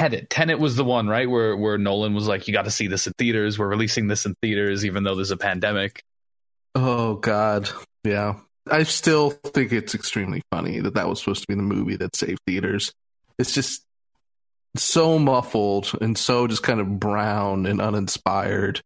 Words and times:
Tenet. 0.00 0.30
Tenet 0.30 0.58
was 0.58 0.76
the 0.76 0.84
one, 0.84 1.08
right? 1.08 1.28
Where 1.28 1.54
where 1.54 1.76
Nolan 1.76 2.14
was 2.14 2.26
like, 2.26 2.48
"You 2.48 2.54
got 2.54 2.64
to 2.64 2.70
see 2.70 2.86
this 2.86 3.06
in 3.06 3.12
theaters. 3.18 3.58
We're 3.58 3.68
releasing 3.68 4.06
this 4.08 4.24
in 4.24 4.34
theaters, 4.40 4.86
even 4.86 5.04
though 5.04 5.14
there's 5.14 5.30
a 5.30 5.36
pandemic." 5.36 6.02
Oh 6.74 7.16
God, 7.16 7.68
yeah. 8.02 8.36
I 8.70 8.84
still 8.84 9.28
think 9.28 9.72
it's 9.72 9.94
extremely 9.94 10.40
funny 10.50 10.80
that 10.80 10.94
that 10.94 11.06
was 11.06 11.18
supposed 11.18 11.42
to 11.42 11.48
be 11.48 11.54
the 11.54 11.62
movie 11.62 11.96
that 11.96 12.16
saved 12.16 12.40
theaters. 12.46 12.94
It's 13.38 13.52
just 13.52 13.84
so 14.74 15.18
muffled 15.18 15.92
and 16.00 16.16
so 16.16 16.46
just 16.46 16.62
kind 16.62 16.80
of 16.80 16.98
brown 16.98 17.66
and 17.66 17.78
uninspired. 17.82 18.80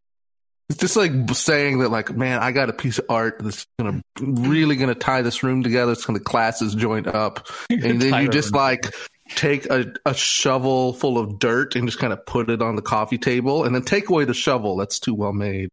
It's 0.67 0.79
just 0.79 0.97
like 0.97 1.13
saying 1.33 1.79
that, 1.79 1.91
like, 1.91 2.13
man, 2.13 2.39
I 2.39 2.51
got 2.51 2.69
a 2.69 2.73
piece 2.73 2.99
of 2.99 3.05
art 3.07 3.39
that's 3.39 3.65
gonna 3.79 4.01
really 4.19 4.75
gonna 4.75 4.95
tie 4.95 5.21
this 5.21 5.43
room 5.43 5.63
together. 5.63 5.93
It's 5.93 6.05
gonna 6.05 6.19
class 6.19 6.59
this 6.59 6.75
joint 6.75 7.07
up, 7.07 7.47
and 7.69 8.01
then 8.01 8.21
you 8.21 8.27
just 8.27 8.53
like 8.53 8.93
take 9.29 9.65
a, 9.67 9.93
a 10.05 10.13
shovel 10.13 10.93
full 10.93 11.17
of 11.17 11.39
dirt 11.39 11.75
and 11.75 11.87
just 11.87 11.99
kind 11.99 12.13
of 12.13 12.25
put 12.25 12.49
it 12.49 12.61
on 12.61 12.75
the 12.75 12.81
coffee 12.81 13.17
table, 13.17 13.63
and 13.63 13.73
then 13.73 13.83
take 13.83 14.09
away 14.09 14.25
the 14.25 14.33
shovel. 14.33 14.75
That's 14.77 14.99
too 14.99 15.13
well 15.13 15.33
made. 15.33 15.69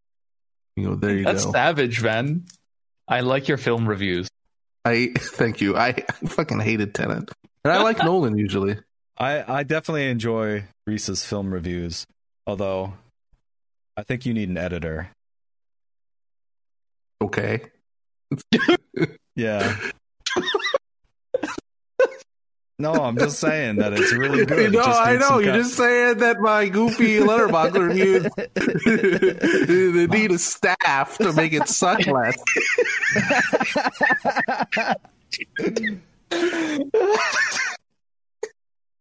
You 0.76 0.84
know, 0.84 0.94
there 0.94 1.16
you 1.16 1.24
That's 1.24 1.44
go. 1.44 1.52
That's 1.52 1.64
savage, 1.64 2.02
man. 2.02 2.46
I 3.06 3.20
like 3.20 3.48
your 3.48 3.58
film 3.58 3.88
reviews. 3.88 4.28
I 4.84 5.12
thank 5.18 5.60
you. 5.60 5.76
I, 5.76 5.88
I 5.88 6.26
fucking 6.26 6.60
hated 6.60 6.94
Tenet, 6.94 7.30
and 7.64 7.72
I 7.72 7.82
like 7.82 7.98
Nolan 8.04 8.38
usually. 8.38 8.78
I 9.18 9.60
I 9.60 9.62
definitely 9.62 10.08
enjoy 10.08 10.64
Reese's 10.86 11.24
film 11.24 11.52
reviews, 11.52 12.06
although 12.46 12.94
I 13.96 14.02
think 14.02 14.26
you 14.26 14.34
need 14.34 14.48
an 14.48 14.58
editor. 14.58 15.10
Okay. 17.20 17.60
Yeah. 19.34 19.78
No, 22.82 22.92
I'm 22.94 23.16
just 23.16 23.38
saying 23.38 23.76
that 23.76 23.92
it's 23.92 24.12
really 24.12 24.44
good. 24.46 24.58
It 24.58 24.72
no, 24.72 24.82
I 24.82 25.16
know. 25.16 25.38
You're 25.38 25.52
guy- 25.52 25.58
just 25.58 25.76
saying 25.76 26.18
that 26.18 26.40
my 26.40 26.68
goofy 26.68 27.18
Letterboxd 27.18 27.78
reviews 27.88 28.26
they 29.94 30.06
need 30.08 30.32
a 30.32 30.38
staff 30.38 31.16
to 31.18 31.32
make 31.32 31.52
it 31.52 31.68
suck 31.68 32.04
less. 32.06 32.36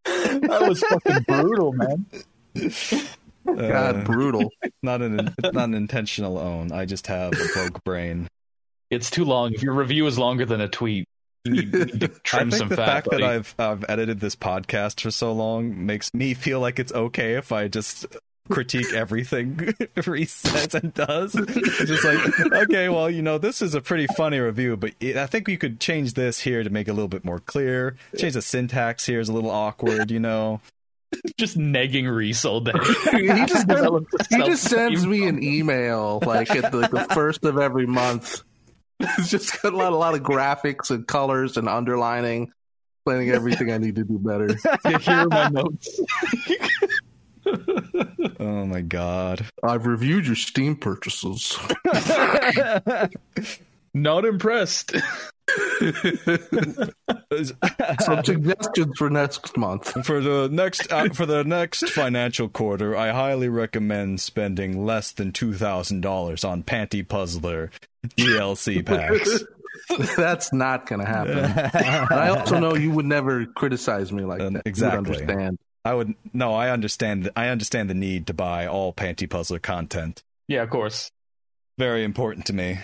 That 0.03 0.67
was 0.67 0.79
fucking 0.81 1.23
brutal, 1.27 1.73
man. 1.73 2.05
God, 3.45 3.95
Uh, 3.97 4.03
brutal. 4.03 4.51
not 4.83 5.01
an 5.01 5.33
not 5.43 5.55
an 5.55 5.73
intentional 5.73 6.37
own. 6.37 6.71
I 6.71 6.85
just 6.85 7.07
have 7.07 7.33
a 7.33 7.45
broke 7.53 7.83
brain. 7.83 8.27
It's 8.89 9.09
too 9.09 9.25
long. 9.25 9.53
If 9.53 9.63
your 9.63 9.73
review 9.73 10.05
is 10.05 10.19
longer 10.19 10.45
than 10.45 10.61
a 10.61 10.67
tweet, 10.67 10.99
you 10.99 11.05
need, 11.45 11.73
need 11.73 11.99
to 12.01 12.11
I 12.15 12.19
trim 12.23 12.49
think 12.51 12.59
some 12.59 12.69
the 12.69 12.75
fat. 12.75 12.85
fact 12.85 13.09
buddy. 13.09 13.23
that 13.23 13.29
I've 13.29 13.55
I've 13.57 13.85
edited 13.89 14.19
this 14.19 14.35
podcast 14.35 15.01
for 15.01 15.11
so 15.11 15.31
long 15.31 15.85
makes 15.85 16.13
me 16.13 16.33
feel 16.33 16.59
like 16.59 16.79
it's 16.79 16.93
okay 16.93 17.35
if 17.35 17.51
I 17.51 17.67
just 17.67 18.05
critique 18.49 18.93
everything 18.93 19.73
Reese 20.05 20.33
says 20.33 20.75
and 20.75 20.93
does. 20.93 21.35
It's 21.35 21.77
just 21.85 22.03
like, 22.03 22.53
okay, 22.63 22.89
well, 22.89 23.09
you 23.09 23.21
know, 23.21 23.37
this 23.37 23.61
is 23.61 23.75
a 23.75 23.81
pretty 23.81 24.07
funny 24.17 24.39
review, 24.39 24.75
but 24.75 24.93
it, 24.99 25.15
I 25.15 25.25
think 25.25 25.47
we 25.47 25.57
could 25.57 25.79
change 25.79 26.15
this 26.15 26.39
here 26.41 26.63
to 26.63 26.69
make 26.69 26.87
it 26.87 26.91
a 26.91 26.93
little 26.93 27.07
bit 27.07 27.23
more 27.23 27.39
clear. 27.39 27.95
Change 28.17 28.33
the 28.33 28.41
syntax 28.41 29.05
here 29.05 29.19
is 29.19 29.29
a 29.29 29.33
little 29.33 29.51
awkward, 29.51 30.11
you 30.11 30.19
know. 30.19 30.59
just 31.37 31.57
negging 31.57 32.13
Reese 32.13 32.45
all 32.45 32.61
day. 32.61 32.71
he 33.11 33.45
just 33.45 33.69
he 34.29 34.37
just 34.37 34.63
sends 34.63 35.05
me 35.05 35.27
an 35.27 35.43
email 35.43 36.21
like 36.25 36.49
at 36.51 36.71
the, 36.71 36.79
like 36.79 36.91
the 36.91 37.07
first 37.13 37.43
of 37.43 37.57
every 37.57 37.85
month. 37.85 38.43
It's 39.17 39.29
just 39.29 39.61
got 39.61 39.73
a 39.73 39.77
lot, 39.77 39.93
a 39.93 39.95
lot 39.95 40.13
of 40.13 40.21
graphics 40.21 40.91
and 40.91 41.07
colors 41.07 41.57
and 41.57 41.67
underlining, 41.67 42.51
planning 43.05 43.29
everything 43.31 43.71
I 43.71 43.77
need 43.77 43.95
to 43.95 44.03
do 44.03 44.19
better. 44.19 44.49
You 44.89 44.97
hear 44.99 45.27
my 45.27 45.49
notes. 45.49 45.99
Oh 48.39 48.65
my 48.65 48.81
god. 48.81 49.45
I've 49.63 49.87
reviewed 49.87 50.27
your 50.27 50.35
Steam 50.35 50.75
purchases. 50.75 51.57
Not 53.93 54.25
impressed. 54.25 54.95
Some 57.99 58.23
suggestions 58.23 58.97
for 58.97 59.09
next 59.09 59.57
month. 59.57 60.05
For 60.05 60.21
the 60.21 60.49
next 60.51 60.91
uh, 60.91 61.09
for 61.09 61.25
the 61.25 61.43
next 61.43 61.89
financial 61.89 62.47
quarter, 62.47 62.95
I 62.95 63.09
highly 63.11 63.49
recommend 63.49 64.21
spending 64.21 64.85
less 64.85 65.11
than 65.11 65.31
two 65.31 65.53
thousand 65.53 66.01
dollars 66.01 66.43
on 66.43 66.63
Panty 66.63 67.07
Puzzler 67.07 67.71
DLC 68.07 68.85
packs. 68.85 69.43
That's 70.15 70.53
not 70.53 70.85
going 70.87 70.99
to 71.01 71.07
happen. 71.07 71.37
And 71.39 72.19
I 72.19 72.29
also 72.29 72.59
know 72.59 72.75
you 72.75 72.91
would 72.91 73.05
never 73.05 73.45
criticize 73.45 74.11
me 74.11 74.23
like 74.23 74.41
Um, 74.41 74.53
that. 74.53 74.63
exactly. 74.65 74.97
You 74.97 75.01
would 75.19 75.21
understand. 75.29 75.59
I 75.83 75.93
would 75.95 76.13
no, 76.33 76.53
I 76.53 76.69
understand. 76.69 77.29
I 77.35 77.47
understand 77.47 77.89
the 77.89 77.93
need 77.95 78.27
to 78.27 78.33
buy 78.33 78.67
all 78.67 78.93
Panty 78.93 79.27
Puzzler 79.29 79.59
content. 79.59 80.23
Yeah, 80.47 80.61
of 80.63 80.69
course. 80.69 81.09
Very 81.77 82.03
important 82.03 82.45
to 82.47 82.53
me. 82.53 82.79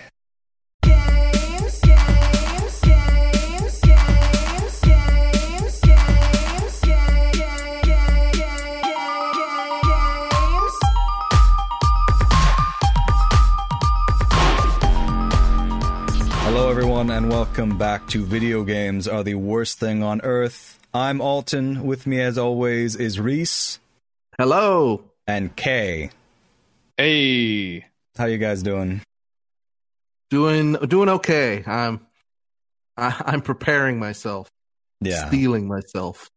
Everyone, 16.77 17.09
and 17.09 17.27
welcome 17.31 17.75
back 17.75 18.07
to 18.09 18.23
Video 18.23 18.63
Games 18.63 19.07
Are 19.07 19.23
the 19.23 19.33
Worst 19.33 19.79
Thing 19.79 20.03
on 20.03 20.21
Earth. 20.21 20.77
I'm 20.93 21.21
Alton. 21.21 21.83
With 21.88 22.05
me, 22.05 22.21
as 22.21 22.38
always, 22.38 22.95
is 22.95 23.19
Reese 23.19 23.79
Hello. 24.38 25.01
and 25.25 25.55
Kay. 25.55 26.11
Hey. 26.95 27.83
How 28.15 28.25
you 28.25 28.38
guys 28.38 28.61
doing? 28.61 29.01
Doing 30.29 30.73
doing 30.73 31.09
okay. 31.09 31.63
I'm 31.65 32.05
I, 32.95 33.23
I'm 33.25 33.41
preparing 33.41 33.97
myself. 33.97 34.47
Yeah. 35.01 35.29
Steeling 35.29 35.67
myself. 35.67 36.29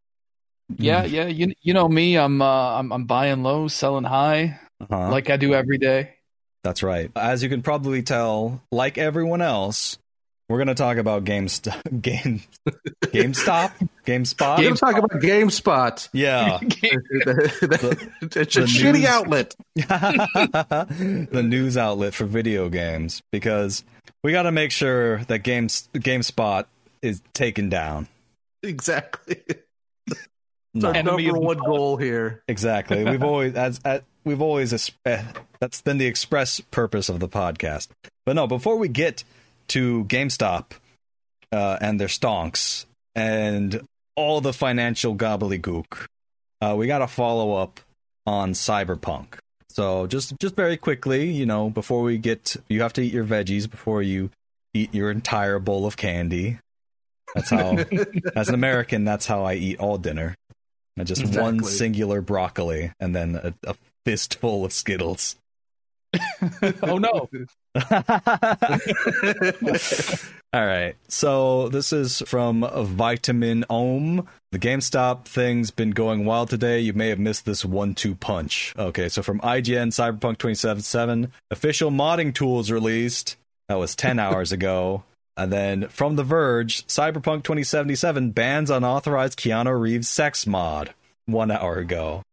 Yeah, 0.79 1.05
yeah. 1.05 1.27
You 1.27 1.53
you 1.61 1.75
know 1.75 1.87
me. 1.87 2.17
I'm 2.17 2.41
uh 2.41 2.79
I'm 2.79 2.95
I'm 2.95 3.05
buying 3.05 3.43
low, 3.43 3.69
selling 3.69 4.05
high, 4.05 4.59
Uh-huh. 4.81 5.11
like 5.11 5.29
I 5.29 5.37
do 5.37 5.53
every 5.53 5.77
day. 5.77 6.15
That's 6.65 6.83
right. 6.83 7.11
As 7.15 7.43
you 7.43 7.51
can 7.51 7.61
probably 7.61 8.03
tell, 8.03 8.63
like 8.73 8.97
everyone 8.97 9.43
else, 9.43 9.99
we're 10.51 10.59
going 10.59 10.67
to 10.67 10.75
talk 10.75 10.97
about 10.97 11.25
GameStop. 11.25 11.81
Game, 12.03 12.43
GameStop? 13.07 13.71
GameSpot? 14.05 14.59
We're 14.59 14.65
gonna 14.65 14.75
talk 14.77 14.99
about 14.99 15.11
GameSpot. 15.23 16.09
yeah. 16.13 16.59
it's 16.63 18.57
a 18.57 18.61
the 18.61 18.67
shitty 18.67 18.93
news- 18.95 19.05
outlet. 19.05 19.55
the 19.77 21.43
news 21.45 21.77
outlet 21.77 22.15
for 22.15 22.25
video 22.25 22.69
games 22.69 23.23
because 23.31 23.85
we 24.25 24.33
got 24.33 24.43
to 24.43 24.51
make 24.53 24.73
sure 24.73 25.19
that 25.25 25.39
Games 25.45 25.89
GameSpot 25.95 26.65
is 27.01 27.23
taken 27.33 27.69
down. 27.69 28.09
Exactly. 28.65 29.41
No. 30.75 30.89
our 30.93 31.03
number 31.03 31.39
one 31.39 31.59
pod. 31.59 31.67
goal 31.67 31.97
here. 31.97 32.43
Exactly. 32.49 33.05
We've 33.05 33.23
always 33.23 33.55
as, 33.55 33.81
as 33.85 34.03
we've 34.25 34.43
always 34.43 34.73
es- 34.73 34.91
eh, 35.05 35.23
that's 35.61 35.81
been 35.81 35.99
the 35.99 36.07
express 36.07 36.59
purpose 36.59 37.09
of 37.09 37.21
the 37.21 37.29
podcast. 37.29 37.89
But 38.27 38.35
no, 38.35 38.49
before 38.49 38.77
we 38.77 38.89
get 38.89 39.23
to 39.71 40.05
GameStop 40.05 40.73
uh, 41.53 41.79
and 41.81 42.01
their 42.01 42.09
stonks 42.09 42.87
and 43.15 43.83
all 44.17 44.41
the 44.41 44.53
financial 44.53 45.17
gobbledygook, 45.17 46.07
uh, 46.61 46.75
we 46.77 46.87
got 46.87 46.99
to 46.99 47.07
follow 47.07 47.55
up 47.55 47.81
on 48.27 48.53
Cyberpunk. 48.53 49.39
So 49.71 50.07
just 50.07 50.35
just 50.41 50.57
very 50.57 50.77
quickly, 50.77 51.31
you 51.31 51.47
know, 51.47 51.71
before 51.71 52.03
we 52.03 52.19
get, 52.19 52.57
you 52.69 52.83
have 52.83 52.93
to 52.95 53.03
eat 53.03 53.13
your 53.13 53.25
veggies 53.25 53.71
before 53.71 54.03
you 54.03 54.31
eat 54.75 54.93
your 54.93 55.11
entire 55.11 55.59
bowl 55.59 55.87
of 55.87 55.97
candy. 55.97 56.59
That's 57.35 57.51
how, 57.51 57.79
as 58.37 58.49
an 58.49 58.55
American, 58.55 59.05
that's 59.05 59.27
how 59.27 59.45
I 59.45 59.55
eat 59.55 59.79
all 59.79 59.97
dinner. 59.97 60.35
And 60.97 61.07
just 61.07 61.25
one 61.37 61.63
singular 61.63 62.21
broccoli 62.21 62.93
and 62.99 63.15
then 63.15 63.37
a, 63.37 63.55
a 63.65 63.75
fistful 64.05 64.65
of 64.65 64.73
Skittles. 64.73 65.37
oh 66.83 66.99
no. 66.99 67.29
All 70.53 70.67
right. 70.67 70.97
So 71.09 71.69
this 71.69 71.93
is 71.93 72.23
from 72.27 72.69
Vitamin 72.69 73.65
Ohm. 73.71 74.27
The 74.51 74.59
GameStop 74.59 75.25
thing's 75.27 75.71
been 75.71 75.91
going 75.91 76.25
wild 76.25 76.51
today. 76.51 76.81
You 76.81 76.93
may 76.93 77.09
have 77.11 77.21
missed 77.21 77.45
this 77.45 77.65
one-two 77.65 78.17
punch. 78.17 78.75
Okay, 78.77 79.09
so 79.09 79.23
from 79.23 79.39
IGN 79.41 79.89
Cyberpunk 79.89 80.39
2077, 80.39 81.31
official 81.53 81.93
modding 81.93 82.35
tools 82.35 82.71
released. 82.71 83.37
That 83.69 83.79
was 83.79 83.95
10 83.95 84.19
hours 84.21 84.51
ago. 84.51 85.05
And 85.37 85.53
then 85.53 85.87
from 85.89 86.17
The 86.17 86.25
Verge, 86.25 86.85
Cyberpunk 86.89 87.45
2077 87.45 88.33
bans 88.33 88.71
unauthorized 88.71 89.39
Keanu 89.39 89.81
Reeves 89.81 90.09
sex 90.09 90.47
mod. 90.47 90.93
One 91.27 91.53
hour 91.53 91.77
ago. 91.79 92.25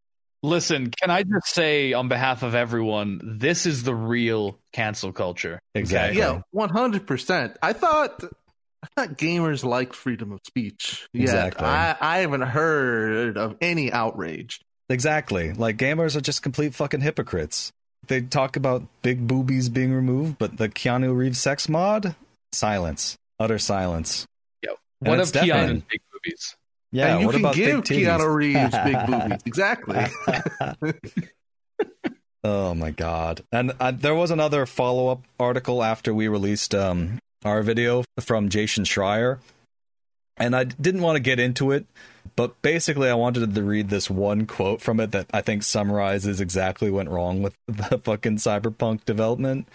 Listen, 0.47 0.91
can 0.91 1.11
I 1.11 1.23
just 1.23 1.47
say 1.53 1.93
on 1.93 2.07
behalf 2.07 2.41
of 2.41 2.55
everyone, 2.55 3.19
this 3.39 3.65
is 3.65 3.83
the 3.83 3.93
real 3.93 4.57
cancel 4.71 5.11
culture. 5.11 5.59
Exactly. 5.75 6.19
Yeah, 6.19 6.41
one 6.51 6.69
hundred 6.69 7.05
percent. 7.05 7.57
I 7.61 7.73
thought 7.73 8.23
I 8.81 8.87
thought 8.95 9.17
gamers 9.17 9.63
like 9.65 9.93
freedom 9.93 10.31
of 10.31 10.39
speech. 10.45 11.07
Yet 11.13 11.23
Exactly. 11.23 11.65
I, 11.67 11.95
I 11.99 12.17
haven't 12.19 12.41
heard 12.41 13.37
of 13.37 13.57
any 13.61 13.91
outrage. 13.91 14.61
Exactly. 14.89 15.51
Like 15.51 15.77
gamers 15.77 16.15
are 16.15 16.21
just 16.21 16.41
complete 16.41 16.73
fucking 16.73 17.01
hypocrites. 17.01 17.71
They 18.07 18.21
talk 18.21 18.55
about 18.55 18.83
big 19.01 19.27
boobies 19.27 19.67
being 19.67 19.91
removed, 19.93 20.37
but 20.37 20.55
the 20.57 20.69
Keanu 20.69 21.13
Reeves 21.13 21.39
sex 21.39 21.67
mod, 21.67 22.15
silence, 22.53 23.17
utter 23.37 23.57
silence. 23.59 24.25
Yo, 24.61 24.75
And 25.01 25.09
what 25.09 25.19
it's 25.19 25.31
of 25.31 25.35
Keanu's 25.41 25.47
deafening. 25.49 25.83
big 25.89 26.01
movies? 26.13 26.55
Yeah, 26.97 27.11
and 27.11 27.21
you 27.21 27.27
what 27.27 27.33
can 27.33 27.41
about 27.41 27.55
give? 27.55 27.81
Keanu 27.83 28.33
Reeves 28.33 28.75
big 28.83 29.05
boobies. 29.05 29.41
Exactly. 29.45 30.05
Oh 32.43 32.73
my 32.73 32.91
god! 32.91 33.41
And 33.51 33.73
uh, 33.79 33.91
there 33.91 34.15
was 34.15 34.31
another 34.31 34.65
follow 34.65 35.09
up 35.09 35.21
article 35.37 35.83
after 35.83 36.13
we 36.13 36.29
released 36.29 36.73
um, 36.73 37.19
our 37.43 37.61
video 37.61 38.05
from 38.21 38.47
Jason 38.47 38.85
Schreier, 38.85 39.39
and 40.37 40.55
I 40.55 40.63
didn't 40.63 41.01
want 41.01 41.17
to 41.17 41.19
get 41.19 41.39
into 41.39 41.71
it, 41.71 41.87
but 42.37 42.61
basically 42.61 43.09
I 43.09 43.15
wanted 43.15 43.53
to 43.53 43.63
read 43.63 43.89
this 43.89 44.09
one 44.09 44.45
quote 44.45 44.81
from 44.81 44.99
it 45.01 45.11
that 45.11 45.27
I 45.33 45.41
think 45.41 45.63
summarizes 45.63 46.39
exactly 46.39 46.89
what 46.89 46.97
went 46.97 47.09
wrong 47.09 47.41
with 47.41 47.53
the 47.67 47.99
fucking 48.03 48.37
cyberpunk 48.37 49.03
development. 49.03 49.67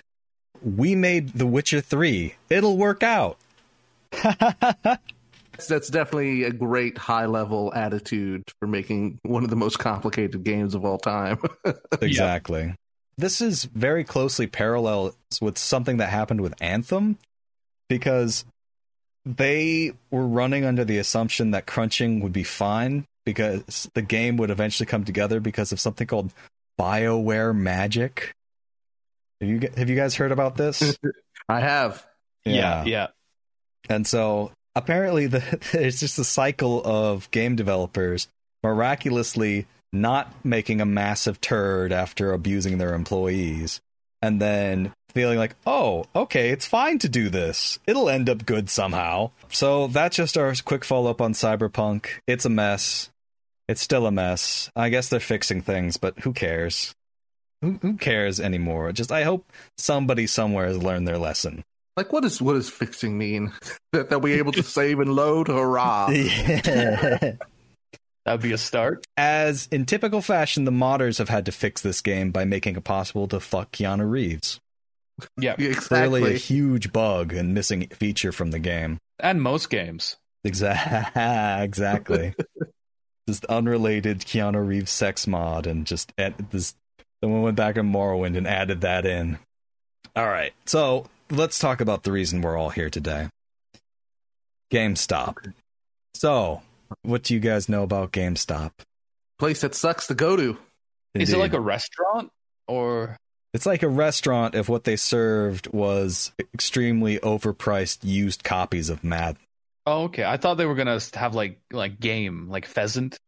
We 0.62 0.94
made 0.94 1.30
The 1.30 1.46
Witcher 1.46 1.82
three. 1.82 2.36
It'll 2.48 2.78
work 2.78 3.02
out. 3.02 3.36
That's 5.68 5.88
definitely 5.88 6.44
a 6.44 6.52
great 6.52 6.98
high 6.98 7.26
level 7.26 7.72
attitude 7.74 8.44
for 8.58 8.66
making 8.66 9.18
one 9.22 9.44
of 9.44 9.50
the 9.50 9.56
most 9.56 9.78
complicated 9.78 10.42
games 10.44 10.74
of 10.74 10.84
all 10.84 10.98
time. 10.98 11.38
Exactly. 12.00 12.74
This 13.18 13.40
is 13.40 13.64
very 13.64 14.02
closely 14.04 14.46
parallel 14.46 15.14
with 15.40 15.58
something 15.58 15.98
that 15.98 16.08
happened 16.08 16.40
with 16.40 16.54
Anthem 16.60 17.18
because 17.88 18.44
they 19.24 19.92
were 20.10 20.26
running 20.26 20.64
under 20.64 20.84
the 20.84 20.98
assumption 20.98 21.52
that 21.52 21.66
crunching 21.66 22.20
would 22.20 22.32
be 22.32 22.42
fine 22.42 23.04
because 23.24 23.88
the 23.94 24.02
game 24.02 24.36
would 24.38 24.50
eventually 24.50 24.86
come 24.86 25.04
together 25.04 25.40
because 25.40 25.72
of 25.72 25.78
something 25.78 26.06
called 26.06 26.32
BioWare 26.80 27.54
magic. 27.54 28.32
Have 29.40 29.50
you 29.50 29.70
have 29.76 29.90
you 29.90 29.96
guys 29.96 30.14
heard 30.14 30.32
about 30.32 30.56
this? 30.56 30.96
I 31.48 31.60
have. 31.60 32.04
Yeah, 32.44 32.84
yeah. 32.84 33.08
And 33.88 34.06
so 34.06 34.52
apparently, 34.74 35.26
the, 35.26 35.58
there's 35.72 36.00
just 36.00 36.18
a 36.18 36.24
cycle 36.24 36.82
of 36.84 37.30
game 37.30 37.56
developers 37.56 38.28
miraculously 38.62 39.66
not 39.92 40.32
making 40.44 40.80
a 40.80 40.86
massive 40.86 41.40
turd 41.40 41.92
after 41.92 42.32
abusing 42.32 42.78
their 42.78 42.94
employees, 42.94 43.80
and 44.22 44.40
then 44.40 44.92
feeling 45.10 45.38
like, 45.38 45.54
oh, 45.66 46.04
okay, 46.14 46.50
it's 46.50 46.66
fine 46.66 46.98
to 47.00 47.08
do 47.08 47.28
this. 47.28 47.78
It'll 47.86 48.08
end 48.08 48.30
up 48.30 48.46
good 48.46 48.70
somehow. 48.70 49.30
So 49.50 49.88
that's 49.88 50.16
just 50.16 50.38
our 50.38 50.54
quick 50.64 50.84
follow 50.84 51.10
up 51.10 51.20
on 51.20 51.34
Cyberpunk. 51.34 52.06
It's 52.26 52.46
a 52.46 52.50
mess. 52.50 53.10
It's 53.68 53.82
still 53.82 54.06
a 54.06 54.10
mess. 54.10 54.70
I 54.74 54.88
guess 54.88 55.08
they're 55.08 55.20
fixing 55.20 55.62
things, 55.62 55.96
but 55.96 56.20
who 56.20 56.32
cares? 56.32 56.94
Who, 57.60 57.78
who 57.82 57.96
cares 57.96 58.40
anymore? 58.40 58.92
Just 58.92 59.12
I 59.12 59.24
hope 59.24 59.50
somebody 59.76 60.26
somewhere 60.26 60.66
has 60.66 60.82
learned 60.82 61.06
their 61.06 61.18
lesson. 61.18 61.62
Like, 61.96 62.12
what 62.12 62.24
is 62.24 62.40
what 62.40 62.54
does 62.54 62.70
fixing 62.70 63.18
mean? 63.18 63.52
that 63.92 64.10
that 64.10 64.20
we 64.22 64.34
able 64.34 64.52
to 64.52 64.62
save 64.62 64.98
and 65.00 65.14
load? 65.14 65.48
Hurrah! 65.48 66.06
That'd 68.24 68.42
be 68.42 68.52
a 68.52 68.58
start. 68.58 69.04
As 69.16 69.68
in 69.72 69.84
typical 69.84 70.22
fashion, 70.22 70.64
the 70.64 70.70
modders 70.70 71.18
have 71.18 71.28
had 71.28 71.44
to 71.46 71.52
fix 71.52 71.80
this 71.82 72.00
game 72.00 72.30
by 72.30 72.44
making 72.44 72.76
it 72.76 72.84
possible 72.84 73.26
to 73.28 73.40
fuck 73.40 73.72
Keanu 73.72 74.08
Reeves. 74.08 74.60
Yeah, 75.36 75.56
Yeah, 75.58 75.74
Clearly, 75.74 76.34
a 76.34 76.38
huge 76.38 76.92
bug 76.92 77.32
and 77.32 77.52
missing 77.52 77.88
feature 77.88 78.30
from 78.32 78.52
the 78.52 78.58
game. 78.60 78.98
and 79.18 79.42
most 79.42 79.70
games. 79.70 80.16
Exactly. 80.44 81.62
exactly. 81.64 82.34
just 83.28 83.44
unrelated 83.46 84.20
Keanu 84.20 84.66
Reeves 84.66 84.90
sex 84.90 85.26
mod, 85.26 85.66
and 85.66 85.84
just 85.86 86.12
add 86.16 86.34
this. 86.50 86.74
Someone 87.22 87.42
went 87.42 87.56
back 87.56 87.76
in 87.76 87.90
Morrowind 87.92 88.36
and 88.36 88.46
added 88.48 88.80
that 88.82 89.04
in. 89.04 89.38
All 90.16 90.26
right, 90.28 90.52
so 90.66 91.06
let's 91.32 91.58
talk 91.58 91.80
about 91.80 92.02
the 92.02 92.12
reason 92.12 92.42
we're 92.42 92.56
all 92.56 92.70
here 92.70 92.90
today. 92.90 93.28
GameStop. 94.70 95.52
So, 96.14 96.62
what 97.02 97.22
do 97.22 97.34
you 97.34 97.40
guys 97.40 97.68
know 97.68 97.82
about 97.82 98.12
GameStop? 98.12 98.72
Place 99.38 99.62
that 99.62 99.74
sucks 99.74 100.06
to 100.06 100.14
go 100.14 100.36
to. 100.36 100.58
Is 101.14 101.32
it 101.32 101.38
like 101.38 101.54
a 101.54 101.60
restaurant 101.60 102.30
or? 102.68 103.16
It's 103.52 103.66
like 103.66 103.82
a 103.82 103.88
restaurant 103.88 104.54
if 104.54 104.68
what 104.68 104.84
they 104.84 104.96
served 104.96 105.72
was 105.72 106.32
extremely 106.54 107.18
overpriced 107.18 107.98
used 108.02 108.44
copies 108.44 108.88
of 108.88 109.04
Madden. 109.04 109.42
Oh, 109.84 110.04
okay. 110.04 110.24
I 110.24 110.36
thought 110.36 110.54
they 110.54 110.64
were 110.64 110.74
gonna 110.74 111.00
have 111.14 111.34
like 111.34 111.58
like 111.70 111.98
game 112.00 112.48
like 112.48 112.66
pheasant. 112.66 113.18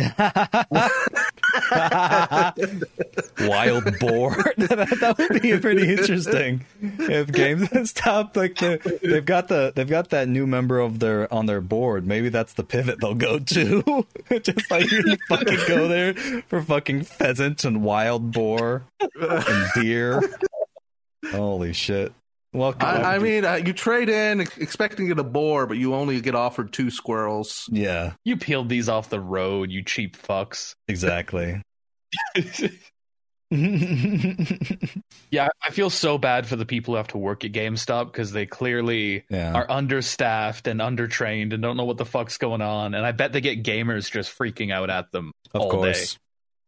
Wild 3.40 3.98
boar. 3.98 4.34
that, 4.56 4.96
that 5.00 5.16
would 5.18 5.42
be 5.42 5.58
pretty 5.58 5.92
interesting 5.92 6.64
if 6.80 7.28
GameStop 7.28 8.36
like 8.40 8.56
the, 8.56 8.98
they've 9.02 9.24
got 9.24 9.48
the 9.48 9.72
they've 9.74 9.88
got 9.88 10.10
that 10.10 10.28
new 10.28 10.46
member 10.46 10.78
of 10.78 11.00
their 11.00 11.32
on 11.32 11.46
their 11.46 11.60
board. 11.60 12.06
Maybe 12.06 12.28
that's 12.28 12.54
the 12.54 12.64
pivot 12.64 13.00
they'll 13.00 13.14
go 13.14 13.38
to. 13.38 14.06
Just 14.42 14.70
like 14.70 14.90
you 14.90 15.16
fucking 15.28 15.58
go 15.66 15.88
there 15.88 16.14
for 16.48 16.62
fucking 16.62 17.04
pheasant 17.04 17.64
and 17.64 17.82
wild 17.82 18.32
boar 18.32 18.84
and 19.20 19.70
deer. 19.74 20.20
Holy 21.32 21.72
shit! 21.72 22.12
Welcome. 22.52 22.88
I, 22.88 23.14
I 23.14 23.18
mean, 23.20 23.44
uh, 23.44 23.54
you 23.54 23.72
trade 23.72 24.08
in 24.08 24.40
ex- 24.40 24.58
expecting 24.58 25.06
to 25.08 25.14
get 25.14 25.20
a 25.20 25.28
boar, 25.28 25.66
but 25.66 25.76
you 25.76 25.94
only 25.94 26.20
get 26.20 26.34
offered 26.34 26.72
two 26.72 26.90
squirrels. 26.90 27.68
yeah, 27.70 28.14
You 28.24 28.36
peeled 28.36 28.68
these 28.68 28.88
off 28.88 29.08
the 29.08 29.20
road, 29.20 29.70
you 29.70 29.84
cheap 29.84 30.16
fucks. 30.16 30.74
exactly. 30.88 31.62
Yeah, 33.52 35.48
I 35.64 35.70
feel 35.70 35.90
so 35.90 36.18
bad 36.18 36.46
for 36.46 36.54
the 36.56 36.64
people 36.66 36.94
who 36.94 36.96
have 36.98 37.08
to 37.08 37.18
work 37.18 37.44
at 37.44 37.52
GameStop 37.52 38.06
because 38.06 38.30
they 38.32 38.46
clearly 38.46 39.24
Yeah. 39.30 39.52
are 39.52 39.68
understaffed 39.70 40.66
and 40.68 40.80
undertrained 40.80 41.52
and 41.52 41.60
don't 41.62 41.76
know 41.76 41.84
what 41.84 41.96
the 41.98 42.04
fuck's 42.04 42.36
going 42.38 42.62
on. 42.62 42.94
And 42.94 43.04
I 43.04 43.12
bet 43.12 43.32
they 43.32 43.40
get 43.40 43.62
gamers 43.64 44.10
just 44.10 44.36
freaking 44.36 44.72
out 44.72 44.88
at 44.90 45.10
them 45.12 45.32
Of 45.52 45.60
all 45.62 45.70
course. 45.70 46.16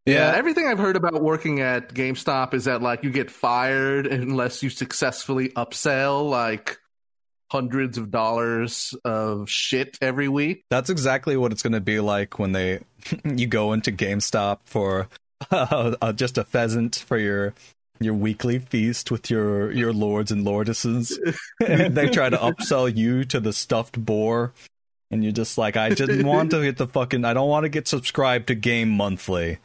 Yeah, 0.07 0.33
everything 0.35 0.67
I've 0.67 0.79
heard 0.79 0.97
about 0.97 1.23
working 1.23 1.61
at 1.61 1.95
GameStop 1.95 2.55
is 2.55 2.65
that 2.65 2.83
like 2.83 3.05
you 3.05 3.11
get 3.11 3.31
fired 3.31 4.07
unless 4.07 4.63
you 4.63 4.69
successfully 4.69 5.51
upsell 5.51 6.29
like 6.29 6.79
hundreds 7.53 7.99
of 7.99 8.11
dollars 8.11 8.95
of 9.05 9.49
shit 9.49 9.99
every 10.01 10.29
week. 10.29 10.65
That's 10.71 10.91
exactly 10.91 11.37
what 11.37 11.53
it's 11.53 11.63
going 11.63 11.75
to 11.75 11.81
be 11.81 12.01
like 12.01 12.39
when 12.39 12.53
they 12.53 12.81
you 13.25 13.47
go 13.47 13.73
into 13.73 13.93
GameStop 13.93 14.61
for 14.65 15.09
uh, 15.51 15.95
uh, 16.01 16.13
just 16.13 16.39
a 16.39 16.45
pheasant 16.45 16.97
for 16.97 17.19
your 17.19 17.55
your 18.01 18.15
weekly 18.15 18.59
feast 18.59 19.11
with 19.11 19.31
your 19.31 19.71
your 19.71 19.93
lords 19.93 20.33
and 20.33 20.45
lordesses, 20.45 21.17
and 21.67 21.95
they 21.95 22.09
try 22.09 22.29
to 22.29 22.37
upsell 22.37 22.95
you 22.95 23.25
to 23.27 23.39
the 23.39 23.53
stuffed 23.53 24.05
boar, 24.05 24.53
and 25.11 25.23
you're 25.23 25.33
just 25.33 25.59
like, 25.59 25.77
I 25.77 25.91
didn't 25.91 26.27
want 26.27 26.51
to 26.51 26.63
get 26.63 26.79
the 26.79 26.89
fucking, 26.89 27.25
I 27.25 27.35
don't 27.35 27.49
want 27.49 27.65
to 27.65 27.69
get 27.69 27.87
subscribed 27.87 28.49
to 28.49 28.55
Game 28.55 28.89
Monthly. 28.89 29.59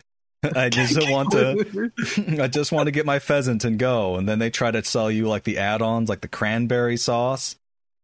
I 0.56 0.70
just 0.72 0.98
want 1.10 1.32
to, 1.32 1.92
I 2.42 2.48
just 2.48 2.72
want 2.72 2.88
to 2.88 2.92
get 2.92 3.06
my 3.06 3.20
pheasant 3.20 3.64
and 3.64 3.78
go. 3.80 4.16
And 4.16 4.28
then 4.28 4.40
they 4.40 4.50
try 4.50 4.72
to 4.72 4.84
sell 4.84 5.10
you 5.10 5.28
like 5.28 5.44
the 5.44 5.58
add-ons, 5.58 6.10
like 6.10 6.22
the 6.22 6.28
cranberry 6.28 6.98
sauce. 6.98 7.56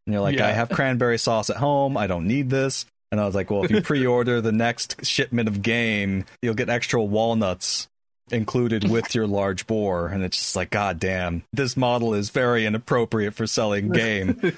And 0.06 0.14
you're 0.14 0.22
like, 0.22 0.38
Yeah. 0.38 0.48
I 0.48 0.52
have 0.52 0.70
cranberry 0.70 1.18
sauce 1.18 1.50
at 1.50 1.58
home. 1.58 1.98
I 1.98 2.08
don't 2.08 2.28
need 2.28 2.50
this. 2.50 2.86
And 3.12 3.22
I 3.22 3.26
was 3.26 3.36
like, 3.36 3.52
well, 3.52 3.64
if 3.64 3.70
you 3.70 3.80
pre-order 3.80 4.42
the 4.42 4.52
next 4.52 5.06
shipment 5.06 5.48
of 5.48 5.62
game, 5.62 6.26
you'll 6.42 6.56
get 6.56 6.68
extra 6.68 7.02
walnuts 7.02 7.88
included 8.32 8.90
with 8.90 9.14
your 9.14 9.28
large 9.28 9.68
boar. 9.68 10.08
And 10.08 10.24
it's 10.24 10.38
just 10.38 10.56
like, 10.56 10.72
God 10.72 11.00
damn, 11.00 11.44
this 11.54 11.78
model 11.78 12.16
is 12.16 12.32
very 12.32 12.66
inappropriate 12.66 13.36
for 13.36 13.46
selling 13.46 13.90
game. 13.90 14.58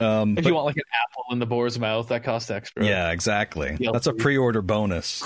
Um, 0.00 0.30
If 0.38 0.44
but- 0.44 0.48
you 0.48 0.54
want 0.54 0.66
like 0.66 0.76
an 0.76 0.82
apple 1.02 1.24
in 1.32 1.38
the 1.38 1.46
boar's 1.46 1.78
mouth, 1.78 2.08
that 2.08 2.24
costs 2.24 2.50
extra. 2.50 2.84
yeah, 2.84 3.10
exactly. 3.10 3.76
That's 3.80 4.06
a 4.06 4.12
pre-order 4.12 4.62
bonus. 4.62 5.22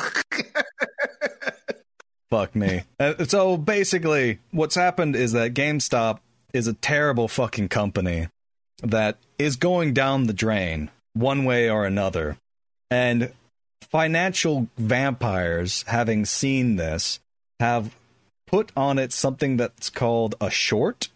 Fuck 2.31 2.55
me. 2.55 2.83
Uh, 3.01 3.25
so 3.25 3.57
basically, 3.57 4.39
what's 4.51 4.75
happened 4.75 5.17
is 5.17 5.33
that 5.33 5.55
GameStop 5.55 6.19
is 6.53 6.67
a 6.67 6.75
terrible 6.75 7.27
fucking 7.27 7.69
company 7.69 8.29
that 8.83 9.17
is 9.39 9.57
going 9.57 9.95
down 9.95 10.27
the 10.27 10.35
drain 10.35 10.91
one 11.15 11.45
way 11.45 11.71
or 11.71 11.87
another. 11.87 12.37
And 12.91 13.33
financial 13.81 14.69
vampires, 14.77 15.85
having 15.89 16.27
seen 16.27 16.77
this, 16.77 17.19
have 17.61 17.95
put 18.47 18.73
on 18.77 18.99
it 18.99 19.13
something 19.13 19.57
that's 19.57 19.89
called 19.89 20.35
a 20.39 20.51
short, 20.51 21.09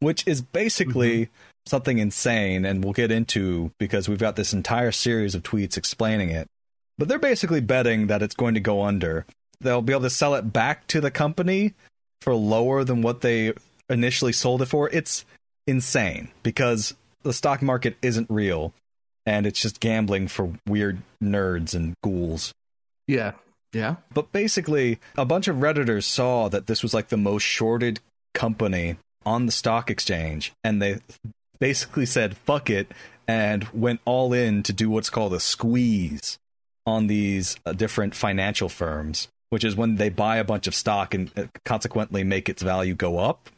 which 0.00 0.26
is 0.26 0.42
basically 0.42 1.28
something 1.68 1.98
insane, 1.98 2.64
and 2.64 2.82
we'll 2.82 2.92
get 2.92 3.10
into 3.12 3.70
because 3.78 4.08
we've 4.08 4.18
got 4.18 4.36
this 4.36 4.52
entire 4.52 4.92
series 4.92 5.34
of 5.34 5.42
tweets 5.42 5.76
explaining 5.76 6.30
it. 6.30 6.48
But 6.98 7.08
they're 7.08 7.18
basically 7.18 7.60
betting 7.60 8.08
that 8.08 8.22
it's 8.22 8.34
going 8.34 8.54
to 8.54 8.60
go 8.60 8.82
under. 8.82 9.24
They'll 9.60 9.82
be 9.82 9.92
able 9.92 10.02
to 10.02 10.10
sell 10.10 10.34
it 10.34 10.52
back 10.52 10.86
to 10.88 11.00
the 11.00 11.10
company 11.10 11.74
for 12.22 12.34
lower 12.34 12.84
than 12.84 13.02
what 13.02 13.20
they 13.20 13.52
initially 13.88 14.32
sold 14.32 14.62
it 14.62 14.66
for. 14.66 14.88
It's 14.90 15.24
insane 15.66 16.30
because 16.42 16.94
the 17.22 17.32
stock 17.32 17.62
market 17.62 17.96
isn't 18.02 18.28
real. 18.30 18.72
and 19.26 19.46
it's 19.46 19.60
just 19.60 19.78
gambling 19.80 20.26
for 20.26 20.54
weird 20.66 21.02
nerds 21.22 21.74
and 21.74 21.94
ghouls. 22.02 22.54
Yeah. 23.06 23.32
Yeah. 23.74 23.96
But 24.14 24.32
basically, 24.32 24.98
a 25.18 25.26
bunch 25.26 25.48
of 25.48 25.56
Redditors 25.56 26.04
saw 26.04 26.48
that 26.48 26.66
this 26.66 26.82
was 26.82 26.94
like 26.94 27.08
the 27.08 27.18
most 27.18 27.42
shorted 27.42 28.00
company 28.32 28.96
on 29.26 29.44
the 29.44 29.52
stock 29.52 29.90
exchange, 29.90 30.52
and 30.64 30.80
they 30.80 31.00
basically 31.58 32.06
said, 32.06 32.36
fuck 32.36 32.70
it, 32.70 32.92
and 33.26 33.64
went 33.72 34.00
all 34.04 34.32
in 34.32 34.62
to 34.64 34.72
do 34.72 34.88
what's 34.90 35.10
called 35.10 35.34
a 35.34 35.40
squeeze 35.40 36.38
on 36.86 37.06
these 37.06 37.56
uh, 37.66 37.72
different 37.72 38.14
financial 38.14 38.68
firms, 38.68 39.28
which 39.50 39.64
is 39.64 39.76
when 39.76 39.96
they 39.96 40.08
buy 40.08 40.36
a 40.38 40.44
bunch 40.44 40.66
of 40.66 40.74
stock 40.74 41.14
and 41.14 41.30
uh, 41.36 41.44
consequently 41.64 42.24
make 42.24 42.48
its 42.48 42.62
value 42.62 42.94
go 42.94 43.18
up. 43.18 43.50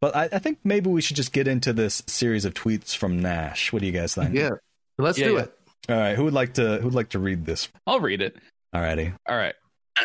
But 0.00 0.16
I, 0.16 0.24
I 0.32 0.38
think 0.38 0.58
maybe 0.64 0.90
we 0.90 1.00
should 1.00 1.16
just 1.16 1.32
get 1.32 1.48
into 1.48 1.72
this 1.72 2.02
series 2.06 2.44
of 2.44 2.54
tweets 2.54 2.96
from 2.96 3.20
Nash. 3.20 3.72
What 3.72 3.80
do 3.80 3.86
you 3.86 3.92
guys 3.92 4.14
think? 4.14 4.34
Yeah. 4.34 4.50
Let's 4.98 5.18
Yeah, 5.18 5.26
do 5.26 5.34
yeah. 5.34 5.40
it. 5.42 5.52
All 5.88 5.96
right, 5.96 6.16
who 6.16 6.24
would 6.24 6.34
like 6.34 6.54
to 6.54 6.78
who 6.78 6.86
would 6.86 6.94
like 6.94 7.10
to 7.10 7.18
read 7.18 7.44
this? 7.46 7.68
I'll 7.86 8.00
read 8.00 8.20
it. 8.20 8.36
Alrighty. 8.74 9.14
All 9.28 9.36
right. 9.36 9.54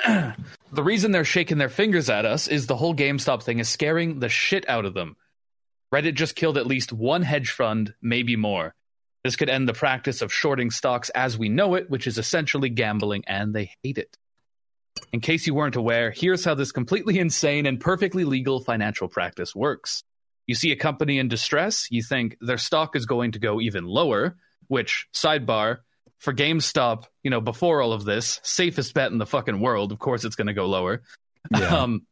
the 0.72 0.84
reason 0.84 1.12
they're 1.12 1.25
shaking 1.25 1.58
their 1.58 1.70
fingers 1.70 2.10
at 2.10 2.25
us 2.25 2.48
is 2.48 2.68
the 2.68 2.75
whole 2.75 2.96
GameStop 2.96 3.44
thing 3.44 3.60
is 3.60 3.68
scaring 3.68 4.20
the 4.20 4.30
shit 4.30 4.68
out 4.70 4.86
of 4.86 4.94
them. 4.94 5.16
Reddit 5.94 6.16
just 6.16 6.36
killed 6.36 6.58
at 6.58 6.68
least 6.68 6.94
one 6.94 7.22
hedge 7.22 7.52
fund, 7.52 7.94
maybe 8.02 8.36
more. 8.36 8.74
This 9.24 9.36
could 9.36 9.50
end 9.50 9.68
the 9.68 9.74
practice 9.74 10.22
of 10.22 10.34
shorting 10.34 10.72
stocks 10.72 11.10
as 11.10 11.38
we 11.38 11.50
know 11.50 11.76
it, 11.76 11.90
which 11.90 12.08
is 12.08 12.18
essentially 12.18 12.70
gambling, 12.70 13.24
and 13.28 13.54
they 13.54 13.72
hate 13.84 13.98
it. 13.98 14.18
In 15.14 15.20
case 15.20 15.46
you 15.46 15.54
weren't 15.54 15.76
aware, 15.76 16.12
here's 16.12 16.46
how 16.46 16.56
this 16.56 16.72
completely 16.72 17.20
insane 17.26 17.66
and 17.66 17.80
perfectly 17.80 18.24
legal 18.24 18.60
financial 18.60 19.08
practice 19.08 19.56
works. 19.56 20.04
You 20.48 20.56
see 20.56 20.72
a 20.72 20.76
company 20.76 21.20
in 21.20 21.28
distress, 21.28 21.88
you 21.92 22.02
think 22.02 22.36
their 22.42 22.58
stock 22.58 22.96
is 22.96 23.06
going 23.06 23.34
to 23.34 23.40
go 23.40 23.62
even 23.62 23.86
lower, 23.86 24.38
which, 24.68 25.08
sidebar, 25.14 25.80
for 26.20 26.34
GameStop, 26.34 27.06
you 27.24 27.32
know, 27.32 27.42
before 27.42 27.82
all 27.82 27.94
of 27.94 28.06
this, 28.06 28.40
safest 28.44 28.94
bet 28.94 29.12
in 29.12 29.18
the 29.18 29.26
fucking 29.26 29.60
world. 29.60 29.92
Of 29.92 30.00
course, 30.00 30.24
it's 30.24 30.36
going 30.36 30.48
to 30.48 30.54
go 30.54 30.68
lower. 30.68 31.04
Yeah. 31.52 31.82
Um, 31.82 32.06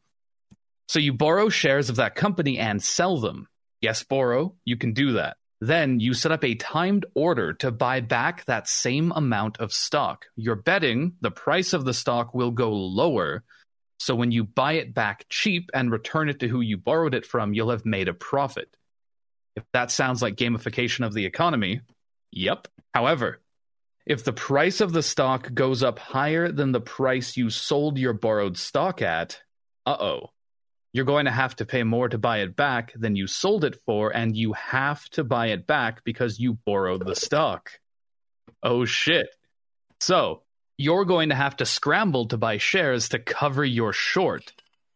so 0.88 1.00
you 1.00 1.14
borrow 1.14 1.50
shares 1.50 1.90
of 1.90 1.98
that 1.98 2.16
company 2.16 2.58
and 2.58 2.82
sell 2.82 3.20
them. 3.20 3.48
Yes, 3.82 4.04
borrow. 4.04 4.56
You 4.66 4.78
can 4.78 4.94
do 4.94 5.14
that. 5.14 5.38
Then 5.62 6.00
you 6.00 6.14
set 6.14 6.32
up 6.32 6.44
a 6.44 6.56
timed 6.56 7.06
order 7.16 7.54
to 7.56 7.72
buy 7.72 8.00
back 8.00 8.46
that 8.46 8.68
same 8.68 9.12
amount 9.14 9.58
of 9.60 9.74
stock. 9.74 10.26
You're 10.36 10.56
betting 10.56 11.14
the 11.22 11.32
price 11.32 11.74
of 11.74 11.84
the 11.84 11.94
stock 11.94 12.34
will 12.34 12.52
go 12.52 12.72
lower. 12.72 13.44
So 14.00 14.16
when 14.16 14.32
you 14.32 14.46
buy 14.46 14.74
it 14.74 14.94
back 14.94 15.26
cheap 15.28 15.70
and 15.74 15.92
return 15.92 16.30
it 16.30 16.40
to 16.40 16.48
who 16.48 16.62
you 16.62 16.78
borrowed 16.78 17.14
it 17.14 17.26
from, 17.26 17.54
you'll 17.54 17.72
have 17.72 17.86
made 17.86 18.08
a 18.08 18.14
profit. 18.14 18.74
If 19.58 19.64
that 19.74 19.92
sounds 19.92 20.22
like 20.22 20.36
gamification 20.36 21.06
of 21.06 21.14
the 21.14 21.26
economy, 21.26 21.82
yep. 22.32 22.70
However, 22.94 23.42
if 24.06 24.24
the 24.24 24.32
price 24.32 24.80
of 24.80 24.94
the 24.94 25.04
stock 25.04 25.54
goes 25.54 25.84
up 25.84 26.00
higher 26.00 26.50
than 26.52 26.72
the 26.72 26.80
price 26.80 27.36
you 27.36 27.50
sold 27.50 27.98
your 27.98 28.14
borrowed 28.14 28.58
stock 28.58 29.02
at, 29.02 29.42
uh 29.86 29.98
oh. 30.00 30.30
You're 30.91 31.05
going 31.05 31.25
to 31.25 31.31
have 31.31 31.55
to 31.58 31.65
pay 31.65 31.84
more 31.84 32.10
to 32.10 32.17
buy 32.17 32.39
it 32.39 32.55
back 32.55 32.93
than 32.96 33.15
you 33.15 33.27
sold 33.27 33.63
it 33.63 33.77
for, 33.86 34.15
and 34.15 34.36
you 34.36 34.53
have 34.53 35.08
to 35.12 35.24
buy 35.24 35.48
it 35.48 35.67
back 35.67 36.03
because 36.03 36.39
you 36.39 36.53
borrowed 36.65 37.05
the 37.05 37.15
stock. 37.15 37.72
Oh 38.63 38.86
shit. 38.86 39.27
So, 40.00 40.43
you're 40.77 41.05
going 41.05 41.29
to 41.29 41.36
have 41.36 41.58
to 41.58 41.65
scramble 41.65 42.27
to 42.29 42.38
buy 42.38 42.58
shares 42.58 43.10
to 43.10 43.19
cover 43.19 43.65
your 43.65 43.93
short. 43.93 44.53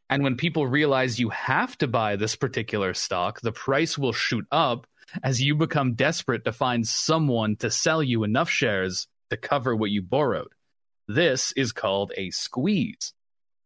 And 0.09 0.23
when 0.23 0.37
people 0.37 0.65
realize 0.65 1.19
you 1.19 1.29
have 1.29 1.77
to 1.79 1.87
buy 1.87 2.15
this 2.15 2.35
particular 2.35 2.93
stock, 2.93 3.41
the 3.41 3.51
price 3.51 3.97
will 3.97 4.13
shoot 4.13 4.45
up 4.51 4.87
as 5.21 5.41
you 5.41 5.55
become 5.55 5.93
desperate 5.93 6.45
to 6.45 6.51
find 6.51 6.87
someone 6.87 7.55
to 7.57 7.69
sell 7.69 8.01
you 8.01 8.23
enough 8.23 8.49
shares 8.49 9.07
to 9.29 9.37
cover 9.37 9.75
what 9.75 9.91
you 9.91 10.01
borrowed. 10.01 10.53
This 11.07 11.51
is 11.53 11.71
called 11.71 12.13
a 12.15 12.29
squeeze. 12.29 13.13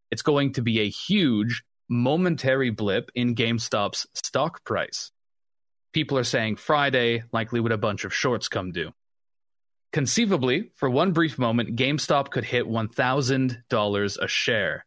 It's 0.10 0.22
going 0.22 0.54
to 0.54 0.62
be 0.62 0.80
a 0.80 0.90
huge, 0.90 1.64
momentary 1.90 2.70
blip 2.70 3.12
in 3.16 3.36
GameStop's 3.36 4.08
stock 4.14 4.64
price. 4.64 5.12
People 5.94 6.18
are 6.18 6.24
saying 6.24 6.58
Friday, 6.58 7.24
likely 7.32 7.60
when 7.60 7.72
a 7.72 7.78
bunch 7.78 8.06
of 8.06 8.14
shorts 8.14 8.48
come 8.50 8.72
due. 8.72 8.92
Conceivably, 9.94 10.72
for 10.76 10.90
one 10.90 11.14
brief 11.14 11.40
moment, 11.40 11.76
GameStop 11.78 12.30
could 12.30 12.44
hit 12.44 12.66
$1,000 12.68 14.18
a 14.22 14.28
share. 14.28 14.86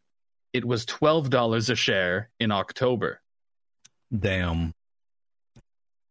It 0.53 0.63
was 0.65 0.85
$12 0.85 1.69
a 1.69 1.75
share 1.75 2.29
in 2.39 2.51
October. 2.51 3.21
Damn. 4.17 4.73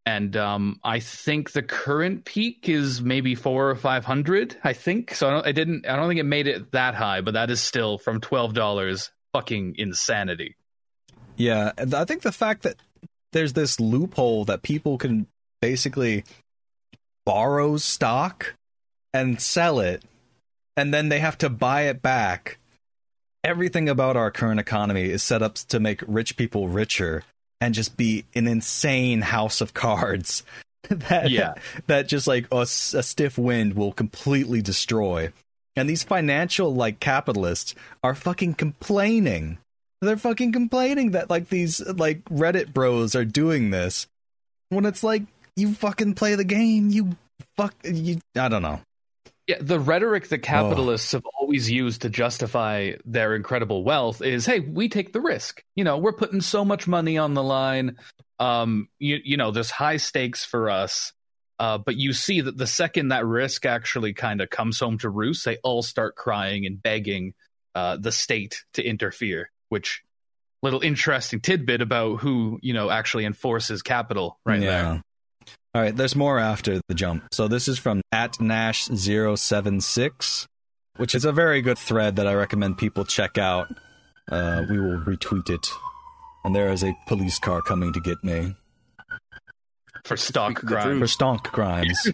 and 0.06 0.36
um, 0.36 0.80
I 0.82 1.00
think 1.00 1.52
the 1.52 1.62
current 1.62 2.24
peak 2.24 2.68
is 2.68 3.00
maybe 3.02 3.34
four 3.34 3.70
or 3.70 3.76
five 3.76 4.04
hundred. 4.04 4.56
I 4.64 4.72
think 4.72 5.14
so. 5.14 5.28
I, 5.28 5.30
don't, 5.30 5.46
I 5.46 5.52
didn't. 5.52 5.86
I 5.86 5.96
don't 5.96 6.08
think 6.08 6.20
it 6.20 6.24
made 6.24 6.46
it 6.48 6.72
that 6.72 6.94
high, 6.94 7.20
but 7.20 7.34
that 7.34 7.50
is 7.50 7.60
still 7.60 7.98
from 7.98 8.20
twelve 8.20 8.54
dollars. 8.54 9.10
Fucking 9.32 9.74
insanity. 9.78 10.56
Yeah, 11.40 11.72
and 11.78 11.94
I 11.94 12.04
think 12.04 12.22
the 12.22 12.32
fact 12.32 12.62
that 12.62 12.76
there's 13.32 13.52
this 13.54 13.80
loophole 13.80 14.44
that 14.46 14.62
people 14.62 14.98
can 14.98 15.26
basically 15.60 16.24
borrow 17.24 17.76
stock 17.76 18.54
and 19.12 19.40
sell 19.40 19.80
it, 19.80 20.02
and 20.76 20.92
then 20.92 21.08
they 21.08 21.18
have 21.20 21.38
to 21.38 21.48
buy 21.48 21.82
it 21.82 22.02
back. 22.02 22.58
Everything 23.42 23.88
about 23.88 24.16
our 24.16 24.30
current 24.30 24.60
economy 24.60 25.04
is 25.04 25.22
set 25.22 25.42
up 25.42 25.54
to 25.54 25.80
make 25.80 26.02
rich 26.06 26.36
people 26.36 26.68
richer 26.68 27.22
and 27.60 27.74
just 27.74 27.96
be 27.96 28.24
an 28.34 28.46
insane 28.46 29.22
house 29.22 29.60
of 29.60 29.72
cards 29.74 30.42
that 30.88 31.30
Yeah. 31.30 31.54
that 31.86 32.06
just 32.06 32.26
like 32.26 32.46
a 32.52 32.66
stiff 32.66 33.38
wind 33.38 33.74
will 33.74 33.92
completely 33.92 34.60
destroy. 34.60 35.32
And 35.76 35.88
these 35.88 36.02
financial 36.02 36.74
like 36.74 37.00
capitalists 37.00 37.74
are 38.02 38.14
fucking 38.14 38.54
complaining 38.54 39.58
they're 40.00 40.16
fucking 40.16 40.52
complaining 40.52 41.12
that 41.12 41.30
like 41.30 41.48
these 41.48 41.80
like 41.80 42.24
Reddit 42.24 42.72
bros 42.72 43.14
are 43.14 43.24
doing 43.24 43.70
this 43.70 44.06
when 44.70 44.86
it's 44.86 45.04
like 45.04 45.22
you 45.56 45.74
fucking 45.74 46.14
play 46.14 46.34
the 46.34 46.44
game, 46.44 46.90
you 46.90 47.16
fuck 47.56 47.74
you 47.84 48.18
I 48.36 48.48
don't 48.48 48.62
know. 48.62 48.80
Yeah, 49.46 49.56
the 49.60 49.80
rhetoric 49.80 50.28
that 50.28 50.38
capitalists 50.38 51.10
have 51.12 51.24
always 51.40 51.68
used 51.68 52.02
to 52.02 52.08
justify 52.08 52.92
their 53.04 53.34
incredible 53.34 53.82
wealth 53.82 54.22
is, 54.22 54.46
"Hey, 54.46 54.60
we 54.60 54.88
take 54.88 55.12
the 55.12 55.20
risk. 55.20 55.62
You 55.74 55.84
know, 55.84 55.98
we're 55.98 56.12
putting 56.12 56.40
so 56.40 56.64
much 56.64 56.86
money 56.86 57.18
on 57.18 57.34
the 57.34 57.42
line. 57.42 57.96
Um, 58.38 58.88
you, 58.98 59.18
you 59.22 59.36
know, 59.36 59.50
there's 59.50 59.70
high 59.70 59.96
stakes 59.96 60.44
for 60.44 60.70
us." 60.70 61.12
Uh, 61.58 61.76
but 61.76 61.96
you 61.96 62.14
see 62.14 62.40
that 62.40 62.56
the 62.56 62.66
second 62.66 63.08
that 63.08 63.26
risk 63.26 63.66
actually 63.66 64.14
kind 64.14 64.40
of 64.40 64.48
comes 64.48 64.80
home 64.80 64.96
to 64.98 65.10
roost, 65.10 65.44
they 65.44 65.58
all 65.58 65.82
start 65.82 66.14
crying 66.16 66.64
and 66.64 66.80
begging 66.80 67.34
uh, 67.74 67.98
the 67.98 68.12
state 68.12 68.64
to 68.72 68.82
interfere. 68.82 69.50
Which 69.70 70.02
little 70.62 70.80
interesting 70.80 71.40
tidbit 71.40 71.80
about 71.80 72.20
who 72.20 72.58
you 72.62 72.74
know 72.74 72.90
actually 72.90 73.24
enforces 73.24 73.82
capital 73.82 74.38
right 74.44 74.60
there. 74.60 75.02
All 75.72 75.82
right, 75.82 75.96
there's 75.96 76.16
more 76.16 76.38
after 76.38 76.80
the 76.88 76.94
jump. 76.94 77.24
So 77.32 77.46
this 77.46 77.68
is 77.68 77.78
from 77.78 78.00
at 78.10 78.32
Nash076, 78.34 80.46
which 80.96 81.14
is 81.14 81.24
a 81.24 81.30
very 81.30 81.62
good 81.62 81.78
thread 81.78 82.16
that 82.16 82.26
I 82.26 82.34
recommend 82.34 82.76
people 82.76 83.04
check 83.04 83.38
out. 83.38 83.68
Uh, 84.28 84.64
we 84.68 84.80
will 84.80 84.98
retweet 84.98 85.48
it. 85.48 85.70
And 86.44 86.56
there 86.56 86.72
is 86.72 86.82
a 86.82 86.96
police 87.06 87.38
car 87.38 87.62
coming 87.62 87.92
to 87.92 88.00
get 88.00 88.24
me 88.24 88.56
For 90.04 90.16
stonk 90.16 90.56
crimes. 90.56 90.98
for 90.98 91.06
stonk 91.06 91.44
crimes. 91.44 92.10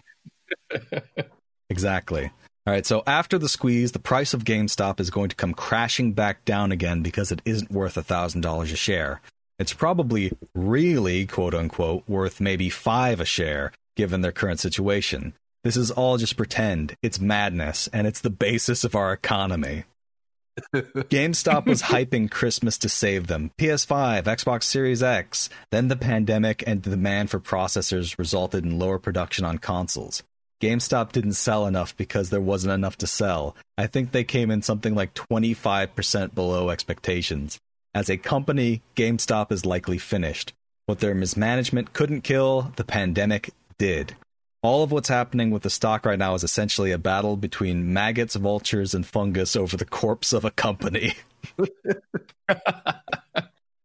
exactly. 1.69 2.31
All 2.67 2.73
right, 2.73 2.85
so 2.85 3.01
after 3.07 3.37
the 3.37 3.47
squeeze, 3.47 3.93
the 3.93 3.99
price 3.99 4.33
of 4.33 4.43
GameStop 4.43 4.99
is 4.99 5.09
going 5.09 5.29
to 5.29 5.37
come 5.37 5.53
crashing 5.53 6.11
back 6.11 6.43
down 6.43 6.73
again 6.73 7.01
because 7.01 7.31
it 7.31 7.41
isn't 7.45 7.71
worth 7.71 7.95
$1,000 7.95 8.61
a 8.61 8.75
share. 8.75 9.21
It's 9.57 9.71
probably 9.71 10.33
really, 10.53 11.25
quote 11.25 11.53
unquote, 11.53 12.03
worth 12.09 12.41
maybe 12.41 12.69
five 12.69 13.21
a 13.21 13.25
share 13.25 13.71
given 13.95 14.19
their 14.19 14.33
current 14.33 14.59
situation. 14.59 15.33
This 15.63 15.77
is 15.77 15.91
all 15.91 16.17
just 16.17 16.35
pretend. 16.35 16.97
It's 17.01 17.21
madness, 17.21 17.87
and 17.93 18.05
it's 18.05 18.19
the 18.19 18.29
basis 18.29 18.83
of 18.83 18.95
our 18.95 19.13
economy. 19.13 19.85
GameStop 20.75 21.67
was 21.67 21.83
hyping 21.83 22.29
Christmas 22.29 22.77
to 22.79 22.89
save 22.89 23.27
them. 23.27 23.51
PS5, 23.57 24.23
Xbox 24.23 24.63
Series 24.63 25.01
X. 25.01 25.49
Then 25.71 25.87
the 25.87 25.95
pandemic 25.95 26.65
and 26.67 26.83
the 26.83 26.89
demand 26.89 27.29
for 27.29 27.39
processors 27.39 28.19
resulted 28.19 28.65
in 28.65 28.77
lower 28.77 28.99
production 28.99 29.45
on 29.45 29.57
consoles. 29.57 30.21
GameStop 30.59 31.11
didn't 31.11 31.33
sell 31.33 31.67
enough 31.67 31.95
because 31.97 32.29
there 32.29 32.41
wasn't 32.41 32.73
enough 32.73 32.97
to 32.97 33.07
sell. 33.07 33.55
I 33.77 33.85
think 33.85 34.11
they 34.11 34.23
came 34.23 34.49
in 34.49 34.63
something 34.63 34.95
like 34.95 35.13
25% 35.13 36.33
below 36.33 36.71
expectations. 36.71 37.59
As 37.93 38.09
a 38.09 38.17
company, 38.17 38.81
GameStop 38.95 39.51
is 39.51 39.65
likely 39.65 39.99
finished. 39.99 40.53
What 40.87 40.99
their 40.99 41.13
mismanagement 41.13 41.93
couldn't 41.93 42.21
kill, 42.21 42.73
the 42.75 42.83
pandemic 42.83 43.51
did. 43.77 44.15
All 44.63 44.83
of 44.83 44.91
what's 44.91 45.09
happening 45.09 45.51
with 45.51 45.61
the 45.61 45.69
stock 45.69 46.05
right 46.05 46.17
now 46.17 46.33
is 46.33 46.43
essentially 46.43 46.91
a 46.91 46.97
battle 46.97 47.37
between 47.37 47.93
maggots, 47.93 48.35
vultures, 48.35 48.95
and 48.95 49.05
fungus 49.05 49.55
over 49.55 49.77
the 49.77 49.85
corpse 49.85 50.33
of 50.33 50.43
a 50.43 50.51
company. 50.51 51.13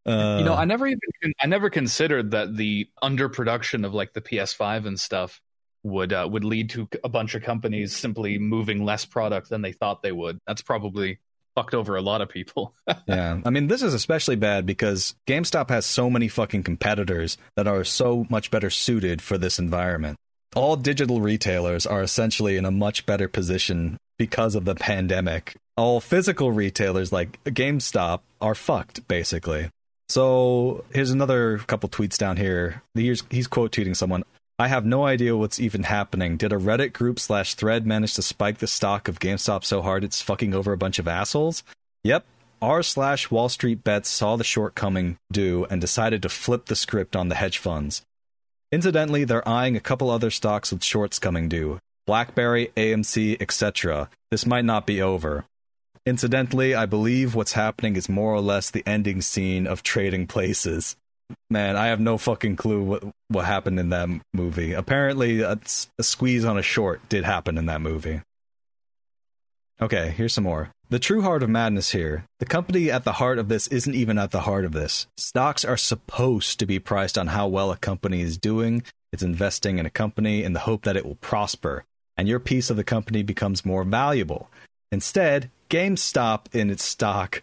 Uh, 0.04 0.38
you 0.40 0.44
know, 0.44 0.54
I 0.54 0.64
never 0.64 0.88
even 0.88 0.98
I 1.40 1.46
never 1.46 1.70
considered 1.70 2.32
that 2.32 2.56
the 2.56 2.88
underproduction 3.04 3.86
of 3.86 3.94
like 3.94 4.14
the 4.14 4.20
PS5 4.20 4.86
and 4.86 4.98
stuff 4.98 5.40
would 5.84 6.12
uh, 6.12 6.28
would 6.30 6.44
lead 6.44 6.70
to 6.70 6.88
a 7.02 7.08
bunch 7.08 7.34
of 7.34 7.42
companies 7.42 7.94
simply 7.94 8.38
moving 8.38 8.84
less 8.84 9.04
product 9.04 9.50
than 9.50 9.62
they 9.62 9.72
thought 9.72 10.02
they 10.02 10.12
would. 10.12 10.38
That's 10.46 10.62
probably 10.62 11.18
fucked 11.54 11.74
over 11.74 11.96
a 11.96 12.02
lot 12.02 12.20
of 12.20 12.28
people. 12.28 12.74
yeah. 13.06 13.40
I 13.44 13.50
mean, 13.50 13.66
this 13.66 13.82
is 13.82 13.94
especially 13.94 14.36
bad 14.36 14.66
because 14.66 15.14
GameStop 15.26 15.70
has 15.70 15.86
so 15.86 16.08
many 16.08 16.28
fucking 16.28 16.62
competitors 16.62 17.36
that 17.56 17.66
are 17.66 17.84
so 17.84 18.26
much 18.30 18.50
better 18.50 18.70
suited 18.70 19.20
for 19.20 19.38
this 19.38 19.58
environment. 19.58 20.16
All 20.54 20.76
digital 20.76 21.20
retailers 21.20 21.86
are 21.86 22.02
essentially 22.02 22.56
in 22.56 22.64
a 22.64 22.70
much 22.70 23.06
better 23.06 23.28
position 23.28 23.96
because 24.18 24.54
of 24.54 24.64
the 24.64 24.74
pandemic. 24.74 25.56
All 25.76 26.00
physical 26.00 26.52
retailers 26.52 27.12
like 27.12 27.42
GameStop 27.44 28.20
are 28.40 28.54
fucked, 28.54 29.06
basically. 29.08 29.70
So 30.08 30.84
here's 30.92 31.10
another 31.10 31.58
couple 31.58 31.88
tweets 31.88 32.18
down 32.18 32.36
here. 32.36 32.82
He's, 32.94 33.22
he's 33.30 33.46
quote 33.46 33.72
tweeting 33.72 33.96
someone. 33.96 34.24
I 34.62 34.68
have 34.68 34.86
no 34.86 35.04
idea 35.04 35.36
what's 35.36 35.58
even 35.58 35.82
happening. 35.82 36.36
Did 36.36 36.52
a 36.52 36.56
Reddit 36.56 36.92
group 36.92 37.18
slash 37.18 37.54
thread 37.54 37.84
manage 37.84 38.14
to 38.14 38.22
spike 38.22 38.58
the 38.58 38.68
stock 38.68 39.08
of 39.08 39.18
GameStop 39.18 39.64
so 39.64 39.82
hard 39.82 40.04
it's 40.04 40.22
fucking 40.22 40.54
over 40.54 40.72
a 40.72 40.78
bunch 40.78 41.00
of 41.00 41.08
assholes? 41.08 41.64
Yep. 42.04 42.24
R 42.62 42.84
slash 42.84 43.28
Wall 43.28 43.48
Street 43.48 43.82
Bets 43.82 44.08
saw 44.08 44.36
the 44.36 44.44
shortcoming 44.44 45.16
due 45.32 45.66
and 45.68 45.80
decided 45.80 46.22
to 46.22 46.28
flip 46.28 46.66
the 46.66 46.76
script 46.76 47.16
on 47.16 47.28
the 47.28 47.34
hedge 47.34 47.58
funds. 47.58 48.02
Incidentally, 48.70 49.24
they're 49.24 49.48
eyeing 49.48 49.76
a 49.76 49.80
couple 49.80 50.08
other 50.08 50.30
stocks 50.30 50.70
with 50.70 50.84
shorts 50.84 51.18
coming 51.18 51.48
due. 51.48 51.80
BlackBerry, 52.06 52.70
AMC, 52.76 53.42
etc. 53.42 54.10
This 54.30 54.46
might 54.46 54.64
not 54.64 54.86
be 54.86 55.02
over. 55.02 55.44
Incidentally, 56.06 56.72
I 56.72 56.86
believe 56.86 57.34
what's 57.34 57.54
happening 57.54 57.96
is 57.96 58.08
more 58.08 58.32
or 58.32 58.40
less 58.40 58.70
the 58.70 58.84
ending 58.86 59.22
scene 59.22 59.66
of 59.66 59.82
Trading 59.82 60.28
Places. 60.28 60.94
Man, 61.50 61.76
I 61.76 61.88
have 61.88 62.00
no 62.00 62.18
fucking 62.18 62.56
clue 62.56 62.82
what 62.82 63.04
what 63.28 63.44
happened 63.44 63.78
in 63.80 63.90
that 63.90 64.08
movie. 64.32 64.72
Apparently, 64.72 65.40
a, 65.40 65.58
a 65.98 66.02
squeeze 66.02 66.44
on 66.44 66.58
a 66.58 66.62
short 66.62 67.08
did 67.08 67.24
happen 67.24 67.58
in 67.58 67.66
that 67.66 67.80
movie. 67.80 68.20
Okay, 69.80 70.10
here's 70.16 70.34
some 70.34 70.44
more. 70.44 70.70
The 70.90 70.98
true 70.98 71.22
heart 71.22 71.42
of 71.42 71.48
madness 71.48 71.92
here. 71.92 72.24
The 72.38 72.46
company 72.46 72.90
at 72.90 73.04
the 73.04 73.14
heart 73.14 73.38
of 73.38 73.48
this 73.48 73.66
isn't 73.68 73.94
even 73.94 74.18
at 74.18 74.30
the 74.30 74.42
heart 74.42 74.64
of 74.64 74.72
this. 74.72 75.06
Stocks 75.16 75.64
are 75.64 75.76
supposed 75.76 76.58
to 76.58 76.66
be 76.66 76.78
priced 76.78 77.16
on 77.16 77.28
how 77.28 77.48
well 77.48 77.72
a 77.72 77.76
company 77.76 78.20
is 78.20 78.36
doing. 78.36 78.82
It's 79.12 79.22
investing 79.22 79.78
in 79.78 79.86
a 79.86 79.90
company 79.90 80.44
in 80.44 80.52
the 80.52 80.60
hope 80.60 80.84
that 80.84 80.96
it 80.96 81.04
will 81.04 81.16
prosper, 81.16 81.84
and 82.16 82.28
your 82.28 82.38
piece 82.38 82.70
of 82.70 82.76
the 82.76 82.84
company 82.84 83.22
becomes 83.22 83.64
more 83.64 83.84
valuable. 83.84 84.50
Instead, 84.90 85.50
GameStop 85.70 86.54
in 86.54 86.70
its 86.70 86.84
stock 86.84 87.42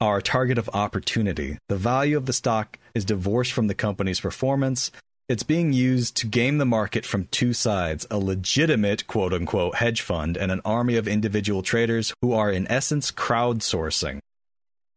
are 0.00 0.18
a 0.18 0.22
target 0.22 0.58
of 0.58 0.70
opportunity. 0.72 1.58
The 1.68 1.76
value 1.76 2.16
of 2.16 2.26
the 2.26 2.32
stock 2.32 2.78
is 2.96 3.04
divorced 3.04 3.52
from 3.52 3.66
the 3.66 3.74
company's 3.74 4.20
performance. 4.20 4.90
It's 5.28 5.42
being 5.42 5.74
used 5.74 6.16
to 6.16 6.26
game 6.26 6.56
the 6.56 6.64
market 6.64 7.04
from 7.04 7.26
two 7.26 7.52
sides 7.52 8.06
a 8.10 8.18
legitimate 8.18 9.06
quote 9.06 9.34
unquote 9.34 9.74
hedge 9.74 10.00
fund 10.00 10.36
and 10.36 10.50
an 10.50 10.62
army 10.64 10.96
of 10.96 11.06
individual 11.06 11.62
traders 11.62 12.14
who 12.22 12.32
are, 12.32 12.50
in 12.50 12.66
essence, 12.70 13.12
crowdsourcing, 13.12 14.20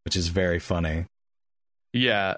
which 0.04 0.16
is 0.16 0.28
very 0.28 0.58
funny. 0.58 1.04
yeah, 1.92 2.36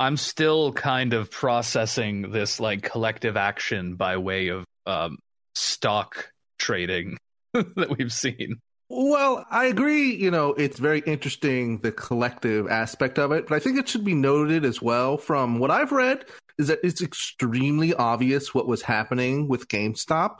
I'm 0.00 0.16
still 0.16 0.72
kind 0.72 1.14
of 1.14 1.30
processing 1.30 2.32
this 2.32 2.58
like 2.58 2.82
collective 2.82 3.36
action 3.36 3.94
by 3.94 4.16
way 4.16 4.48
of 4.48 4.64
um, 4.86 5.18
stock 5.54 6.30
trading 6.58 7.16
that 7.52 7.96
we've 7.96 8.12
seen. 8.12 8.58
Well, 8.96 9.44
I 9.50 9.64
agree. 9.64 10.14
You 10.14 10.30
know, 10.30 10.50
it's 10.50 10.78
very 10.78 11.00
interesting 11.00 11.78
the 11.78 11.90
collective 11.90 12.68
aspect 12.70 13.18
of 13.18 13.32
it, 13.32 13.48
but 13.48 13.56
I 13.56 13.58
think 13.58 13.76
it 13.76 13.88
should 13.88 14.04
be 14.04 14.14
noted 14.14 14.64
as 14.64 14.80
well 14.80 15.16
from 15.16 15.58
what 15.58 15.72
I've 15.72 15.90
read 15.90 16.26
is 16.58 16.68
that 16.68 16.78
it's 16.84 17.02
extremely 17.02 17.92
obvious 17.92 18.54
what 18.54 18.68
was 18.68 18.82
happening 18.82 19.48
with 19.48 19.66
GameStop. 19.66 20.36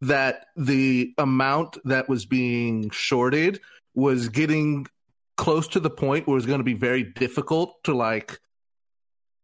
That 0.00 0.46
the 0.56 1.12
amount 1.18 1.76
that 1.84 2.08
was 2.08 2.24
being 2.24 2.90
shorted 2.90 3.58
was 3.96 4.28
getting 4.28 4.86
close 5.36 5.66
to 5.68 5.80
the 5.80 5.90
point 5.90 6.28
where 6.28 6.34
it 6.34 6.36
was 6.36 6.46
going 6.46 6.60
to 6.60 6.64
be 6.64 6.74
very 6.74 7.02
difficult 7.02 7.82
to 7.82 7.94
like 7.94 8.38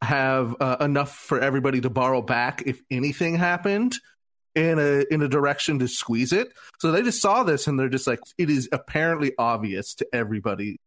have 0.01 0.55
uh, 0.61 0.77
enough 0.79 1.12
for 1.12 1.40
everybody 1.40 1.81
to 1.81 1.90
borrow 1.90 2.22
back 2.22 2.62
if 2.66 2.81
anything 2.88 3.35
happened 3.35 3.96
in 4.59 4.79
a 4.79 5.05
in 5.12 5.23
a 5.23 5.29
direction 5.29 5.79
to 5.79 5.88
squeeze 5.88 6.33
it. 6.33 6.49
So 6.81 6.90
they 6.92 7.03
just 7.03 7.21
saw 7.23 7.44
this 7.44 7.66
and 7.66 7.79
they're 7.79 7.88
just 7.88 8.07
like, 8.07 8.21
it 8.37 8.51
is 8.51 8.68
apparently 8.73 9.33
obvious 9.38 9.94
to 9.97 10.07
everybody 10.12 10.81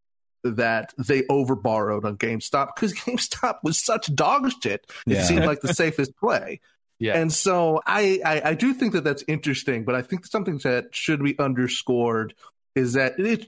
that 0.44 0.94
they 0.98 1.22
overborrowed 1.24 2.04
on 2.04 2.18
GameStop 2.18 2.76
because 2.76 2.94
GameStop 3.06 3.60
was 3.64 3.80
such 3.80 4.14
dog 4.16 4.52
shit. 4.62 4.86
It 5.08 5.14
Yeah. 5.18 5.24
seemed 5.24 5.46
like 5.46 5.62
the 5.62 5.74
safest 5.74 6.16
play. 6.18 6.60
Yeah, 7.02 7.18
And 7.18 7.34
so 7.34 7.82
I, 7.88 8.20
I 8.24 8.42
I 8.52 8.54
do 8.54 8.76
think 8.76 8.94
that 8.94 9.04
that's 9.04 9.24
interesting, 9.28 9.86
but 9.86 9.96
I 9.96 10.04
think 10.04 10.24
something 10.28 10.60
that 10.60 10.94
should 10.94 11.24
be 11.24 11.34
underscored 11.40 12.36
is 12.76 12.94
that 12.94 13.20
it, 13.20 13.48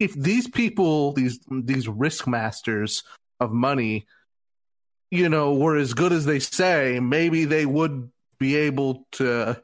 if 0.00 0.14
these 0.14 0.48
people, 0.48 1.12
these 1.12 1.38
these 1.50 1.86
risk 1.86 2.26
masters 2.26 3.02
of 3.40 3.52
money, 3.52 4.06
you 5.10 5.28
know, 5.28 5.52
were 5.52 5.76
as 5.76 5.92
good 5.92 6.12
as 6.14 6.24
they 6.24 6.38
say, 6.38 6.98
maybe 6.98 7.44
they 7.44 7.66
would 7.66 8.10
be 8.38 8.56
able 8.56 9.06
to 9.12 9.60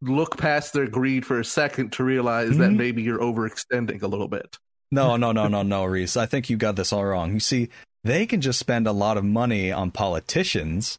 look 0.00 0.36
past 0.36 0.72
their 0.72 0.86
greed 0.86 1.24
for 1.24 1.40
a 1.40 1.44
second 1.44 1.92
to 1.94 2.04
realize 2.04 2.56
that 2.58 2.70
Mhm. 2.70 2.76
maybe 2.76 3.02
you're 3.02 3.18
overextending 3.18 4.02
a 4.02 4.06
little 4.06 4.28
bit. 4.28 4.58
No, 4.90 5.16
no, 5.16 5.32
no, 5.32 5.48
no, 5.48 5.62
no, 5.62 5.84
Reese. 5.84 6.16
I 6.16 6.26
think 6.26 6.50
you 6.50 6.56
got 6.56 6.76
this 6.76 6.92
all 6.92 7.04
wrong. 7.04 7.32
You 7.32 7.40
see, 7.40 7.68
they 8.04 8.26
can 8.26 8.40
just 8.40 8.58
spend 8.58 8.86
a 8.86 8.92
lot 8.92 9.16
of 9.16 9.24
money 9.24 9.72
on 9.72 9.90
politicians 9.90 10.98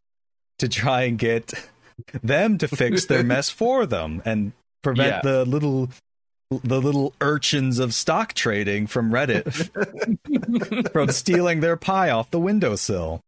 to 0.60 0.68
try 0.68 1.04
and 1.04 1.18
get 1.20 1.54
them 2.24 2.58
to 2.58 2.68
fix 2.68 3.06
their 3.06 3.24
mess 3.36 3.50
for 3.50 3.86
them 3.86 4.22
and 4.26 4.54
prevent 4.82 5.24
Yeah. 5.24 5.32
the 5.32 5.46
little 5.46 5.90
the 6.64 6.80
little 6.80 7.12
urchins 7.22 7.80
of 7.80 7.92
stock 7.94 8.34
trading 8.34 8.86
from 8.86 9.12
Reddit 9.12 9.52
from 10.94 11.10
stealing 11.10 11.60
their 11.60 11.76
pie 11.76 12.10
off 12.12 12.30
the 12.32 12.40
windowsill. 12.40 13.22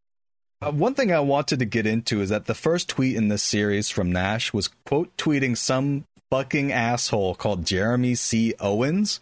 Uh, 0.59 0.71
one 0.71 0.95
thing 0.95 1.11
I 1.11 1.19
wanted 1.19 1.59
to 1.59 1.65
get 1.65 1.85
into 1.85 2.21
is 2.21 2.29
that 2.29 2.45
the 2.45 2.55
first 2.55 2.89
tweet 2.89 3.15
in 3.15 3.27
this 3.27 3.43
series 3.43 3.89
from 3.89 4.11
Nash 4.11 4.53
was 4.53 4.69
quote 4.85 5.15
tweeting 5.17 5.55
some 5.55 6.05
fucking 6.31 6.71
asshole 6.71 7.35
called 7.35 7.65
Jeremy 7.65 8.15
C. 8.15 8.55
Owens, 8.59 9.19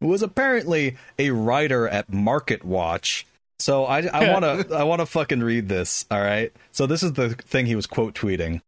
who 0.00 0.08
was 0.08 0.22
apparently 0.22 0.96
a 1.18 1.30
writer 1.30 1.88
at 1.88 2.12
Market 2.12 2.64
Watch. 2.64 3.26
So 3.58 3.84
I, 3.86 4.06
I 4.06 4.32
want 4.40 4.68
to 4.68 4.74
I 4.74 4.84
want 4.84 5.00
to 5.00 5.06
fucking 5.06 5.42
read 5.42 5.68
this. 5.68 6.06
All 6.10 6.20
right. 6.20 6.52
So 6.70 6.86
this 6.86 7.02
is 7.02 7.14
the 7.14 7.30
thing 7.30 7.66
he 7.66 7.76
was 7.76 7.86
quote 7.86 8.14
tweeting 8.14 8.60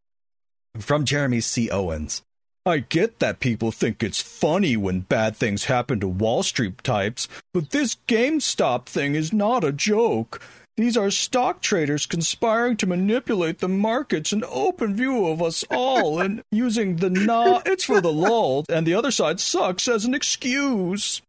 from 0.78 1.04
Jeremy 1.04 1.40
C. 1.40 1.70
Owens. 1.70 2.22
I 2.66 2.80
get 2.80 3.20
that 3.20 3.40
people 3.40 3.70
think 3.70 4.02
it's 4.02 4.20
funny 4.20 4.76
when 4.76 5.00
bad 5.00 5.36
things 5.36 5.64
happen 5.64 6.00
to 6.00 6.08
Wall 6.08 6.42
Street 6.42 6.82
types, 6.84 7.26
but 7.54 7.70
this 7.70 7.96
GameStop 8.06 8.84
thing 8.86 9.14
is 9.14 9.32
not 9.32 9.64
a 9.64 9.72
joke. 9.72 10.42
These 10.78 10.96
are 10.96 11.10
stock 11.10 11.60
traders 11.60 12.06
conspiring 12.06 12.76
to 12.76 12.86
manipulate 12.86 13.58
the 13.58 13.66
markets 13.66 14.32
in 14.32 14.44
open 14.44 14.94
view 14.94 15.26
of 15.26 15.42
us 15.42 15.64
all 15.72 16.20
and 16.20 16.40
using 16.52 16.98
the 16.98 17.10
nah, 17.10 17.62
it's 17.66 17.82
for 17.82 18.00
the 18.00 18.12
lulz, 18.12 18.66
and 18.68 18.86
the 18.86 18.94
other 18.94 19.10
side 19.10 19.40
sucks 19.40 19.88
as 19.88 20.04
an 20.04 20.14
excuse. 20.14 21.20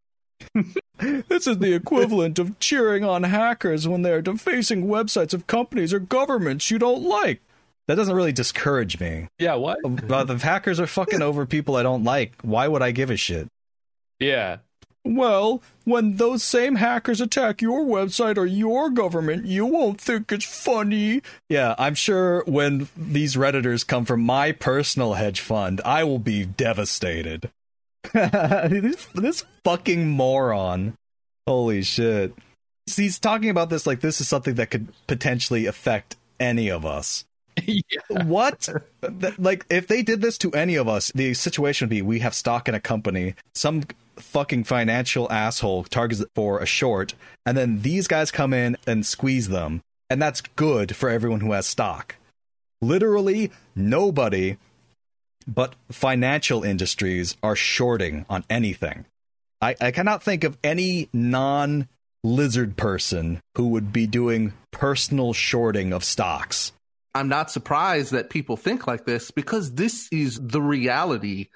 this 1.00 1.48
is 1.48 1.58
the 1.58 1.74
equivalent 1.74 2.38
of 2.38 2.60
cheering 2.60 3.04
on 3.04 3.24
hackers 3.24 3.88
when 3.88 4.04
they 4.04 4.12
are 4.12 4.22
defacing 4.22 4.86
websites 4.86 5.34
of 5.34 5.48
companies 5.48 5.96
or 5.96 6.00
governments 6.00 6.70
you 6.70 6.78
don't 6.78 7.02
like. 7.02 7.42
That 7.88 7.96
doesn't 7.96 8.16
really 8.16 8.32
discourage 8.32 9.00
me. 9.00 9.30
yeah, 9.40 9.56
what? 9.56 9.80
But 10.08 10.30
if 10.30 10.44
hackers 10.44 10.80
are 10.80 10.86
fucking 10.86 11.24
over 11.24 11.48
people 11.48 11.76
I 11.76 11.82
don't 11.82 12.04
like, 12.04 12.34
why 12.44 12.68
would 12.68 12.84
I 12.84 12.92
give 12.92 13.10
a 13.10 13.18
shit? 13.18 13.48
Yeah, 14.20 14.58
Well, 15.06 15.62
when 15.86 16.18
those 16.18 16.44
same 16.44 16.76
hackers 16.76 17.22
attack 17.22 17.62
your 17.62 17.86
website 17.86 18.38
or 18.38 18.46
your 18.46 18.90
government, 18.90 19.46
you 19.46 19.66
won't 19.66 20.00
think 20.00 20.32
it's 20.32 20.46
funny. 20.46 21.22
Yeah, 21.48 21.74
I'm 21.78 21.96
sure 21.96 22.44
when 22.46 22.90
these 22.98 23.36
Redditors 23.36 23.88
come 23.88 24.06
from 24.06 24.22
my 24.22 24.52
personal 24.52 25.14
hedge 25.14 25.40
fund, 25.40 25.82
I 25.86 26.04
will 26.04 26.20
be 26.20 26.46
devastated. 26.46 27.50
this, 28.14 29.08
this 29.16 29.46
fucking 29.64 30.10
moron. 30.10 30.96
Holy 31.48 31.82
shit. 31.82 32.34
He's 32.94 33.20
talking 33.20 33.50
about 33.50 33.70
this 33.70 33.88
like 33.88 34.02
this 34.02 34.20
is 34.20 34.28
something 34.28 34.56
that 34.56 34.72
could 34.72 34.90
potentially 35.08 35.66
affect 35.66 36.18
any 36.40 36.70
of 36.70 36.86
us. 36.86 37.26
yeah, 37.66 38.24
What? 38.24 38.70
Like, 39.38 39.66
if 39.70 39.88
they 39.88 40.02
did 40.02 40.22
this 40.22 40.38
to 40.40 40.52
any 40.52 40.76
of 40.76 40.88
us, 40.88 41.12
the 41.14 41.34
situation 41.34 41.86
would 41.86 41.90
be 41.90 42.02
we 42.02 42.20
have 42.20 42.34
stock 42.34 42.68
in 42.68 42.76
a 42.76 42.80
company, 42.80 43.36
some 43.54 43.84
fucking 44.22 44.66
financial 44.66 45.32
asshole 45.32 45.84
targets 45.86 46.22
it 46.22 46.30
for 46.36 46.60
a 46.60 46.66
short, 46.66 47.14
and 47.46 47.58
then 47.58 47.82
these 47.82 48.08
guys 48.08 48.32
come 48.32 48.54
in 48.54 48.78
and 48.86 49.06
squeeze 49.06 49.50
them. 49.50 49.82
And 50.10 50.22
that's 50.22 50.42
good 50.42 50.96
for 50.96 51.10
everyone 51.10 51.42
who 51.42 51.52
has 51.52 51.68
stock. 51.68 52.16
Literally, 52.82 53.52
nobody 53.76 54.58
but 55.48 55.74
financial 55.92 56.64
industries 56.64 57.36
are 57.42 57.56
shorting 57.56 58.26
on 58.30 58.46
anything. 58.50 59.06
I, 59.62 59.76
I 59.82 59.92
cannot 59.92 60.24
think 60.24 60.44
of 60.44 60.58
any 60.64 61.10
non 61.12 61.88
lizard 62.24 62.78
person 62.78 63.42
who 63.56 63.70
would 63.70 63.92
be 63.92 64.06
doing 64.08 64.54
personal 64.72 65.34
shorting 65.34 65.94
of 65.94 66.04
stocks. 66.04 66.72
I'm 67.16 67.28
not 67.28 67.50
surprised 67.52 68.12
that 68.12 68.30
people 68.30 68.56
think 68.56 68.86
like 68.88 69.06
this 69.06 69.32
because 69.32 69.74
this 69.74 70.08
is 70.12 70.40
the 70.42 70.62
reality 70.62 71.48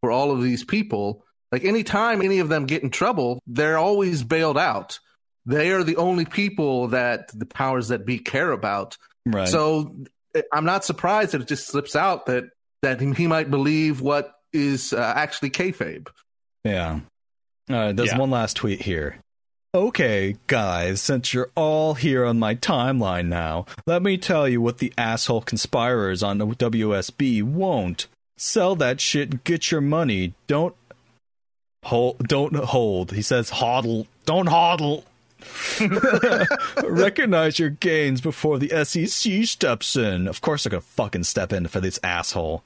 for 0.00 0.10
all 0.10 0.30
of 0.30 0.42
these 0.42 0.64
people. 0.64 1.24
Like 1.52 1.64
anytime 1.64 2.22
any 2.22 2.38
of 2.38 2.48
them 2.48 2.66
get 2.66 2.82
in 2.82 2.90
trouble, 2.90 3.40
they're 3.46 3.78
always 3.78 4.22
bailed 4.22 4.58
out. 4.58 4.98
They 5.46 5.70
are 5.72 5.82
the 5.82 5.96
only 5.96 6.24
people 6.24 6.88
that 6.88 7.30
the 7.36 7.46
powers 7.46 7.88
that 7.88 8.04
be 8.06 8.18
care 8.18 8.52
about. 8.52 8.96
Right. 9.26 9.48
So 9.48 9.96
I'm 10.52 10.64
not 10.64 10.84
surprised 10.84 11.32
that 11.32 11.40
it 11.40 11.48
just 11.48 11.66
slips 11.66 11.96
out 11.96 12.26
that 12.26 12.44
that 12.82 13.00
he 13.00 13.26
might 13.26 13.50
believe 13.50 14.00
what 14.00 14.32
is 14.52 14.92
uh, 14.92 15.12
actually 15.16 15.50
kayfabe. 15.50 16.08
Yeah. 16.64 17.00
All 17.68 17.76
right, 17.76 17.96
there's 17.96 18.10
Yeah. 18.12 18.18
one 18.18 18.30
last 18.30 18.56
tweet 18.56 18.82
here. 18.82 19.18
Okay, 19.72 20.36
guys, 20.48 21.00
since 21.00 21.32
you're 21.32 21.50
all 21.54 21.94
here 21.94 22.24
on 22.24 22.38
my 22.40 22.56
timeline 22.56 23.26
now, 23.28 23.66
let 23.86 24.02
me 24.02 24.18
tell 24.18 24.48
you 24.48 24.60
what 24.60 24.78
the 24.78 24.92
asshole 24.98 25.42
conspirers 25.42 26.22
on 26.22 26.38
the 26.38 26.46
WSB 26.46 27.42
won't. 27.44 28.06
Sell 28.36 28.74
that 28.76 29.00
shit 29.00 29.44
get 29.44 29.70
your 29.70 29.80
money. 29.80 30.34
Don't 30.48 30.74
hold 31.84 32.26
don't 32.28 32.54
hold. 32.54 33.12
He 33.12 33.22
says 33.22 33.50
hodl. 33.50 34.06
Don't 34.26 34.48
hodl. 34.48 35.04
Recognize 36.84 37.58
your 37.58 37.70
gains 37.70 38.20
before 38.20 38.58
the 38.58 38.84
SEC 38.84 39.44
steps 39.44 39.96
in. 39.96 40.28
Of 40.28 40.40
course 40.40 40.64
they're 40.64 40.70
gonna 40.70 40.80
fucking 40.82 41.24
step 41.24 41.52
in 41.52 41.66
for 41.68 41.80
this 41.80 41.98
asshole. 42.02 42.62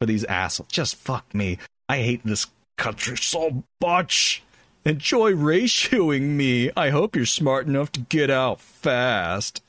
For 0.00 0.06
these 0.06 0.24
assholes. 0.24 0.70
Just 0.70 0.96
fuck 0.96 1.34
me. 1.34 1.58
I 1.88 1.98
hate 1.98 2.20
this 2.24 2.46
country 2.76 3.16
so 3.16 3.64
much. 3.80 4.42
Enjoy 4.84 5.32
ratioing 5.32 6.22
me. 6.36 6.70
I 6.76 6.90
hope 6.90 7.16
you're 7.16 7.26
smart 7.26 7.66
enough 7.66 7.90
to 7.92 8.00
get 8.00 8.30
out 8.30 8.60
fast. 8.60 9.62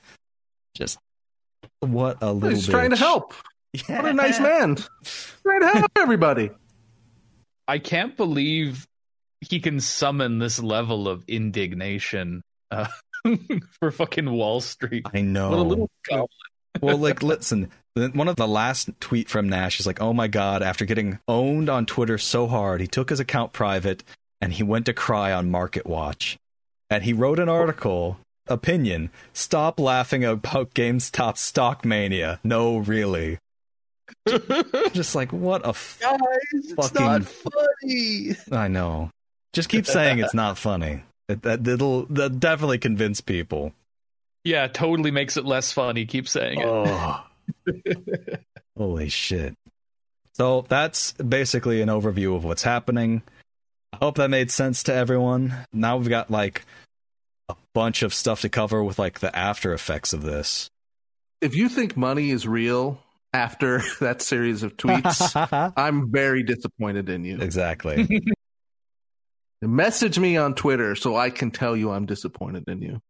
Just 0.76 1.00
what 1.80 2.18
a 2.22 2.32
little 2.32 2.50
He's 2.50 2.68
trying 2.68 2.92
to 2.92 2.96
bitch. 2.96 3.00
help. 3.00 3.34
What 3.88 4.06
a 4.06 4.14
nice 4.14 4.40
man. 4.40 4.78
Trying 5.44 5.62
to 5.62 5.70
help 5.70 5.92
everybody. 5.98 6.52
I 7.68 7.80
can't 7.80 8.16
believe 8.18 8.88
he 9.42 9.60
can 9.60 9.80
summon 9.80 10.40
this 10.40 10.60
level 10.60 11.08
of 11.08 11.24
indignation 11.28 12.42
uh, 12.72 12.88
for 13.80 13.92
fucking 13.92 14.30
Wall 14.30 14.62
Street. 14.62 15.06
I 15.14 15.22
know. 15.22 15.50
What 15.50 15.60
a 15.60 15.64
little 15.64 15.90
goblin. 16.08 16.28
well, 16.82 16.98
like, 16.98 17.24
listen, 17.24 17.72
the- 17.96 18.10
one 18.10 18.28
of 18.28 18.36
the 18.36 18.48
last 18.48 18.90
tweet 19.00 19.30
from 19.30 19.50
Nash 19.50 19.80
is 19.80 19.88
like, 19.88 20.02
"Oh 20.02 20.14
my 20.14 20.28
god!" 20.28 20.62
After 20.62 20.86
getting 20.86 21.20
owned 21.28 21.70
on 21.70 21.86
Twitter 21.86 22.18
so 22.18 22.48
hard, 22.48 22.82
he 22.82 22.88
took 22.88 23.10
his 23.10 23.20
account 23.20 23.54
private 23.54 24.04
and 24.42 24.54
he 24.54 24.64
went 24.64 24.86
to 24.86 24.94
cry 24.94 25.34
on 25.34 25.50
Market 25.52 25.86
Watch, 25.86 26.38
and 26.90 27.04
he 27.04 27.14
wrote 27.14 27.40
an 27.40 27.50
article. 27.50 28.18
Opinion: 28.48 29.10
Stop 29.34 29.80
laughing 29.80 30.24
about 30.24 30.74
GameStop 30.74 31.38
stock 31.38 31.86
mania. 31.86 32.40
No, 32.44 32.78
really. 32.78 33.38
Just 34.94 35.14
like 35.14 35.32
what 35.32 35.64
a 35.66 35.70
f- 35.70 36.00
Guys, 36.02 36.18
it's 36.54 36.74
Fucking- 36.74 37.06
not 37.06 37.26
funny. 37.26 38.36
I 38.52 38.68
know. 38.68 39.12
Just 39.54 39.70
keep 39.70 39.86
saying 39.86 40.20
it's 40.20 40.34
not 40.34 40.58
funny. 40.58 41.04
It, 41.28 41.42
that 41.44 41.64
that'll 41.64 42.06
that 42.08 42.40
definitely 42.40 42.78
convince 42.78 43.22
people. 43.22 43.74
Yeah, 44.44 44.68
totally 44.68 45.12
makes 45.12 45.38
it 45.38 45.46
less 45.46 45.72
funny. 45.72 46.06
Keep 46.06 46.28
saying 46.28 46.60
it. 46.60 46.66
Oh. 46.68 47.24
Holy 48.78 49.10
shit. 49.10 49.56
So 50.34 50.66
that's 50.70 51.12
basically 51.14 51.82
an 51.82 51.90
overview 51.90 52.36
of 52.36 52.46
what's 52.46 52.64
happening. 52.64 53.22
I 53.92 53.98
hope 53.98 54.16
that 54.16 54.30
made 54.30 54.52
sense 54.52 54.84
to 54.84 54.94
everyone. 54.94 55.54
Now 55.74 55.98
we've 55.98 56.08
got 56.08 56.32
like 56.32 56.64
a 57.50 57.56
bunch 57.74 58.04
of 58.04 58.14
stuff 58.14 58.42
to 58.42 58.50
cover 58.50 58.84
with 58.84 58.98
like 58.98 59.20
the 59.20 59.36
after 59.36 59.74
effects 59.74 60.14
of 60.14 60.22
this. 60.24 60.70
If 61.42 61.56
you 61.56 61.68
think 61.70 61.98
money 61.98 62.30
is 62.30 62.48
real 62.48 63.02
after 63.34 63.82
that 64.00 64.22
series 64.22 64.64
of 64.64 64.78
tweets, 64.78 65.74
I'm 65.78 66.12
very 66.12 66.44
disappointed 66.44 67.10
in 67.10 67.26
you. 67.26 67.40
exactly. 67.40 68.24
Message 69.62 70.18
me 70.18 70.38
on 70.38 70.56
Twitter 70.56 70.96
so 70.96 71.18
I 71.18 71.30
can 71.30 71.52
tell 71.52 71.76
you 71.76 71.92
I'm 71.92 72.06
disappointed 72.06 72.64
in 72.68 72.82
you. 72.82 73.02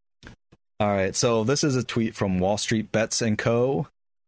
All 0.80 0.88
right, 0.88 1.14
so 1.14 1.44
this 1.44 1.62
is 1.62 1.76
a 1.76 1.84
tweet 1.84 2.14
from 2.14 2.38
Wall 2.38 2.58
Street 2.58 2.90
Bets 2.90 3.22
and 3.22 3.38
Co. 3.38 3.86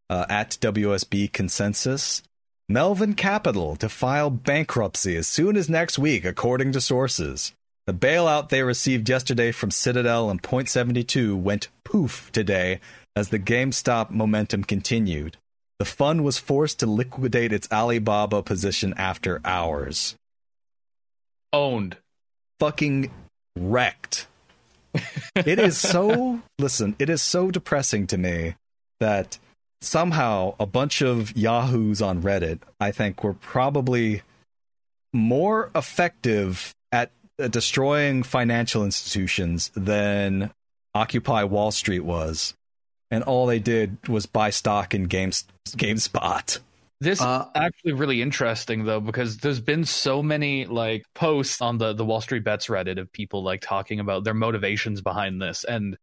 Uh, 0.09 0.25
at 0.29 0.51
WSB 0.61 1.33
Consensus. 1.33 2.21
Melvin 2.69 3.13
Capital 3.13 3.75
to 3.77 3.89
file 3.89 4.29
bankruptcy 4.29 5.15
as 5.17 5.27
soon 5.27 5.57
as 5.57 5.69
next 5.69 5.99
week, 5.99 6.23
according 6.23 6.71
to 6.73 6.81
sources. 6.81 7.51
The 7.87 7.93
bailout 7.93 8.47
they 8.47 8.63
received 8.63 9.09
yesterday 9.09 9.51
from 9.51 9.69
Citadel 9.71 10.29
and 10.29 10.41
Point 10.41 10.69
72 10.69 11.35
went 11.35 11.67
poof 11.83 12.31
today 12.31 12.79
as 13.15 13.29
the 13.29 13.39
GameStop 13.39 14.11
momentum 14.11 14.63
continued. 14.63 15.37
The 15.79 15.85
fund 15.85 16.23
was 16.23 16.37
forced 16.37 16.79
to 16.79 16.85
liquidate 16.85 17.51
its 17.51 17.69
Alibaba 17.69 18.41
position 18.41 18.93
after 18.95 19.41
hours. 19.43 20.15
Owned. 21.51 21.97
Fucking 22.59 23.11
wrecked. 23.55 24.27
it 25.35 25.59
is 25.59 25.77
so 25.77 26.39
listen 26.59 26.95
it 26.99 27.09
is 27.09 27.21
so 27.21 27.49
depressing 27.49 28.05
to 28.05 28.17
me 28.17 28.53
that 28.99 29.39
somehow 29.81 30.53
a 30.59 30.65
bunch 30.67 31.01
of 31.01 31.35
yahoos 31.35 31.99
on 31.99 32.21
reddit 32.21 32.59
i 32.79 32.91
think 32.91 33.23
were 33.23 33.33
probably 33.33 34.21
more 35.11 35.71
effective 35.73 36.75
at 36.91 37.09
uh, 37.39 37.47
destroying 37.47 38.21
financial 38.21 38.85
institutions 38.85 39.71
than 39.73 40.51
occupy 40.93 41.43
wall 41.43 41.71
street 41.71 42.01
was 42.01 42.53
and 43.09 43.23
all 43.23 43.45
they 43.45 43.59
did 43.59 44.07
was 44.07 44.25
buy 44.25 44.49
stock 44.49 44.95
in 44.95 45.03
Games, 45.03 45.45
gamespot 45.67 46.59
This 47.03 47.21
Uh, 47.21 47.49
actually 47.53 47.93
really 47.93 48.21
interesting 48.21 48.85
though 48.85 49.01
because 49.01 49.37
there's 49.37 49.59
been 49.59 49.83
so 49.83 50.23
many 50.23 50.65
like 50.65 51.05
posts 51.13 51.61
on 51.61 51.77
the 51.77 51.93
the 51.93 52.05
Wall 52.05 52.21
Street 52.21 52.43
Bets 52.43 52.67
Reddit 52.67 52.99
of 52.99 53.11
people 53.11 53.43
like 53.43 53.61
talking 53.61 53.99
about 53.99 54.23
their 54.23 54.33
motivations 54.33 55.01
behind 55.01 55.41
this 55.41 55.63
and 55.63 55.97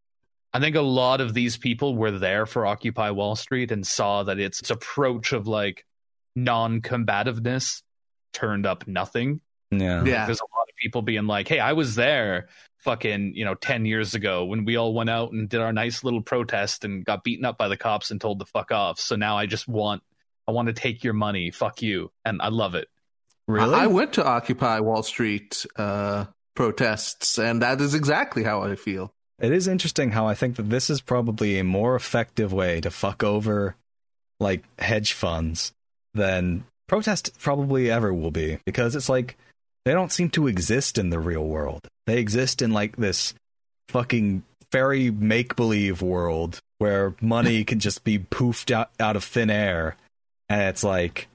I 0.53 0.61
think 0.61 0.77
a 0.77 0.81
lot 0.81 1.21
of 1.21 1.33
these 1.33 1.57
people 1.57 1.97
were 1.97 2.11
there 2.11 2.45
for 2.45 2.67
Occupy 2.67 3.11
Wall 3.11 3.37
Street 3.37 3.71
and 3.71 3.87
saw 3.87 4.25
that 4.25 4.41
its, 4.41 4.61
its 4.61 4.71
approach 4.71 5.33
of 5.33 5.47
like 5.47 5.87
non-combativeness 6.35 7.83
turned 8.33 8.67
up 8.67 8.87
nothing. 8.87 9.41
yeah 9.71 10.05
Yeah. 10.05 10.27
There's 10.27 10.41
a 10.41 10.51
lot 10.57 10.67
of 10.69 10.77
people 10.83 11.03
being 11.03 11.27
like, 11.27 11.47
"Hey, 11.47 11.61
I 11.61 11.73
was 11.75 11.95
there 11.95 12.49
fucking, 12.79 13.35
you 13.37 13.45
know, 13.45 13.55
10 13.55 13.85
years 13.85 14.15
ago 14.15 14.45
when 14.45 14.65
we 14.65 14.77
all 14.77 14.93
went 14.93 15.11
out 15.11 15.33
and 15.33 15.49
did 15.49 15.61
our 15.61 15.73
nice 15.73 16.03
little 16.03 16.23
protest 16.23 16.85
and 16.85 17.05
got 17.05 17.23
beaten 17.23 17.45
up 17.45 17.57
by 17.57 17.69
the 17.69 17.77
cops 17.77 18.11
and 18.11 18.21
told 18.21 18.41
to 18.41 18.47
fuck 18.47 18.73
off. 18.73 18.99
So 18.99 19.17
now 19.17 19.37
I 19.37 19.47
just 19.47 19.69
want 19.69 20.03
I 20.51 20.53
want 20.53 20.67
to 20.69 20.75
take 20.75 21.05
your 21.05 21.15
money. 21.15 21.51
Fuck 21.51 21.83
you." 21.83 22.11
And 22.25 22.43
I 22.43 22.49
love 22.49 22.75
it. 22.75 22.89
really 23.47 23.75
I 23.75 23.87
went 23.87 24.15
to 24.15 24.27
Occupy 24.27 24.81
Wall 24.81 25.03
Street 25.03 25.65
uh, 25.77 26.27
protests, 26.55 27.39
and 27.39 27.63
that 27.63 27.81
is 27.81 27.95
exactly 27.95 28.43
how 28.43 28.63
I 28.63 28.77
feel. 28.77 29.13
It 29.39 29.53
is 29.53 29.67
interesting 29.67 30.11
how 30.11 30.27
I 30.27 30.35
think 30.35 30.57
that 30.57 30.69
this 30.69 30.91
is 30.91 31.01
probably 31.01 31.59
a 31.59 31.65
more 31.65 31.97
effective 31.97 32.53
way 32.53 32.81
to 32.83 32.91
fuck 32.91 33.25
over 33.25 33.77
like 34.39 34.65
hedge 34.79 35.13
funds 35.13 35.73
than 36.13 36.65
protest 36.89 37.39
probably 37.39 37.91
ever 37.91 38.13
will 38.13 38.31
be 38.31 38.59
because 38.67 38.97
it's 38.97 39.09
like 39.09 39.37
they 39.85 39.93
don't 39.93 40.13
seem 40.13 40.29
to 40.31 40.47
exist 40.47 40.99
in 40.99 41.11
the 41.11 41.19
real 41.19 41.47
world. 41.47 41.89
They 42.07 42.19
exist 42.19 42.61
in 42.61 42.73
like 42.73 42.97
this 42.97 43.33
fucking 43.89 44.43
fairy 44.71 45.11
make 45.11 45.57
believe 45.57 46.03
world 46.03 46.59
where 46.79 47.15
money 47.21 47.65
can 47.65 47.79
just 47.81 48.05
be 48.05 48.19
poofed 48.19 48.71
out, 48.71 48.91
out 48.99 49.17
of 49.17 49.25
thin 49.25 49.51
air 49.51 49.97
and 50.51 50.63
it's 50.63 50.85
like 50.85 51.29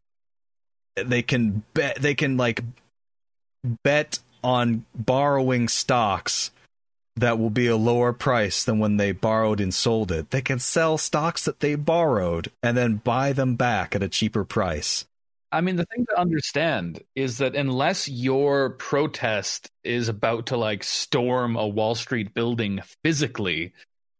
they 0.95 1.23
can 1.23 1.63
bet 1.73 1.95
they 2.01 2.13
can 2.13 2.37
like 2.37 2.61
bet 3.83 4.19
on 4.43 4.85
borrowing 4.93 5.67
stocks 5.67 6.51
that 7.15 7.39
will 7.39 7.49
be 7.49 7.67
a 7.67 7.77
lower 7.77 8.11
price 8.11 8.63
than 8.65 8.77
when 8.77 8.97
they 8.97 9.13
borrowed 9.13 9.61
and 9.61 9.73
sold 9.73 10.11
it. 10.11 10.29
They 10.31 10.41
can 10.41 10.59
sell 10.59 10.97
stocks 10.97 11.45
that 11.45 11.61
they 11.61 11.75
borrowed 11.75 12.51
and 12.61 12.75
then 12.77 12.97
buy 12.97 13.31
them 13.31 13.55
back 13.55 13.95
at 13.95 14.03
a 14.03 14.09
cheaper 14.09 14.43
price. 14.43 15.05
I 15.51 15.61
mean, 15.61 15.77
the 15.77 15.85
thing 15.85 16.05
to 16.09 16.19
understand 16.19 17.01
is 17.15 17.37
that 17.37 17.55
unless 17.55 18.09
your 18.09 18.71
protest 18.71 19.71
is 19.85 20.09
about 20.09 20.47
to 20.47 20.57
like 20.57 20.83
storm 20.83 21.55
a 21.55 21.65
Wall 21.65 21.95
Street 21.95 22.33
building 22.33 22.81
physically, 23.03 23.71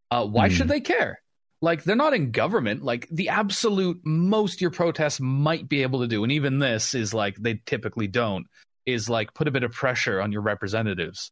uh, 0.10 0.25
why 0.25 0.47
Hmm. 0.47 0.53
should 0.55 0.67
they 0.69 0.79
care? 0.79 1.21
Like, 1.65 1.84
they're 1.84 1.95
not 1.95 2.13
in 2.13 2.30
government. 2.30 2.84
Like, 2.84 3.08
the 3.10 3.30
absolute 3.30 3.99
most 4.04 4.62
your 4.62 4.69
protests 4.69 5.19
might 5.19 5.67
be 5.67 5.82
able 5.82 6.01
to 6.01 6.08
do, 6.08 6.23
and 6.23 6.32
even 6.32 6.60
this 6.60 6.93
is 6.93 7.12
like 7.13 7.36
they 7.38 7.60
typically 7.65 8.08
don't, 8.08 8.45
is 8.86 9.10
like 9.10 9.34
put 9.34 9.47
a 9.47 9.51
bit 9.51 9.63
of 9.63 9.71
pressure 9.71 10.21
on 10.21 10.32
your 10.32 10.41
representatives. 10.41 11.32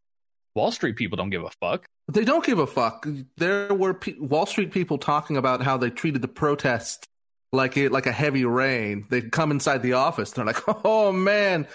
Wall 0.55 0.71
Street 0.71 0.95
people 0.95 1.17
don't 1.17 1.29
give 1.29 1.43
a 1.43 1.51
fuck. 1.61 1.85
They 2.11 2.25
don't 2.25 2.43
give 2.43 2.57
a 2.57 2.67
fuck. 2.67 3.07
There 3.37 3.73
were 3.73 3.93
pe- 3.93 4.17
Wall 4.19 4.45
Street 4.45 4.71
people 4.71 4.97
talking 4.97 5.37
about 5.37 5.61
how 5.61 5.77
they 5.77 5.89
treated 5.89 6.21
the 6.21 6.27
protest 6.27 7.07
like 7.51 7.77
it 7.77 7.91
like 7.91 8.07
a 8.07 8.11
heavy 8.11 8.45
rain. 8.45 9.05
They'd 9.09 9.31
come 9.31 9.51
inside 9.51 9.83
the 9.83 9.93
office. 9.93 10.31
They're 10.31 10.45
like, 10.45 10.61
"Oh 10.85 11.11
man, 11.11 11.67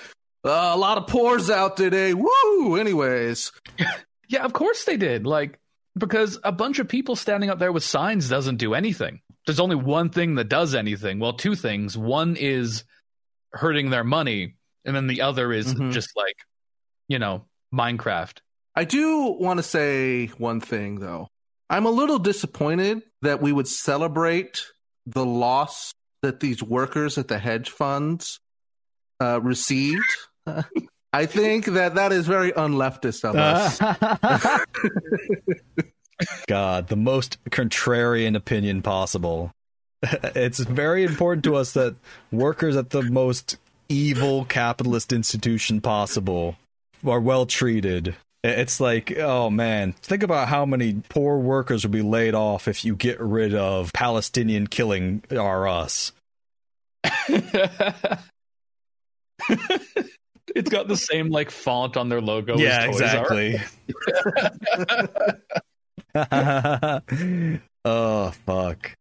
uh, 0.44 0.72
a 0.74 0.76
lot 0.76 0.98
of 0.98 1.06
pours 1.06 1.48
out 1.48 1.76
today." 1.76 2.12
Woo! 2.12 2.76
Anyways, 2.76 3.52
Yeah, 4.28 4.44
of 4.44 4.52
course 4.52 4.84
they 4.84 4.96
did. 4.96 5.26
Like, 5.26 5.58
because 5.98 6.38
a 6.44 6.52
bunch 6.52 6.78
of 6.78 6.88
people 6.88 7.16
standing 7.16 7.50
up 7.50 7.58
there 7.58 7.72
with 7.72 7.84
signs 7.84 8.28
doesn't 8.28 8.56
do 8.56 8.74
anything. 8.74 9.20
there's 9.46 9.60
only 9.60 9.76
one 9.76 10.10
thing 10.10 10.34
that 10.34 10.48
does 10.50 10.74
anything. 10.74 11.18
Well, 11.20 11.32
two 11.32 11.54
things. 11.54 11.96
One 11.96 12.36
is 12.36 12.84
hurting 13.54 13.88
their 13.88 14.04
money, 14.04 14.56
and 14.84 14.94
then 14.94 15.06
the 15.06 15.22
other 15.22 15.52
is 15.52 15.72
Mhm. 15.74 15.90
just 15.92 16.10
like, 16.16 16.36
you 17.08 17.18
know, 17.18 17.46
Minecraft. 17.74 18.38
I 18.74 18.84
do 18.84 19.36
want 19.40 19.56
to 19.58 19.62
say 19.62 20.26
one 20.36 20.60
thing 20.60 21.00
though. 21.00 21.28
I'm 21.70 21.86
a 21.86 21.90
little 21.90 22.18
disappointed 22.18 23.02
that 23.22 23.40
we 23.40 23.50
would 23.52 23.68
celebrate 23.68 24.62
the 25.06 25.24
loss 25.24 25.92
that 26.22 26.40
these 26.40 26.62
workers 26.62 27.16
at 27.16 27.28
the 27.28 27.38
hedge 27.38 27.70
funds 27.70 28.40
uh, 29.20 29.40
received. 29.42 30.04
I 31.12 31.26
think 31.26 31.66
that 31.66 31.94
that 31.94 32.12
is 32.12 32.26
very 32.26 32.52
unleftist 32.52 33.24
of 33.24 33.36
us. 33.36 33.78
God, 36.46 36.88
the 36.88 36.96
most 36.96 37.38
contrarian 37.50 38.36
opinion 38.36 38.82
possible. 38.82 39.52
it's 40.02 40.58
very 40.58 41.04
important 41.04 41.44
to 41.44 41.56
us 41.56 41.72
that 41.72 41.96
workers 42.30 42.76
at 42.76 42.90
the 42.90 43.02
most 43.02 43.56
evil 43.88 44.44
capitalist 44.44 45.12
institution 45.12 45.80
possible 45.80 46.56
are 47.06 47.20
well 47.20 47.46
treated. 47.46 48.14
It's 48.44 48.80
like, 48.80 49.16
oh 49.18 49.50
man, 49.50 49.92
think 50.02 50.22
about 50.22 50.48
how 50.48 50.64
many 50.64 51.02
poor 51.08 51.38
workers 51.38 51.84
would 51.84 51.92
be 51.92 52.02
laid 52.02 52.34
off 52.34 52.68
if 52.68 52.84
you 52.84 52.94
get 52.94 53.20
rid 53.20 53.54
of 53.54 53.92
Palestinian 53.92 54.66
killing 54.66 55.24
R 55.30 55.66
Us. 55.66 56.12
it's 60.54 60.70
got 60.70 60.88
the 60.88 60.96
same 60.96 61.28
like 61.30 61.50
font 61.50 61.96
on 61.96 62.08
their 62.08 62.20
logo. 62.20 62.56
yeah, 62.58 62.86
as 62.88 62.96
Toys 62.96 63.14
R 63.14 63.32
Us. 63.32 63.62
exactly. 66.14 67.48
oh 67.84 68.30
fuck. 68.46 68.92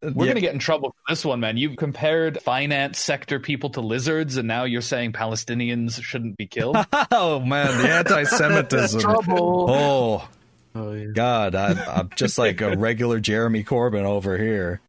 We're 0.00 0.26
Yeah. 0.26 0.30
gonna 0.30 0.40
get 0.40 0.52
in 0.52 0.60
trouble 0.60 0.90
for 0.90 1.12
this 1.12 1.24
one, 1.24 1.40
man. 1.40 1.56
You've 1.56 1.76
compared 1.76 2.40
finance 2.42 3.00
sector 3.00 3.40
people 3.40 3.70
to 3.70 3.80
lizards, 3.80 4.36
and 4.36 4.46
now 4.46 4.62
you're 4.64 4.80
saying 4.80 5.12
Palestinians 5.12 6.00
shouldn't 6.02 6.36
be 6.36 6.46
killed. 6.46 6.76
Oh 7.10 7.40
man, 7.40 7.78
the 7.82 7.90
anti-Semitism. 7.90 9.00
Oh 9.28 10.28
Oh, 10.74 10.92
yeah. 10.92 11.06
God, 11.12 11.54
I'm, 11.56 11.78
I'm 11.88 12.10
just 12.14 12.38
like 12.38 12.60
a 12.60 12.76
regular 12.76 13.18
Jeremy 13.18 13.64
Corbyn 13.64 14.04
over 14.04 14.38
here. 14.38 14.80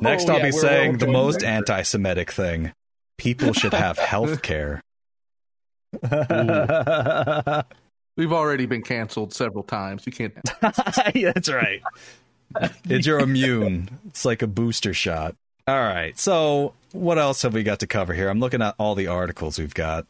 Next, 0.00 0.28
Oh, 0.28 0.34
I'll 0.34 0.38
yeah, 0.38 0.44
be 0.44 0.52
saying 0.52 0.98
the 0.98 1.08
most 1.08 1.40
there. 1.40 1.50
anti-Semitic 1.50 2.30
thing: 2.30 2.72
people 3.18 3.52
should 3.52 3.74
have 3.74 3.98
health 3.98 4.42
care. 4.42 4.80
Yeah, 6.02 7.62
We've 8.16 8.32
already 8.32 8.64
been 8.64 8.82
canceled 8.82 9.34
several 9.34 9.62
times. 9.62 10.06
You 10.06 10.12
can't. 10.12 10.34
that's 10.60 11.50
right. 11.50 11.82
It's 12.88 13.06
you're 13.06 13.18
immune. 13.18 13.90
It's 14.06 14.24
like 14.24 14.40
a 14.40 14.46
booster 14.46 14.94
shot. 14.94 15.34
All 15.68 15.80
right. 15.80 16.18
So, 16.18 16.72
what 16.92 17.18
else 17.18 17.42
have 17.42 17.52
we 17.52 17.62
got 17.62 17.80
to 17.80 17.86
cover 17.86 18.14
here? 18.14 18.30
I'm 18.30 18.40
looking 18.40 18.62
at 18.62 18.74
all 18.78 18.94
the 18.94 19.08
articles 19.08 19.58
we've 19.58 19.74
got. 19.74 20.06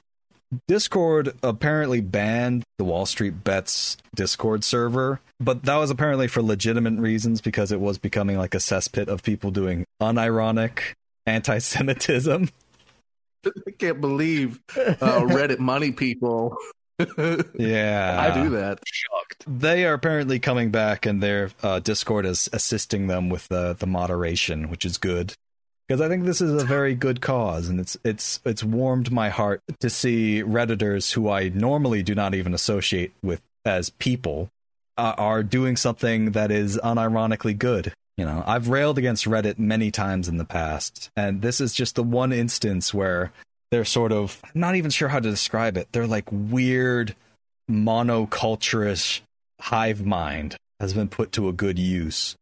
Discord 0.68 1.34
apparently 1.42 2.00
banned 2.00 2.62
the 2.78 2.84
Wall 2.84 3.06
Street 3.06 3.42
Bets 3.42 3.96
Discord 4.14 4.62
server, 4.62 5.20
but 5.40 5.64
that 5.64 5.76
was 5.76 5.90
apparently 5.90 6.28
for 6.28 6.42
legitimate 6.42 7.00
reasons 7.00 7.40
because 7.40 7.72
it 7.72 7.80
was 7.80 7.98
becoming 7.98 8.38
like 8.38 8.54
a 8.54 8.58
cesspit 8.58 9.08
of 9.08 9.24
people 9.24 9.50
doing 9.50 9.84
unironic 10.00 10.94
anti 11.26 11.58
Semitism. 11.58 12.50
I 13.66 13.70
can't 13.72 14.00
believe 14.00 14.60
uh, 14.76 14.94
Reddit 15.00 15.58
money 15.58 15.92
people. 15.92 16.56
Yeah. 16.98 18.16
I 18.18 18.42
do 18.42 18.50
that. 18.50 18.80
Shocked. 18.84 19.44
They 19.46 19.84
are 19.84 19.94
apparently 19.94 20.38
coming 20.38 20.70
back, 20.70 21.04
and 21.06 21.22
their 21.22 21.50
uh, 21.62 21.80
Discord 21.80 22.24
is 22.26 22.48
assisting 22.52 23.06
them 23.06 23.28
with 23.28 23.48
the 23.48 23.74
the 23.78 23.86
moderation, 23.86 24.70
which 24.70 24.84
is 24.84 24.98
good. 24.98 25.34
Because 25.86 26.00
I 26.00 26.08
think 26.08 26.24
this 26.24 26.40
is 26.40 26.60
a 26.60 26.66
very 26.66 26.94
good 26.94 27.20
cause, 27.20 27.68
and 27.68 27.78
it's 27.78 27.96
it's 28.02 28.40
it's 28.44 28.64
warmed 28.64 29.12
my 29.12 29.28
heart 29.28 29.62
to 29.80 29.90
see 29.90 30.42
redditors 30.42 31.12
who 31.12 31.28
I 31.30 31.50
normally 31.50 32.02
do 32.02 32.14
not 32.14 32.34
even 32.34 32.54
associate 32.54 33.12
with 33.22 33.40
as 33.64 33.90
people 33.90 34.48
uh, 34.96 35.14
are 35.16 35.42
doing 35.42 35.76
something 35.76 36.32
that 36.32 36.50
is 36.50 36.80
unironically 36.82 37.56
good. 37.56 37.92
You 38.16 38.24
know, 38.24 38.42
I've 38.46 38.68
railed 38.68 38.96
against 38.96 39.26
Reddit 39.26 39.58
many 39.58 39.90
times 39.90 40.28
in 40.28 40.38
the 40.38 40.44
past, 40.44 41.10
and 41.16 41.42
this 41.42 41.60
is 41.60 41.74
just 41.74 41.96
the 41.96 42.02
one 42.02 42.32
instance 42.32 42.94
where 42.94 43.32
they're 43.70 43.84
sort 43.84 44.12
of 44.12 44.40
I'm 44.44 44.60
not 44.60 44.76
even 44.76 44.90
sure 44.90 45.08
how 45.08 45.20
to 45.20 45.30
describe 45.30 45.76
it. 45.76 45.88
They're 45.92 46.06
like 46.06 46.30
weird 46.30 47.14
monoculturist 47.70 49.20
hive 49.60 50.04
mind 50.04 50.56
has 50.80 50.94
been 50.94 51.08
put 51.08 51.32
to 51.32 51.48
a 51.48 51.52
good 51.52 51.78
use. 51.78 52.36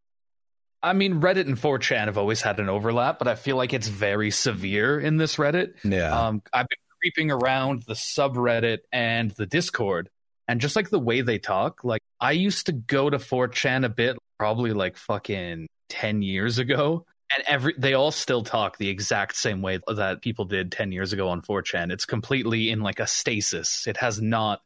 I 0.83 0.93
mean, 0.93 1.21
Reddit 1.21 1.47
and 1.47 1.57
4chan 1.57 2.07
have 2.07 2.19
always 2.19 2.43
had 2.43 2.61
an 2.61 2.69
overlap, 2.69 3.19
but 3.19 3.27
I 3.27 3.37
feel 3.37 3.57
like 3.57 3.73
it's 3.73 3.89
very 3.89 4.31
severe 4.31 5.01
in 5.01 5.17
this 5.17 5.37
Reddit. 5.37 5.75
Yeah. 5.83 6.27
Um, 6.27 6.43
I've 6.53 6.69
been 6.69 6.79
creeping 7.01 7.31
around 7.31 7.85
the 7.85 7.95
subreddit 7.95 8.81
and 8.93 9.31
the 9.31 9.47
Discord, 9.47 10.11
and 10.47 10.61
just 10.61 10.77
like 10.77 10.91
the 10.91 10.99
way 10.99 11.23
they 11.23 11.39
talk, 11.39 11.85
like 11.85 12.03
I 12.21 12.33
used 12.33 12.67
to 12.67 12.73
go 12.73 13.09
to 13.09 13.17
4chan 13.17 13.87
a 13.87 13.89
bit, 13.89 14.19
probably 14.39 14.73
like 14.73 14.97
fucking 14.97 15.69
10 15.89 16.23
years 16.23 16.59
ago. 16.59 17.05
And 17.35 17.43
every 17.47 17.75
they 17.79 17.95
all 17.95 18.11
still 18.11 18.43
talk 18.43 18.77
the 18.77 18.89
exact 18.89 19.37
same 19.37 19.63
way 19.63 19.81
that 19.89 20.23
people 20.23 20.45
did 20.45 20.71
10 20.71 20.93
years 20.93 21.13
ago 21.13 21.29
on 21.29 21.43
4chan. 21.43 21.91
It's 21.91 22.05
completely 22.05 22.71
in 22.71 22.81
like 22.81 23.01
a 23.01 23.07
stasis. 23.07 23.87
It 23.87 23.97
has 23.97 24.21
not 24.21 24.61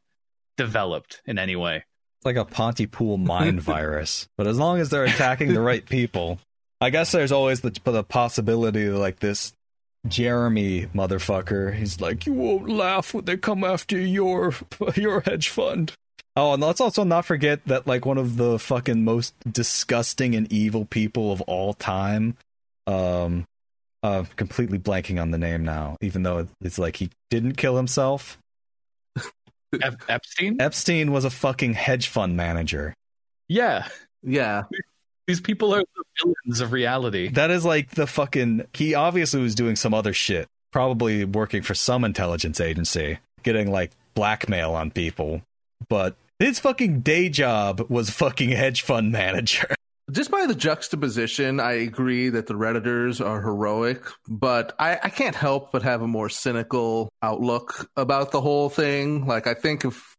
developed 0.56 1.22
in 1.24 1.38
any 1.38 1.56
way. 1.56 1.84
It's 2.18 2.26
like 2.26 2.36
a 2.36 2.44
Pontypool 2.44 3.16
mind 3.18 3.60
virus. 3.62 4.28
But 4.36 4.46
as 4.46 4.58
long 4.58 4.80
as 4.80 4.90
they're 4.90 5.04
attacking 5.04 5.54
the 5.54 5.60
right 5.60 5.86
people, 5.86 6.40
I 6.80 6.90
guess 6.90 7.12
there's 7.12 7.32
always 7.32 7.60
the, 7.60 7.70
the 7.84 8.04
possibility 8.04 8.86
of 8.86 8.96
like 8.96 9.20
this 9.20 9.52
Jeremy 10.06 10.86
motherfucker. 10.86 11.74
He's 11.74 12.00
like, 12.00 12.26
you 12.26 12.32
won't 12.32 12.68
laugh 12.68 13.14
when 13.14 13.24
they 13.24 13.36
come 13.36 13.64
after 13.64 13.98
your 13.98 14.54
your 14.94 15.20
hedge 15.20 15.48
fund. 15.48 15.92
Oh, 16.38 16.52
and 16.52 16.62
let's 16.62 16.80
also 16.80 17.02
not 17.02 17.24
forget 17.24 17.64
that 17.66 17.88
like 17.88 18.06
one 18.06 18.16
of 18.16 18.36
the 18.36 18.60
fucking 18.60 19.02
most 19.04 19.34
disgusting 19.50 20.36
and 20.36 20.50
evil 20.52 20.84
people 20.84 21.32
of 21.32 21.40
all 21.42 21.74
time. 21.74 22.36
Um, 22.86 23.44
uh, 24.04 24.24
completely 24.36 24.78
blanking 24.78 25.20
on 25.20 25.32
the 25.32 25.38
name 25.38 25.64
now, 25.64 25.96
even 26.00 26.22
though 26.22 26.46
it's 26.60 26.78
like 26.78 26.96
he 26.96 27.10
didn't 27.28 27.54
kill 27.54 27.76
himself. 27.76 28.38
Ep- 29.82 30.02
Epstein? 30.08 30.60
Epstein 30.60 31.10
was 31.10 31.24
a 31.24 31.30
fucking 31.30 31.74
hedge 31.74 32.06
fund 32.06 32.36
manager. 32.36 32.94
yeah. 33.48 33.88
Yeah. 34.22 34.64
These 35.26 35.40
people 35.40 35.74
are 35.74 35.80
the 35.94 36.04
villains 36.22 36.60
of 36.60 36.72
reality. 36.72 37.28
That 37.28 37.50
is 37.50 37.64
like 37.64 37.90
the 37.90 38.06
fucking. 38.06 38.66
He 38.72 38.94
obviously 38.94 39.40
was 39.42 39.54
doing 39.54 39.76
some 39.76 39.92
other 39.92 40.12
shit. 40.12 40.48
Probably 40.72 41.24
working 41.24 41.62
for 41.62 41.74
some 41.74 42.02
intelligence 42.04 42.60
agency, 42.60 43.18
getting 43.42 43.70
like 43.70 43.90
blackmail 44.14 44.72
on 44.74 44.90
people. 44.90 45.42
But 45.88 46.16
his 46.38 46.60
fucking 46.60 47.00
day 47.00 47.28
job 47.28 47.86
was 47.88 48.10
fucking 48.10 48.50
hedge 48.50 48.82
fund 48.82 49.12
manager. 49.12 49.74
Just 50.10 50.30
by 50.30 50.46
the 50.46 50.54
juxtaposition, 50.54 51.60
I 51.60 51.72
agree 51.72 52.30
that 52.30 52.46
the 52.46 52.54
Redditors 52.54 53.22
are 53.24 53.42
heroic, 53.42 54.02
but 54.26 54.74
I, 54.78 54.98
I 55.02 55.10
can't 55.10 55.36
help 55.36 55.70
but 55.70 55.82
have 55.82 56.00
a 56.00 56.06
more 56.06 56.30
cynical 56.30 57.10
outlook 57.22 57.90
about 57.94 58.30
the 58.30 58.40
whole 58.40 58.70
thing. 58.70 59.26
Like, 59.26 59.46
I 59.46 59.52
think 59.52 59.84
if 59.84 60.16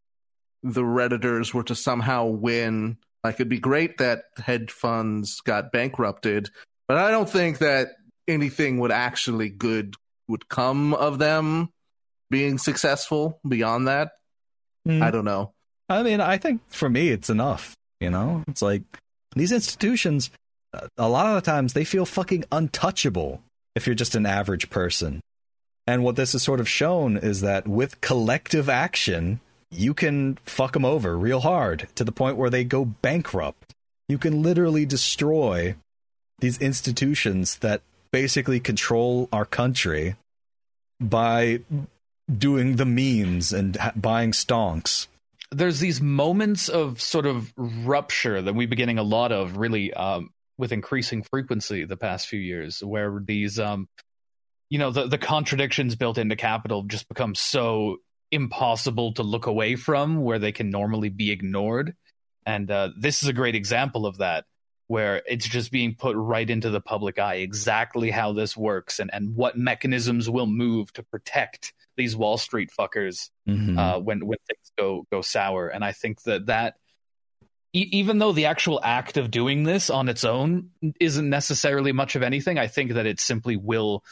the 0.62 0.82
Redditors 0.82 1.52
were 1.52 1.64
to 1.64 1.74
somehow 1.74 2.26
win, 2.26 2.98
like, 3.24 3.34
it'd 3.34 3.48
be 3.48 3.58
great 3.58 3.98
that 3.98 4.26
hedge 4.36 4.70
funds 4.70 5.40
got 5.40 5.72
bankrupted, 5.72 6.50
but 6.86 6.96
I 6.96 7.10
don't 7.10 7.28
think 7.28 7.58
that 7.58 7.88
anything 8.28 8.78
would 8.78 8.92
actually 8.92 9.48
good 9.48 9.96
would 10.28 10.48
come 10.48 10.94
of 10.94 11.18
them 11.18 11.70
being 12.30 12.58
successful 12.58 13.40
beyond 13.46 13.88
that. 13.88 14.12
Hmm. 14.86 15.02
I 15.02 15.10
don't 15.10 15.24
know. 15.24 15.52
I 15.90 16.02
mean, 16.04 16.20
I 16.20 16.38
think 16.38 16.62
for 16.68 16.88
me, 16.88 17.08
it's 17.08 17.28
enough. 17.28 17.76
You 17.98 18.10
know, 18.10 18.44
it's 18.48 18.62
like 18.62 18.82
these 19.34 19.52
institutions. 19.52 20.30
A 20.96 21.08
lot 21.08 21.26
of 21.26 21.34
the 21.34 21.50
times, 21.50 21.72
they 21.72 21.84
feel 21.84 22.06
fucking 22.06 22.44
untouchable 22.52 23.42
if 23.74 23.86
you're 23.86 23.96
just 23.96 24.14
an 24.14 24.24
average 24.24 24.70
person. 24.70 25.20
And 25.86 26.04
what 26.04 26.14
this 26.14 26.32
has 26.32 26.44
sort 26.44 26.60
of 26.60 26.68
shown 26.68 27.16
is 27.16 27.40
that 27.40 27.66
with 27.66 28.00
collective 28.00 28.68
action, 28.68 29.40
you 29.70 29.92
can 29.92 30.38
fuck 30.44 30.74
them 30.74 30.84
over 30.84 31.18
real 31.18 31.40
hard 31.40 31.88
to 31.96 32.04
the 32.04 32.12
point 32.12 32.36
where 32.36 32.50
they 32.50 32.62
go 32.62 32.84
bankrupt. 32.84 33.74
You 34.08 34.16
can 34.16 34.42
literally 34.42 34.86
destroy 34.86 35.74
these 36.38 36.58
institutions 36.58 37.58
that 37.58 37.82
basically 38.12 38.60
control 38.60 39.28
our 39.32 39.44
country 39.44 40.16
by 41.00 41.60
doing 42.32 42.76
the 42.76 42.86
memes 42.86 43.52
and 43.52 43.76
buying 43.96 44.32
stonks. 44.32 45.08
There's 45.52 45.80
these 45.80 46.00
moments 46.00 46.68
of 46.68 47.00
sort 47.00 47.26
of 47.26 47.52
rupture 47.56 48.40
that 48.40 48.54
we've 48.54 48.70
been 48.70 48.78
getting 48.78 48.98
a 48.98 49.02
lot 49.02 49.32
of 49.32 49.56
really 49.56 49.92
um, 49.94 50.30
with 50.58 50.72
increasing 50.72 51.22
frequency 51.22 51.84
the 51.84 51.96
past 51.96 52.28
few 52.28 52.38
years 52.38 52.82
where 52.82 53.20
these 53.24 53.58
um, 53.58 53.88
you 54.68 54.78
know 54.78 54.90
the, 54.90 55.08
the 55.08 55.18
contradictions 55.18 55.96
built 55.96 56.18
into 56.18 56.36
capital 56.36 56.84
just 56.84 57.08
become 57.08 57.34
so 57.34 57.98
impossible 58.30 59.12
to 59.14 59.22
look 59.22 59.46
away 59.46 59.76
from 59.76 60.22
where 60.22 60.38
they 60.38 60.52
can 60.52 60.70
normally 60.70 61.08
be 61.08 61.30
ignored. 61.32 61.96
And 62.46 62.70
uh, 62.70 62.90
this 62.96 63.22
is 63.22 63.28
a 63.28 63.32
great 63.32 63.54
example 63.54 64.06
of 64.06 64.18
that 64.18 64.44
where 64.86 65.22
it's 65.26 65.48
just 65.48 65.70
being 65.70 65.94
put 65.94 66.16
right 66.16 66.48
into 66.48 66.70
the 66.70 66.80
public 66.80 67.18
eye 67.18 67.36
exactly 67.36 68.10
how 68.10 68.32
this 68.32 68.56
works 68.56 68.98
and, 68.98 69.10
and 69.12 69.36
what 69.36 69.56
mechanisms 69.56 70.28
will 70.28 70.46
move 70.46 70.92
to 70.92 71.02
protect 71.02 71.72
these 71.96 72.16
Wall 72.16 72.38
Street 72.38 72.70
fuckers 72.78 73.30
Mhm. 73.48 73.78
uh, 73.78 74.00
when 74.00 74.26
when 74.26 74.38
things 74.46 74.72
go 74.78 75.04
go 75.10 75.20
sour. 75.22 75.68
And 75.68 75.84
I 75.84 75.92
think 75.92 76.22
that 76.22 76.46
that 76.46 76.74
e- 77.72 77.88
even 77.92 78.18
though 78.18 78.32
the 78.32 78.46
actual 78.46 78.80
act 78.82 79.16
of 79.16 79.30
doing 79.30 79.64
this 79.64 79.90
on 79.90 80.08
its 80.08 80.24
own 80.24 80.70
isn't 81.00 81.28
necessarily 81.28 81.92
much 81.92 82.16
of 82.16 82.22
anything, 82.22 82.58
I 82.58 82.66
think 82.66 82.92
that 82.92 83.06
it 83.06 83.20
simply 83.20 83.56
will, 83.56 84.02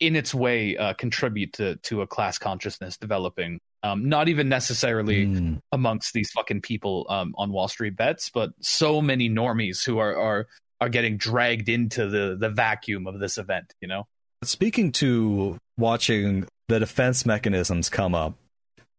in 0.00 0.16
its 0.16 0.34
way, 0.34 0.76
uh, 0.76 0.94
contribute 0.94 1.52
to 1.54 1.76
to 1.76 2.02
a 2.02 2.06
class 2.06 2.38
consciousness 2.38 2.96
developing. 2.96 3.60
Um, 3.82 4.08
not 4.08 4.28
even 4.30 4.48
necessarily 4.48 5.26
Mm. 5.26 5.58
amongst 5.70 6.14
these 6.14 6.30
fucking 6.30 6.62
people 6.62 7.06
um, 7.10 7.34
on 7.36 7.52
Wall 7.52 7.68
Street 7.68 7.96
bets, 7.96 8.30
but 8.32 8.50
so 8.62 9.02
many 9.02 9.28
normies 9.28 9.84
who 9.84 9.98
are 9.98 10.16
are 10.16 10.46
are 10.80 10.88
getting 10.88 11.16
dragged 11.18 11.68
into 11.68 12.08
the 12.08 12.36
the 12.38 12.48
vacuum 12.50 13.06
of 13.06 13.20
this 13.20 13.36
event. 13.36 13.72
You 13.80 13.88
know. 13.88 14.04
Speaking 14.42 14.92
to 14.92 15.58
watching 15.76 16.46
the 16.68 16.80
defense 16.80 17.26
mechanisms 17.26 17.88
come 17.88 18.14
up, 18.14 18.34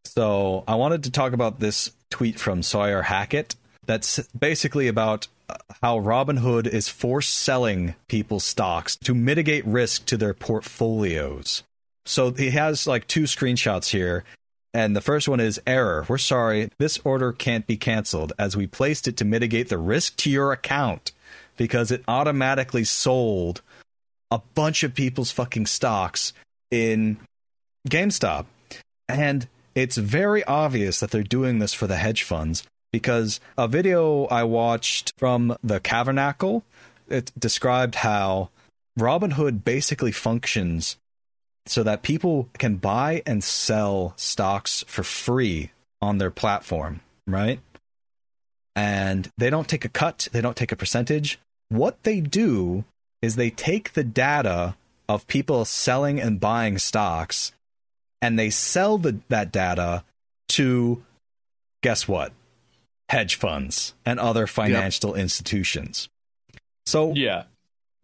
so 0.06 0.64
I 0.68 0.76
wanted 0.76 1.04
to 1.04 1.12
talk 1.12 1.34
about 1.34 1.60
this 1.60 1.92
tweet 2.10 2.40
from 2.40 2.64
Sawyer 2.64 3.02
Hackett 3.02 3.56
that's 3.86 4.20
basically 4.28 4.88
about 4.88 5.28
how 5.82 6.00
Robinhood 6.00 6.68
is 6.68 6.88
force 6.88 7.28
selling 7.28 7.96
people's 8.08 8.44
stocks 8.44 8.96
to 8.98 9.14
mitigate 9.14 9.66
risk 9.66 10.06
to 10.06 10.18
their 10.18 10.34
portfolios. 10.34 11.64
So 12.06 12.32
he 12.32 12.52
has 12.52 12.88
like 12.88 13.08
two 13.08 13.24
screenshots 13.24 13.90
here. 13.90 14.24
And 14.74 14.96
the 14.96 15.02
first 15.02 15.30
one 15.30 15.40
is 15.40 15.62
error. 15.66 16.06
We're 16.08 16.18
sorry. 16.18 16.70
This 16.80 17.00
order 17.06 17.32
can't 17.32 17.66
be 17.66 17.78
canceled 17.78 18.34
as 18.38 18.58
we 18.58 18.68
placed 18.68 19.08
it 19.08 19.16
to 19.18 19.26
mitigate 19.26 19.70
the 19.70 19.78
risk 19.78 20.18
to 20.18 20.30
your 20.30 20.52
account 20.52 21.14
because 21.56 21.92
it 21.92 22.04
automatically 22.08 22.84
sold 22.84 23.62
a 24.30 24.42
bunch 24.54 24.84
of 24.84 24.94
people's 24.94 25.32
fucking 25.32 25.68
stocks 25.68 26.34
in 26.72 27.18
GameStop. 27.90 28.46
And 29.08 29.48
it's 29.74 29.98
very 29.98 30.44
obvious 30.46 31.00
that 31.00 31.12
they're 31.12 31.24
doing 31.24 31.60
this 31.60 31.74
for 31.74 31.88
the 31.88 31.98
hedge 31.98 32.24
funds 32.24 32.64
because 32.92 33.40
a 33.58 33.68
video 33.68 34.26
I 34.26 34.44
watched 34.44 35.14
from 35.18 35.56
the 35.62 35.80
Cavernacle 35.80 36.64
it 37.08 37.32
described 37.38 37.96
how 37.96 38.50
Robinhood 38.98 39.64
basically 39.64 40.12
functions 40.12 40.98
so 41.66 41.84
that 41.84 42.04
people 42.04 42.50
can 42.58 42.78
buy 42.78 43.22
and 43.26 43.44
sell 43.44 44.14
stocks 44.16 44.84
for 44.88 45.04
free 45.04 45.72
on 46.02 46.18
their 46.18 46.32
platform, 46.32 47.02
right? 47.28 47.60
And 48.76 49.30
they 49.38 49.50
don't 49.50 49.68
take 49.68 49.86
a 49.86 49.90
cut, 49.90 50.28
they 50.32 50.42
don't 50.42 50.58
take 50.58 50.72
a 50.72 50.76
percentage. 50.76 51.40
What 51.70 52.04
they 52.04 52.20
do 52.22 52.84
is 53.22 53.36
they 53.36 53.50
take 53.50 53.94
the 53.94 54.04
data 54.04 54.76
of 55.10 55.28
people 55.28 55.66
selling 55.66 56.20
and 56.20 56.40
buying 56.40 56.78
stocks 56.78 57.52
and 58.22 58.38
they 58.38 58.50
sell 58.50 58.98
the, 58.98 59.20
that 59.30 59.52
data 59.52 60.04
to 60.50 61.04
guess 61.82 62.08
what? 62.08 62.34
Hedge 63.10 63.36
funds 63.36 63.94
and 64.06 64.20
other 64.20 64.48
financial 64.48 65.16
institutions. 65.16 66.10
So 66.86 67.14
Yeah. 67.14 67.44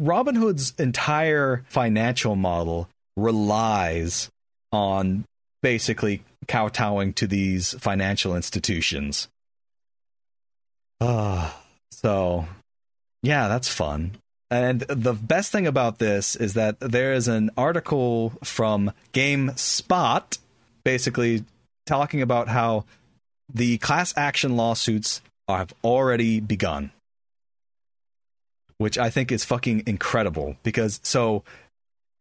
Robinhood's 0.02 0.74
entire 0.80 1.64
financial 1.68 2.36
model 2.36 2.90
relies 3.16 4.30
on 4.72 5.26
basically 5.62 6.24
kowtowing 6.48 7.14
to 7.14 7.28
these 7.28 7.74
financial 7.80 8.36
institutions. 8.36 9.28
Ah, 11.00 11.62
so 11.92 12.48
yeah, 13.22 13.48
that's 13.48 13.70
fun. 13.70 14.12
And 14.52 14.82
the 14.82 15.14
best 15.14 15.54
thing 15.54 15.66
about 15.66 16.00
this 16.00 16.36
is 16.36 16.56
that 16.56 16.78
there 16.82 17.14
is 17.14 17.30
an 17.30 17.52
article 17.56 18.34
from 18.44 18.92
GameSpot 19.14 20.38
basically 20.84 21.46
talking 21.86 22.22
about 22.22 22.50
how 22.50 22.84
the 23.52 23.78
class 23.78 24.14
action 24.18 24.58
lawsuits 24.58 25.22
have 25.48 25.74
already 25.86 26.42
begun. 26.42 26.92
Which 28.78 28.98
I 28.98 29.10
think 29.10 29.32
is 29.32 29.46
fucking 29.46 29.84
incredible 29.86 30.58
because 30.64 31.00
so 31.02 31.44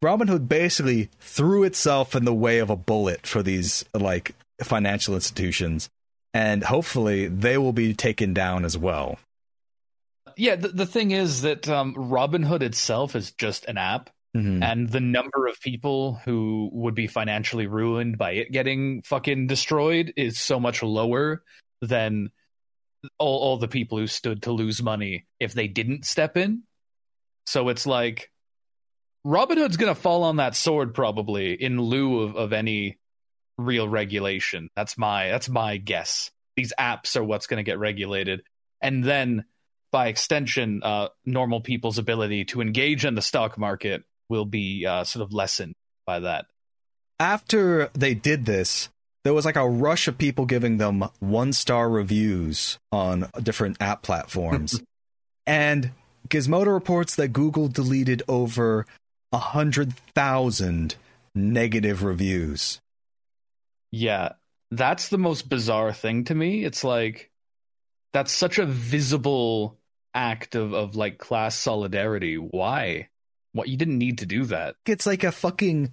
Robinhood 0.04 0.46
basically 0.46 1.08
threw 1.18 1.64
itself 1.64 2.14
in 2.14 2.24
the 2.24 2.34
way 2.34 2.58
of 2.58 2.70
a 2.70 2.76
bullet 2.76 3.26
for 3.26 3.42
these 3.42 3.84
like 3.92 4.34
financial 4.62 5.14
institutions 5.14 5.88
and 6.32 6.62
hopefully 6.62 7.26
they 7.26 7.58
will 7.58 7.72
be 7.72 7.92
taken 7.92 8.32
down 8.34 8.64
as 8.64 8.78
well. 8.78 9.18
Yeah, 10.40 10.56
the, 10.56 10.68
the 10.68 10.86
thing 10.86 11.10
is 11.10 11.42
that 11.42 11.68
um, 11.68 11.94
Robinhood 11.94 12.62
itself 12.62 13.14
is 13.14 13.32
just 13.32 13.66
an 13.66 13.76
app, 13.76 14.08
Mhm. 14.34 14.62
and 14.62 14.88
the 14.88 15.00
number 15.00 15.48
of 15.48 15.60
people 15.60 16.14
who 16.24 16.70
would 16.72 16.94
be 16.94 17.08
financially 17.08 17.66
ruined 17.66 18.16
by 18.16 18.30
it 18.32 18.52
getting 18.52 19.02
fucking 19.02 19.48
destroyed 19.48 20.12
is 20.16 20.38
so 20.40 20.58
much 20.60 20.82
lower 20.84 21.42
than 21.82 22.30
all, 23.18 23.38
all 23.40 23.56
the 23.58 23.66
people 23.68 23.98
who 23.98 24.06
stood 24.06 24.44
to 24.44 24.52
lose 24.52 24.82
money 24.82 25.26
if 25.40 25.52
they 25.52 25.66
didn't 25.68 26.06
step 26.06 26.36
in. 26.36 26.62
So 27.46 27.68
it's 27.70 27.86
like 27.86 28.30
Robinhood's 29.26 29.76
gonna 29.76 29.94
fall 29.96 30.22
on 30.22 30.36
that 30.36 30.54
sword 30.56 30.94
probably 30.94 31.52
in 31.52 31.78
lieu 31.80 32.20
of, 32.20 32.36
of 32.36 32.52
any 32.52 32.98
real 33.58 33.88
regulation. 33.88 34.70
That's 34.76 34.96
my 34.96 35.28
that's 35.28 35.48
my 35.48 35.76
guess. 35.76 36.30
These 36.56 36.72
apps 36.78 37.16
are 37.16 37.24
what's 37.24 37.46
gonna 37.48 37.62
get 37.64 37.78
regulated. 37.78 38.42
And 38.80 39.02
then 39.04 39.44
by 39.90 40.08
extension, 40.08 40.82
uh, 40.82 41.08
normal 41.24 41.60
people's 41.60 41.98
ability 41.98 42.44
to 42.46 42.60
engage 42.60 43.04
in 43.04 43.14
the 43.14 43.22
stock 43.22 43.58
market 43.58 44.04
will 44.28 44.44
be 44.44 44.86
uh, 44.86 45.04
sort 45.04 45.22
of 45.22 45.32
lessened 45.32 45.74
by 46.06 46.20
that. 46.20 46.46
After 47.18 47.90
they 47.92 48.14
did 48.14 48.46
this, 48.46 48.88
there 49.24 49.34
was 49.34 49.44
like 49.44 49.56
a 49.56 49.68
rush 49.68 50.08
of 50.08 50.16
people 50.16 50.46
giving 50.46 50.78
them 50.78 51.04
one 51.18 51.52
star 51.52 51.90
reviews 51.90 52.78
on 52.90 53.28
different 53.42 53.76
app 53.80 54.02
platforms. 54.02 54.80
and 55.46 55.90
Gizmodo 56.28 56.72
reports 56.72 57.16
that 57.16 57.28
Google 57.28 57.68
deleted 57.68 58.22
over 58.28 58.86
a 59.32 59.38
hundred 59.38 59.94
thousand 60.14 60.94
negative 61.34 62.02
reviews. 62.02 62.80
Yeah, 63.90 64.32
that's 64.70 65.08
the 65.08 65.18
most 65.18 65.48
bizarre 65.48 65.92
thing 65.92 66.24
to 66.24 66.34
me. 66.34 66.64
It's 66.64 66.84
like 66.84 67.30
that's 68.12 68.32
such 68.32 68.58
a 68.58 68.66
visible 68.66 69.79
act 70.14 70.54
of, 70.54 70.72
of 70.72 70.96
like 70.96 71.18
class 71.18 71.54
solidarity. 71.56 72.36
Why? 72.36 73.08
What 73.52 73.68
you 73.68 73.76
didn't 73.76 73.98
need 73.98 74.18
to 74.18 74.26
do 74.26 74.44
that. 74.46 74.76
It's 74.86 75.06
like 75.06 75.24
a 75.24 75.32
fucking 75.32 75.92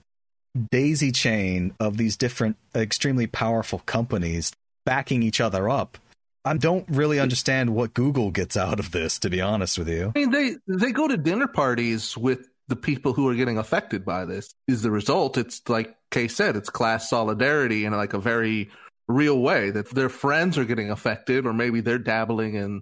daisy 0.72 1.12
chain 1.12 1.74
of 1.80 1.98
these 1.98 2.18
different 2.18 2.58
extremely 2.76 3.28
powerful 3.28 3.80
companies 3.80 4.52
backing 4.86 5.24
each 5.24 5.42
other 5.42 5.70
up. 5.70 5.98
I 6.46 6.56
don't 6.56 6.86
really 6.88 7.20
understand 7.20 7.76
what 7.76 7.94
Google 7.94 8.32
gets 8.32 8.56
out 8.56 8.80
of 8.80 8.92
this, 8.92 9.20
to 9.20 9.30
be 9.30 9.42
honest 9.42 9.78
with 9.78 9.90
you. 9.90 10.14
I 10.16 10.20
mean, 10.20 10.32
they 10.32 10.56
they 10.68 10.92
go 10.92 11.08
to 11.08 11.18
dinner 11.18 11.48
parties 11.48 12.16
with 12.16 12.48
the 12.70 12.78
people 12.78 13.14
who 13.14 13.28
are 13.28 13.36
getting 13.36 13.58
affected 13.58 14.06
by 14.06 14.26
this. 14.26 14.54
Is 14.68 14.82
the 14.82 14.92
result? 14.92 15.38
It's 15.38 15.62
like 15.68 15.96
Kay 16.12 16.30
said, 16.30 16.56
it's 16.56 16.70
class 16.70 17.10
solidarity 17.10 17.86
in 17.86 17.94
like 17.94 18.14
a 18.14 18.20
very 18.20 18.70
real 19.10 19.40
way. 19.40 19.72
That 19.72 19.90
their 19.90 20.10
friends 20.10 20.58
are 20.58 20.66
getting 20.66 20.90
affected, 20.90 21.46
or 21.46 21.54
maybe 21.54 21.82
they're 21.82 22.00
dabbling 22.00 22.56
in 22.56 22.82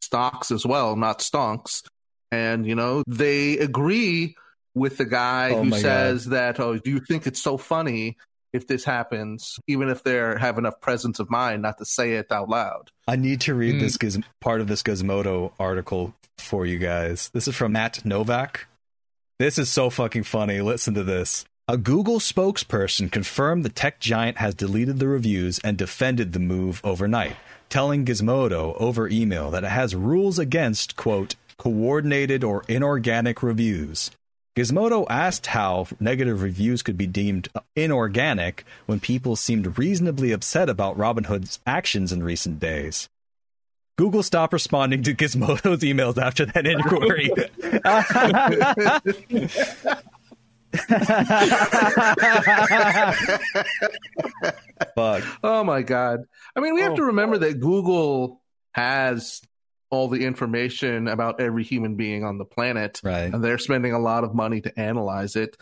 stocks 0.00 0.50
as 0.50 0.64
well, 0.66 0.96
not 0.96 1.18
stonks, 1.20 1.82
and 2.30 2.66
you 2.66 2.74
know 2.74 3.02
they 3.06 3.58
agree 3.58 4.36
with 4.74 4.96
the 4.98 5.04
guy 5.04 5.50
Oh 5.50 5.64
who 5.64 5.72
says 5.72 6.26
that, 6.26 6.60
"Oh, 6.60 6.78
do 6.78 6.90
you 6.90 7.00
think 7.00 7.26
it's 7.26 7.42
so 7.42 7.56
funny?" 7.56 8.16
If 8.50 8.66
this 8.66 8.82
happens, 8.82 9.58
even 9.66 9.90
if 9.90 10.02
they 10.04 10.14
have 10.14 10.56
enough 10.56 10.80
presence 10.80 11.20
of 11.20 11.28
mind 11.28 11.60
not 11.60 11.76
to 11.78 11.84
say 11.84 12.14
it 12.14 12.32
out 12.32 12.48
loud. 12.48 12.90
I 13.06 13.14
need 13.16 13.42
to 13.42 13.54
read 13.54 13.74
Mm. 13.74 13.80
this 13.80 13.98
giz- 13.98 14.18
part 14.40 14.62
of 14.62 14.68
this 14.68 14.82
Gizmodo 14.82 15.52
article 15.60 16.14
for 16.38 16.64
you 16.64 16.78
guys. 16.78 17.28
This 17.34 17.46
is 17.46 17.54
from 17.54 17.72
Matt 17.72 18.06
Novak. 18.06 18.66
This 19.38 19.58
is 19.58 19.68
so 19.68 19.90
fucking 19.90 20.22
funny. 20.22 20.62
Listen 20.62 20.94
to 20.94 21.04
this. 21.04 21.44
A 21.70 21.76
Google 21.76 22.18
spokesperson 22.18 23.12
confirmed 23.12 23.62
the 23.62 23.68
tech 23.68 24.00
giant 24.00 24.38
has 24.38 24.54
deleted 24.54 25.00
the 25.00 25.06
reviews 25.06 25.60
and 25.62 25.76
defended 25.76 26.32
the 26.32 26.38
move 26.38 26.80
overnight, 26.82 27.36
telling 27.68 28.06
Gizmodo 28.06 28.74
over 28.80 29.06
email 29.06 29.50
that 29.50 29.64
it 29.64 29.70
has 29.70 29.94
rules 29.94 30.38
against, 30.38 30.96
quote, 30.96 31.34
coordinated 31.58 32.42
or 32.42 32.64
inorganic 32.68 33.42
reviews. 33.42 34.10
Gizmodo 34.56 35.06
asked 35.10 35.48
how 35.48 35.88
negative 36.00 36.40
reviews 36.40 36.82
could 36.82 36.96
be 36.96 37.06
deemed 37.06 37.48
inorganic 37.76 38.64
when 38.86 38.98
people 38.98 39.36
seemed 39.36 39.76
reasonably 39.76 40.32
upset 40.32 40.70
about 40.70 40.96
Robinhood's 40.96 41.60
actions 41.66 42.12
in 42.12 42.22
recent 42.22 42.58
days. 42.58 43.10
Google 43.98 44.22
stopped 44.22 44.54
responding 44.54 45.02
to 45.02 45.12
Gizmodo's 45.12 45.82
emails 45.82 46.16
after 46.16 46.46
that 46.46 46.66
inquiry. 46.66 47.30
Fuck. 54.94 55.24
Oh 55.42 55.64
my 55.64 55.82
god! 55.82 56.24
I 56.56 56.60
mean, 56.60 56.74
we 56.74 56.82
have 56.82 56.92
Oh, 56.92 56.96
to 56.96 57.04
remember 57.04 57.38
that 57.38 57.60
Google 57.60 58.42
has 58.72 59.40
all 59.90 60.08
the 60.08 60.24
information 60.24 61.08
about 61.08 61.40
every 61.40 61.64
human 61.64 61.94
being 61.96 62.24
on 62.24 62.36
the 62.38 62.44
planet, 62.44 63.00
Right. 63.02 63.32
and 63.32 63.42
they're 63.42 63.58
spending 63.58 63.92
a 63.92 63.98
lot 63.98 64.22
of 64.24 64.34
money 64.34 64.60
to 64.60 64.78
analyze 64.78 65.34
it. 65.36 65.56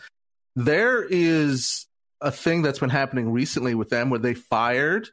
There 0.55 1.03
is 1.03 1.85
a 2.19 2.31
thing 2.31 2.61
that's 2.61 2.79
been 2.79 2.89
happening 2.89 3.31
recently 3.31 3.73
with 3.75 3.89
them 3.89 4.09
where 4.09 4.19
they 4.19 4.33
fired 4.33 5.09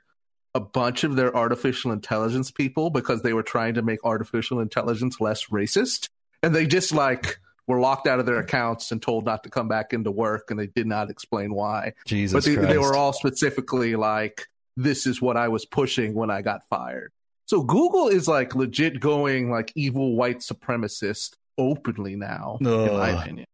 a 0.54 0.60
bunch 0.60 1.04
of 1.04 1.16
their 1.16 1.36
artificial 1.36 1.92
intelligence 1.92 2.50
people 2.50 2.90
because 2.90 3.22
they 3.22 3.32
were 3.32 3.42
trying 3.42 3.74
to 3.74 3.82
make 3.82 3.98
artificial 4.04 4.58
intelligence 4.60 5.20
less 5.20 5.46
racist. 5.46 6.08
And 6.42 6.54
they 6.54 6.66
just 6.66 6.92
like 6.92 7.38
were 7.66 7.80
locked 7.80 8.06
out 8.06 8.20
of 8.20 8.26
their 8.26 8.38
accounts 8.38 8.92
and 8.92 9.00
told 9.00 9.24
not 9.24 9.42
to 9.44 9.50
come 9.50 9.68
back 9.68 9.92
into 9.92 10.10
work 10.10 10.50
and 10.50 10.58
they 10.60 10.66
did 10.66 10.86
not 10.86 11.10
explain 11.10 11.54
why. 11.54 11.92
Jesus 12.06 12.32
but 12.32 12.44
they, 12.44 12.56
Christ. 12.56 12.68
they 12.68 12.78
were 12.78 12.94
all 12.96 13.12
specifically 13.12 13.96
like, 13.96 14.46
this 14.76 15.06
is 15.06 15.22
what 15.22 15.36
I 15.36 15.48
was 15.48 15.64
pushing 15.64 16.14
when 16.14 16.30
I 16.30 16.42
got 16.42 16.60
fired. 16.68 17.12
So 17.46 17.62
Google 17.62 18.08
is 18.08 18.26
like 18.28 18.54
legit 18.54 19.00
going 19.00 19.50
like 19.50 19.72
evil 19.74 20.14
white 20.16 20.38
supremacist 20.40 21.34
openly 21.56 22.16
now, 22.16 22.58
in 22.60 22.66
my 22.66 23.10
opinion. 23.22 23.46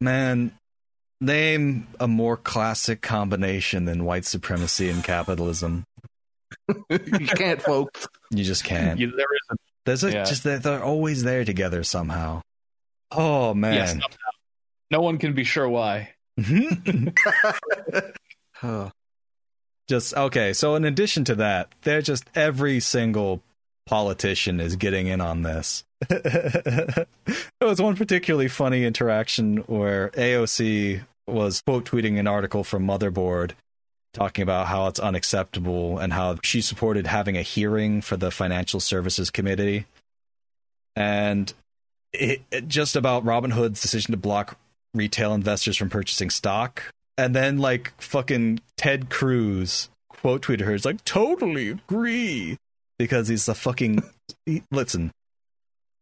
Man, 0.00 0.52
name 1.20 1.86
a 1.98 2.06
more 2.06 2.36
classic 2.36 3.00
combination 3.02 3.84
than 3.84 4.04
white 4.04 4.24
supremacy 4.26 4.90
and 4.90 5.02
capitalism. 5.02 5.84
you 6.90 6.98
can't, 7.26 7.62
folks. 7.62 8.06
You 8.30 8.44
just 8.44 8.64
can't. 8.64 8.98
You- 9.00 9.10
there 9.16 9.26
is 9.32 9.40
a, 9.50 9.56
There's 9.84 10.04
a, 10.04 10.12
Yeah. 10.12 10.24
just 10.24 10.44
that 10.44 10.62
they're 10.62 10.84
always 10.84 11.22
there 11.22 11.44
together 11.44 11.82
somehow. 11.82 12.42
Oh 13.10 13.54
man. 13.54 13.74
yes, 13.74 13.90
somehow. 13.90 14.06
no 14.90 15.00
one 15.00 15.18
can 15.18 15.32
be 15.32 15.44
sure 15.44 15.68
why. 15.68 16.10
Just 19.88 20.16
okay. 20.16 20.52
So 20.52 20.74
in 20.74 20.84
addition 20.84 21.24
to 21.24 21.36
that, 21.36 21.72
they're 21.82 22.02
just 22.02 22.24
every 22.34 22.80
single 22.80 23.40
politician 23.86 24.60
is 24.60 24.76
getting 24.76 25.06
in 25.06 25.20
on 25.20 25.42
this. 25.42 25.84
there 26.08 27.06
was 27.60 27.80
one 27.80 27.96
particularly 27.96 28.48
funny 28.48 28.84
interaction 28.84 29.58
where 29.58 30.10
AOC 30.10 31.02
was 31.26 31.62
quote 31.62 31.84
tweeting 31.84 32.18
an 32.18 32.26
article 32.26 32.64
from 32.64 32.86
Motherboard 32.86 33.52
talking 34.12 34.42
about 34.42 34.66
how 34.66 34.86
it's 34.88 34.98
unacceptable 34.98 35.98
and 35.98 36.12
how 36.12 36.36
she 36.42 36.60
supported 36.60 37.06
having 37.06 37.36
a 37.36 37.42
hearing 37.42 38.00
for 38.00 38.16
the 38.16 38.30
Financial 38.30 38.80
Services 38.80 39.30
Committee. 39.30 39.84
And 40.96 41.52
it, 42.20 42.42
it- 42.50 42.68
just 42.68 42.96
about 42.96 43.24
Robinhood's 43.24 43.80
decision 43.80 44.12
to 44.12 44.16
block 44.18 44.58
retail 44.94 45.34
investors 45.34 45.76
from 45.76 45.90
purchasing 45.90 46.30
stock. 46.30 46.82
And 47.18 47.34
then, 47.34 47.58
like, 47.58 47.92
fucking 48.00 48.60
Ted 48.76 49.08
Cruz 49.08 49.88
quote 50.08 50.42
tweeted 50.42 50.60
her. 50.62 50.74
It's 50.74 50.84
like, 50.84 51.04
totally 51.04 51.70
agree. 51.70 52.56
Because 52.98 53.28
he's 53.28 53.46
the 53.46 53.54
fucking. 53.54 54.02
he- 54.44 54.62
listen, 54.70 55.10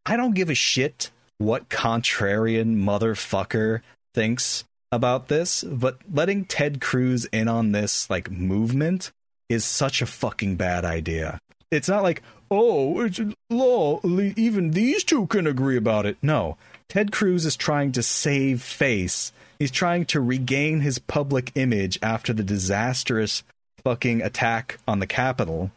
I 0.07 0.17
don't 0.17 0.35
give 0.35 0.51
a 0.51 0.55
shit 0.55 1.11
what 1.39 1.69
contrarian 1.69 2.77
motherfucker 2.83 3.81
thinks 4.15 4.65
about 4.93 5.27
this, 5.29 5.65
but 5.65 5.99
letting 6.13 6.45
Ted 6.45 6.81
Cruz 6.81 7.25
in 7.27 7.49
on 7.49 7.73
this, 7.73 8.09
like, 8.09 8.31
movement 8.31 9.11
is 9.49 9.65
such 9.65 10.01
a 10.01 10.07
fucking 10.07 10.57
bad 10.57 10.85
idea. 10.85 11.39
It's 11.71 11.89
not 11.89 12.03
like, 12.05 12.23
oh, 12.55 13.01
it's 13.01 13.21
law, 13.51 14.01
even 14.05 14.71
these 14.73 15.05
two 15.05 15.27
can 15.27 15.47
agree 15.47 15.77
about 15.77 16.07
it. 16.07 16.17
No. 16.23 16.57
Ted 16.89 17.13
Cruz 17.13 17.45
is 17.47 17.57
trying 17.57 17.93
to 17.93 18.03
save 18.03 18.63
face. 18.63 19.33
He's 19.59 19.71
trying 19.71 20.05
to 20.07 20.21
regain 20.21 20.81
his 20.81 20.99
public 20.99 21.53
image 21.55 21.99
after 22.03 22.33
the 22.33 22.43
disastrous 22.43 23.43
fucking 23.85 24.23
attack 24.23 24.79
on 24.87 24.99
the 24.99 25.07
Capitol. 25.07 25.71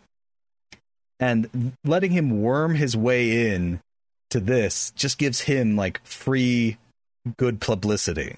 And 1.20 1.74
letting 1.84 2.12
him 2.12 2.42
worm 2.42 2.76
his 2.76 2.96
way 2.96 3.52
in 3.52 3.80
to 4.30 4.40
this 4.40 4.92
just 4.92 5.18
gives 5.18 5.42
him 5.42 5.76
like 5.76 6.00
free 6.06 6.78
good 7.38 7.60
publicity. 7.62 8.36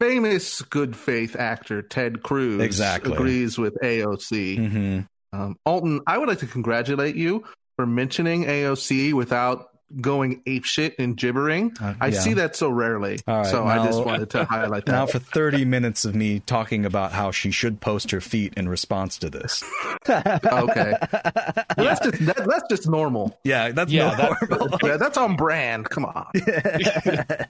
famous 0.00 0.62
good 0.62 0.96
faith 0.96 1.36
actor 1.36 1.82
Ted 1.82 2.22
Cruz 2.22 2.60
Exactly. 2.60 3.12
agrees 3.12 3.58
with 3.58 3.76
AOC. 3.82 4.58
Mm-hmm. 4.58 5.00
Um, 5.32 5.56
Alton, 5.64 6.00
I 6.06 6.18
would 6.18 6.28
like 6.28 6.38
to 6.40 6.46
congratulate 6.46 7.16
you 7.16 7.44
for 7.76 7.86
mentioning 7.86 8.44
AOC 8.44 9.12
without 9.14 9.68
going 10.00 10.42
apeshit 10.44 10.94
and 10.98 11.16
gibbering. 11.18 11.76
Uh, 11.78 11.92
I 12.00 12.10
see 12.12 12.32
that 12.34 12.56
so 12.56 12.70
rarely. 12.70 13.18
All 13.28 13.38
right, 13.38 13.46
so 13.46 13.64
I 13.64 13.76
now- 13.76 13.84
just 13.84 14.02
wanted 14.04 14.30
to 14.30 14.44
highlight 14.44 14.86
that. 14.86 14.92
Now 14.92 15.04
for 15.06 15.18
30 15.18 15.66
minutes 15.66 16.06
of 16.06 16.14
me 16.14 16.40
talking 16.40 16.86
about 16.86 17.12
how 17.12 17.30
she 17.30 17.50
should 17.50 17.80
post 17.80 18.10
her 18.10 18.20
feet 18.22 18.54
in 18.56 18.68
response 18.70 19.18
to 19.18 19.28
this. 19.28 19.62
okay. 20.08 20.34
Well, 20.46 21.86
that's 21.86 22.00
just 22.00 22.24
that, 22.26 22.46
that's 22.48 22.64
just 22.70 22.88
normal. 22.88 23.38
Yeah, 23.44 23.72
that's 23.72 23.92
Yeah, 23.92 24.34
normal. 24.50 24.78
Yeah, 24.82 24.96
that's 24.96 25.18
on 25.18 25.36
brand. 25.36 25.88
Come 25.90 26.06
on. 26.06 26.26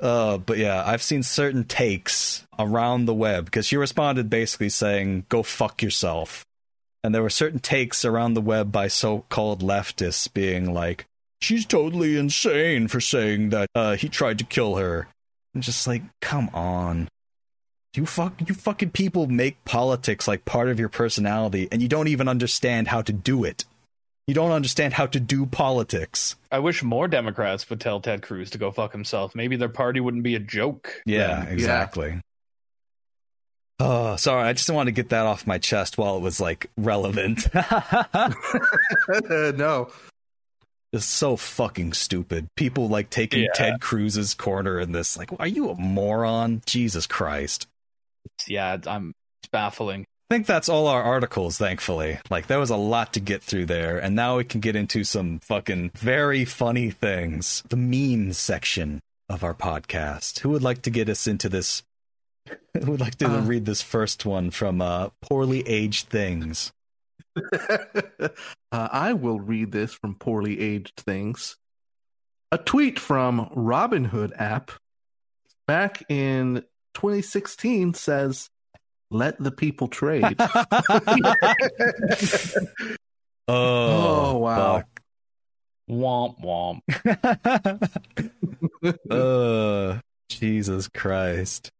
Uh, 0.00 0.36
but 0.36 0.58
yeah, 0.58 0.82
I've 0.84 1.00
seen 1.02 1.22
certain 1.22 1.62
takes 1.62 2.44
around 2.58 3.04
the 3.04 3.14
web 3.14 3.44
because 3.44 3.66
she 3.66 3.76
responded 3.76 4.28
basically 4.28 4.68
saying, 4.68 5.26
"Go 5.28 5.44
fuck 5.44 5.80
yourself," 5.80 6.44
and 7.02 7.14
there 7.14 7.22
were 7.22 7.30
certain 7.30 7.58
takes 7.58 8.04
around 8.04 8.34
the 8.34 8.40
web 8.40 8.70
by 8.72 8.88
so-called 8.88 9.62
leftists 9.62 10.32
being 10.32 10.72
like, 10.72 11.06
"She's 11.40 11.66
totally 11.66 12.16
insane 12.16 12.88
for 12.88 13.00
saying 13.00 13.50
that 13.50 13.68
uh, 13.74 13.96
he 13.96 14.08
tried 14.08 14.38
to 14.38 14.44
kill 14.44 14.76
her." 14.76 15.08
And 15.54 15.62
just 15.62 15.86
like, 15.86 16.02
come 16.20 16.48
on, 16.54 17.08
you 17.94 18.06
fuck, 18.06 18.40
you 18.46 18.54
fucking 18.54 18.90
people 18.90 19.26
make 19.26 19.64
politics 19.64 20.26
like 20.26 20.44
part 20.44 20.68
of 20.68 20.80
your 20.80 20.88
personality, 20.88 21.68
and 21.70 21.82
you 21.82 21.88
don't 21.88 22.08
even 22.08 22.28
understand 22.28 22.88
how 22.88 23.02
to 23.02 23.12
do 23.12 23.44
it. 23.44 23.64
You 24.26 24.34
don't 24.34 24.52
understand 24.52 24.94
how 24.94 25.06
to 25.06 25.20
do 25.20 25.46
politics. 25.46 26.36
I 26.50 26.60
wish 26.60 26.82
more 26.82 27.08
Democrats 27.08 27.68
would 27.68 27.80
tell 27.80 28.00
Ted 28.00 28.22
Cruz 28.22 28.50
to 28.50 28.58
go 28.58 28.70
fuck 28.70 28.92
himself. 28.92 29.34
Maybe 29.34 29.56
their 29.56 29.68
party 29.68 30.00
wouldn't 30.00 30.22
be 30.22 30.36
a 30.36 30.38
joke. 30.38 31.02
Yeah, 31.04 31.44
then. 31.44 31.52
exactly. 31.52 32.20
Oh, 33.84 34.14
sorry. 34.14 34.48
I 34.48 34.52
just 34.52 34.70
wanted 34.70 34.94
to 34.94 35.02
get 35.02 35.08
that 35.10 35.26
off 35.26 35.44
my 35.44 35.58
chest 35.58 35.98
while 35.98 36.16
it 36.16 36.20
was 36.22 36.40
like 36.40 36.70
relevant. 36.76 37.52
no. 39.30 39.88
it's 40.92 41.04
so 41.04 41.36
fucking 41.36 41.92
stupid. 41.92 42.46
People 42.56 42.88
like 42.88 43.10
taking 43.10 43.42
Yeah. 43.42 43.52
Ted 43.56 43.80
Cruz's 43.80 44.34
corner 44.34 44.78
in 44.78 44.92
this. 44.92 45.16
Like, 45.18 45.30
are 45.40 45.48
you 45.48 45.70
a 45.70 45.74
moron? 45.74 46.62
Jesus 46.64 47.08
Christ. 47.08 47.66
Yeah, 48.46 48.76
I'm 48.86 49.14
it's 49.42 49.48
baffling. 49.50 50.02
I 50.30 50.34
think 50.34 50.46
that's 50.46 50.68
all 50.68 50.86
our 50.86 51.02
articles, 51.02 51.58
thankfully. 51.58 52.20
Like, 52.30 52.46
there 52.46 52.60
was 52.60 52.70
a 52.70 52.76
lot 52.76 53.12
to 53.14 53.20
get 53.20 53.42
through 53.42 53.66
there, 53.66 53.98
and 53.98 54.14
now 54.14 54.36
we 54.36 54.44
can 54.44 54.60
get 54.60 54.76
into 54.76 55.02
some 55.02 55.40
fucking 55.40 55.90
very 55.94 56.44
funny 56.44 56.90
things. 56.90 57.64
The 57.68 57.76
meme 57.76 58.32
section 58.32 59.00
of 59.28 59.42
our 59.42 59.54
podcast. 59.54 60.38
Who 60.38 60.50
would 60.50 60.62
like 60.62 60.82
to 60.82 60.90
get 60.90 61.08
us 61.08 61.26
into 61.26 61.48
this? 61.48 61.82
Would 62.74 63.00
like 63.00 63.16
to 63.16 63.26
Uh. 63.26 63.40
read 63.42 63.64
this 63.66 63.82
first 63.82 64.24
one 64.26 64.50
from 64.50 64.80
uh, 64.80 65.10
Poorly 65.20 65.66
Aged 65.68 66.08
Things? 66.08 66.72
uh, 67.52 68.28
I 68.70 69.12
will 69.14 69.40
read 69.40 69.72
this 69.72 69.92
from 69.94 70.14
Poorly 70.16 70.60
Aged 70.60 70.96
Things. 70.96 71.56
A 72.50 72.58
tweet 72.58 72.98
from 72.98 73.48
Robinhood 73.56 74.32
app 74.38 74.70
back 75.66 76.02
in 76.10 76.62
2016 76.94 77.94
says, 77.94 78.50
Let 79.10 79.38
the 79.38 79.50
people 79.50 79.88
trade. 79.88 80.36
Oh, 83.48 84.34
Oh, 84.34 84.38
wow. 84.38 84.76
fuck. 84.78 85.00
Womp 85.90 86.40
womp. 86.42 86.80
uh, 89.10 90.00
Jesus 90.28 90.88
Christ. 90.88 91.70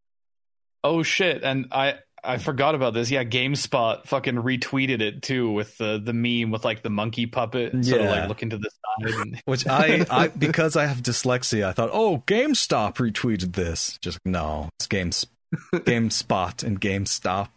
Oh 0.85 1.03
shit! 1.03 1.43
And 1.43 1.69
I 1.73 1.99
I 2.25 2.39
forgot 2.39 2.75
about 2.75 2.95
this. 2.95 3.11
Yeah, 3.11 3.25
GameSpot 3.25 4.07
fucking 4.07 4.37
retweeted 4.37 5.01
it 5.01 5.23
too 5.23 5.51
with 5.51 5.77
the 5.79 6.01
the 6.03 6.13
meme 6.13 6.51
with 6.51 6.65
like 6.65 6.83
the 6.83 6.91
monkey 6.91 7.27
puppet 7.27 7.75
yeah. 7.75 7.83
sort 7.83 8.01
of 8.03 8.07
like 8.09 8.29
looking 8.29 8.51
to 8.51 8.59
the 8.59 8.71
side. 8.71 9.15
And, 9.21 9.43
Which 9.45 9.67
I, 9.67 10.07
I, 10.11 10.29
because 10.29 10.77
I 10.77 10.87
have 10.87 10.99
dyslexia, 10.99 11.65
I 11.65 11.73
thought, 11.73 11.91
oh, 11.93 12.23
GameStop 12.27 12.97
retweeted 12.97 13.55
this. 13.55 13.99
Just 14.01 14.19
no, 14.25 14.69
it's 14.79 14.87
Games, 14.87 15.27
GameSpot 15.75 16.63
and 16.63 16.81
GameStop. 16.81 17.49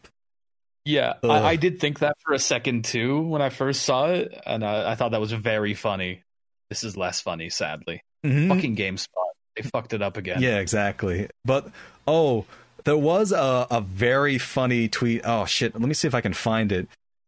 yeah, 0.84 1.14
I, 1.24 1.42
I 1.42 1.56
did 1.58 1.80
think 1.80 2.00
that 2.00 2.16
for 2.24 2.34
a 2.34 2.40
second 2.40 2.86
too 2.86 3.22
when 3.22 3.42
I 3.42 3.50
first 3.50 3.84
saw 3.84 4.08
it, 4.08 4.34
and 4.46 4.64
I, 4.64 4.92
I 4.92 4.96
thought 4.96 5.12
that 5.12 5.22
was 5.22 5.32
very 5.32 5.76
funny. 5.76 6.24
This 6.70 6.84
is 6.84 6.98
less 6.98 7.22
funny, 7.22 7.50
sadly. 7.50 8.02
Mhm. 8.26 8.48
Fucking 8.48 8.76
GameSpot, 8.76 9.08
they 9.56 9.62
fucked 9.62 9.94
it 9.94 10.02
up 10.02 10.18
again. 10.18 10.42
Yeah, 10.42 10.58
exactly. 10.58 11.30
But 11.44 11.70
oh, 12.08 12.46
there 12.86 12.98
was 12.98 13.32
a, 13.32 13.68
a 13.70 13.82
very 13.82 14.38
funny 14.38 14.88
tweet. 14.88 15.22
Oh 15.26 15.46
shit, 15.46 15.74
let 15.74 15.88
me 15.88 15.94
see 15.94 16.08
if 16.08 16.16
I 16.16 16.22
can 16.22 16.34
find 16.34 16.72
it. 16.72 16.88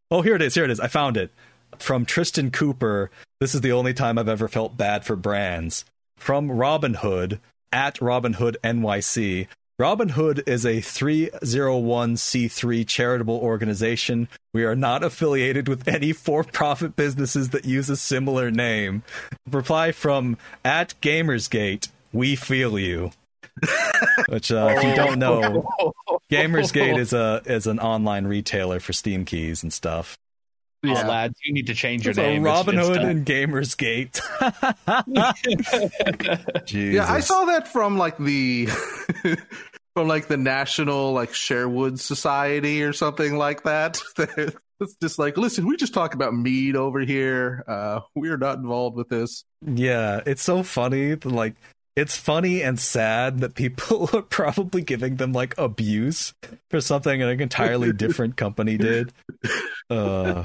Oh, 0.09 0.21
here 0.21 0.35
it 0.35 0.41
is. 0.41 0.55
Here 0.55 0.63
it 0.63 0.71
is. 0.71 0.79
I 0.79 0.87
found 0.87 1.17
it 1.17 1.31
from 1.77 2.05
Tristan 2.05 2.51
Cooper. 2.51 3.11
This 3.39 3.53
is 3.53 3.61
the 3.61 3.73
only 3.73 3.93
time 3.93 4.17
I've 4.17 4.29
ever 4.29 4.47
felt 4.47 4.77
bad 4.77 5.03
for 5.03 5.17
brands. 5.17 5.83
From 6.15 6.51
Robin 6.51 6.95
Hood 6.95 7.39
at 7.71 8.01
Robin 8.01 8.33
Hood 8.33 8.57
NYC. 8.63 9.47
Robin 9.79 10.09
Hood 10.09 10.41
is 10.47 10.65
a 10.65 10.77
301c3 10.77 12.87
charitable 12.87 13.37
organization. 13.37 14.27
We 14.51 14.63
are 14.63 14.75
not 14.75 15.03
affiliated 15.03 15.67
with 15.67 15.87
any 15.87 16.13
for 16.13 16.43
profit 16.43 16.95
businesses 16.95 17.49
that 17.49 17.65
use 17.65 17.87
a 17.87 17.95
similar 17.95 18.49
name. 18.49 19.03
Reply 19.47 19.91
from 19.91 20.39
at 20.65 20.95
Gamersgate, 21.01 21.89
we 22.11 22.35
feel 22.35 22.79
you. 22.79 23.11
Which, 24.29 24.51
uh, 24.51 24.73
if 24.77 24.83
you 24.83 24.95
don't 24.95 25.19
know, 25.19 25.65
Gamersgate 26.31 26.97
is 26.97 27.13
a 27.13 27.41
is 27.45 27.67
an 27.67 27.79
online 27.79 28.25
retailer 28.27 28.79
for 28.79 28.93
Steam 28.93 29.25
keys 29.25 29.63
and 29.63 29.71
stuff. 29.73 30.17
Oh, 30.85 30.89
Yeah. 30.89 31.07
lads, 31.07 31.35
you 31.43 31.53
need 31.53 31.67
to 31.67 31.73
change 31.73 32.05
your 32.05 32.13
So 32.13 32.21
name. 32.21 32.45
It's- 32.45 32.59
it's 32.67 32.69
Robinhood 32.69 32.95
done. 32.95 33.09
and 33.09 33.25
Gamersgate. 33.25 34.21
Jesus. 36.65 36.93
Yeah, 36.95 37.11
I 37.11 37.19
saw 37.21 37.45
that 37.45 37.67
from 37.67 37.97
like 37.97 38.17
the 38.17 38.67
from 39.95 40.07
like 40.07 40.27
the 40.27 40.37
National 40.37 41.13
like 41.13 41.33
Sherwood 41.33 41.99
Society 41.99 42.83
or 42.83 42.93
something 42.93 43.35
like 43.37 43.63
that. 43.63 43.99
it's 44.79 44.95
just 45.01 45.17
like, 45.17 45.37
listen, 45.37 45.65
we 45.67 45.75
just 45.77 45.93
talk 45.93 46.13
about 46.13 46.33
mead 46.35 46.75
over 46.75 46.99
here. 46.99 47.63
Uh, 47.67 48.01
we 48.15 48.29
are 48.29 48.37
not 48.37 48.57
involved 48.57 48.95
with 48.95 49.09
this. 49.09 49.43
Yeah, 49.65 50.21
it's 50.25 50.43
so 50.43 50.61
funny. 50.63 51.15
Like, 51.15 51.55
it's 51.97 52.15
funny 52.15 52.61
and 52.61 52.79
sad 52.79 53.39
that 53.39 53.55
people 53.55 54.07
are 54.13 54.21
probably 54.21 54.81
giving 54.81 55.15
them 55.17 55.33
like 55.33 55.55
abuse 55.57 56.33
for 56.69 56.79
something 56.79 57.21
an 57.21 57.41
entirely 57.41 57.91
different 57.91 58.37
company 58.37 58.77
did. 58.77 59.11
Uh, 59.89 60.43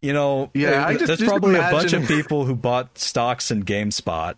you 0.00 0.12
know, 0.12 0.50
Yeah, 0.54 0.86
there- 0.88 0.92
just- 0.98 1.06
there's 1.06 1.18
just 1.20 1.28
probably 1.28 1.56
a 1.56 1.70
bunch 1.70 1.92
of 1.92 2.08
people 2.08 2.46
who 2.46 2.54
bought 2.56 2.96
stocks 2.98 3.50
in 3.50 3.62
GameSpot. 3.62 4.34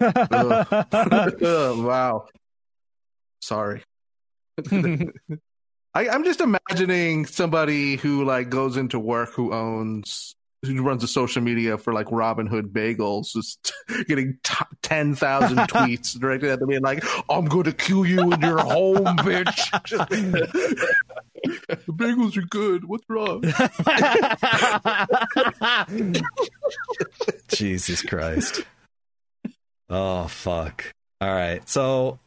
Ugh. 0.00 0.86
Ugh, 0.92 1.34
wow. 1.84 2.26
Sorry. 3.40 3.82
I, 5.94 6.08
I'm 6.08 6.24
just 6.24 6.40
imagining 6.40 7.26
somebody 7.26 7.96
who 7.96 8.24
like 8.24 8.48
goes 8.50 8.76
into 8.76 8.98
work 8.98 9.30
who 9.32 9.52
owns 9.52 10.34
who 10.62 10.82
runs 10.82 11.02
a 11.02 11.08
social 11.08 11.42
media 11.42 11.76
for 11.76 11.92
like 11.92 12.06
Robin 12.10 12.46
Hood 12.46 12.72
Bagels, 12.72 13.32
just 13.32 13.72
getting 14.06 14.38
t- 14.42 14.64
ten 14.82 15.14
thousand 15.14 15.56
tweets 15.68 16.18
directed 16.18 16.50
at 16.50 16.60
them, 16.60 16.68
being 16.68 16.82
like, 16.82 17.04
"I'm 17.28 17.46
going 17.46 17.64
to 17.64 17.72
kill 17.72 18.06
you 18.06 18.32
in 18.32 18.40
your 18.40 18.58
home, 18.58 19.04
bitch." 19.18 19.84
Just- 19.84 20.08
the 20.08 21.92
bagels 21.92 22.36
are 22.36 22.42
good. 22.42 22.84
What's 22.84 23.04
wrong? 23.08 23.42
Jesus 27.48 28.02
Christ. 28.02 28.62
Oh, 29.90 30.26
fuck. 30.28 30.84
All 31.20 31.32
right. 31.34 31.68
So, 31.68 32.20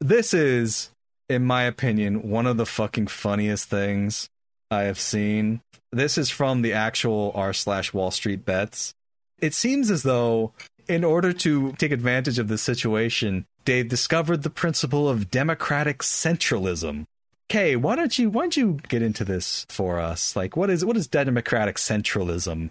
this 0.00 0.32
is, 0.32 0.90
in 1.28 1.44
my 1.44 1.64
opinion, 1.64 2.30
one 2.30 2.46
of 2.46 2.56
the 2.56 2.66
fucking 2.66 3.08
funniest 3.08 3.68
things 3.68 4.28
I 4.70 4.84
have 4.84 4.98
seen. 4.98 5.60
This 5.90 6.18
is 6.18 6.30
from 6.30 6.62
the 6.62 6.72
actual 6.72 7.32
r 7.34 7.52
slash 7.52 7.92
Wall 7.92 8.10
Street 8.10 8.44
bets. 8.44 8.94
It 9.40 9.54
seems 9.54 9.90
as 9.90 10.02
though, 10.02 10.52
in 10.86 11.04
order 11.04 11.32
to 11.32 11.72
take 11.72 11.92
advantage 11.92 12.38
of 12.38 12.48
the 12.48 12.58
situation, 12.58 13.46
they 13.64 13.82
discovered 13.82 14.42
the 14.42 14.50
principle 14.50 15.08
of 15.08 15.30
democratic 15.30 15.98
centralism. 15.98 17.06
Kay, 17.48 17.76
why 17.76 17.96
don't 17.96 18.18
you 18.18 18.28
why 18.28 18.42
don't 18.42 18.56
you 18.56 18.78
get 18.88 19.00
into 19.00 19.24
this 19.24 19.64
for 19.70 19.98
us? 19.98 20.36
Like, 20.36 20.56
what 20.56 20.68
is 20.68 20.84
what 20.84 20.96
is 20.96 21.06
democratic 21.06 21.76
centralism? 21.76 22.70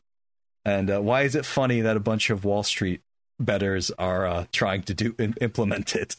And 0.63 0.91
uh, 0.91 1.01
why 1.01 1.23
is 1.23 1.33
it 1.33 1.45
funny 1.45 1.81
that 1.81 1.97
a 1.97 2.01
bunch 2.01 2.29
of 2.29 2.45
Wall 2.45 2.61
Street 2.61 3.01
betters 3.39 3.89
are 3.97 4.27
uh, 4.27 4.45
trying 4.51 4.83
to 4.83 4.93
do 4.93 5.15
implement 5.41 5.95
it? 5.95 6.15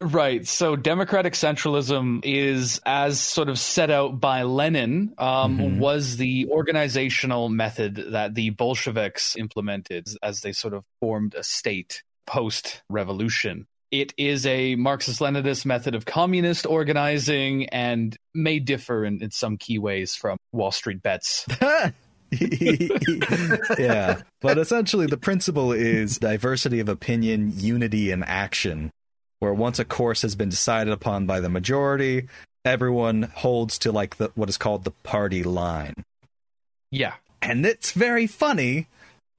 Right. 0.00 0.46
So 0.46 0.76
democratic 0.76 1.32
centralism 1.32 2.20
is, 2.22 2.80
as 2.84 3.18
sort 3.18 3.48
of 3.48 3.58
set 3.58 3.90
out 3.90 4.20
by 4.20 4.42
Lenin, 4.42 5.14
um, 5.16 5.58
Mhm. 5.58 5.78
was 5.78 6.18
the 6.18 6.46
organizational 6.50 7.48
method 7.48 7.96
that 8.10 8.34
the 8.34 8.50
Bolsheviks 8.50 9.36
implemented 9.36 10.06
as 10.22 10.42
they 10.42 10.52
sort 10.52 10.74
of 10.74 10.84
formed 11.00 11.34
a 11.34 11.42
state 11.42 12.02
post 12.26 12.82
revolution. 12.90 13.66
It 13.90 14.12
is 14.18 14.44
a 14.44 14.74
Marxist 14.74 15.20
Leninist 15.20 15.64
method 15.64 15.94
of 15.94 16.04
communist 16.04 16.66
organizing 16.66 17.66
and 17.70 18.14
may 18.34 18.58
differ 18.58 19.04
in, 19.04 19.22
in 19.22 19.30
some 19.30 19.56
key 19.56 19.78
ways 19.78 20.14
from 20.14 20.36
Wall 20.52 20.72
Street 20.72 21.02
bets. 21.02 21.46
yeah, 23.78 24.20
but 24.40 24.58
essentially 24.58 25.06
the 25.06 25.16
principle 25.16 25.72
is 25.72 26.18
diversity 26.18 26.80
of 26.80 26.88
opinion, 26.88 27.52
unity 27.56 28.10
in 28.10 28.22
action. 28.24 28.90
Where 29.40 29.52
once 29.54 29.78
a 29.78 29.84
course 29.84 30.22
has 30.22 30.34
been 30.34 30.48
decided 30.48 30.92
upon 30.92 31.26
by 31.26 31.40
the 31.40 31.48
majority, 31.50 32.28
everyone 32.64 33.24
holds 33.34 33.78
to 33.80 33.92
like 33.92 34.16
the 34.16 34.30
what 34.34 34.48
is 34.48 34.56
called 34.56 34.84
the 34.84 34.90
party 35.02 35.42
line. 35.42 35.94
Yeah. 36.90 37.14
and 37.42 37.66
it's 37.66 37.92
very 37.92 38.26
funny 38.26 38.86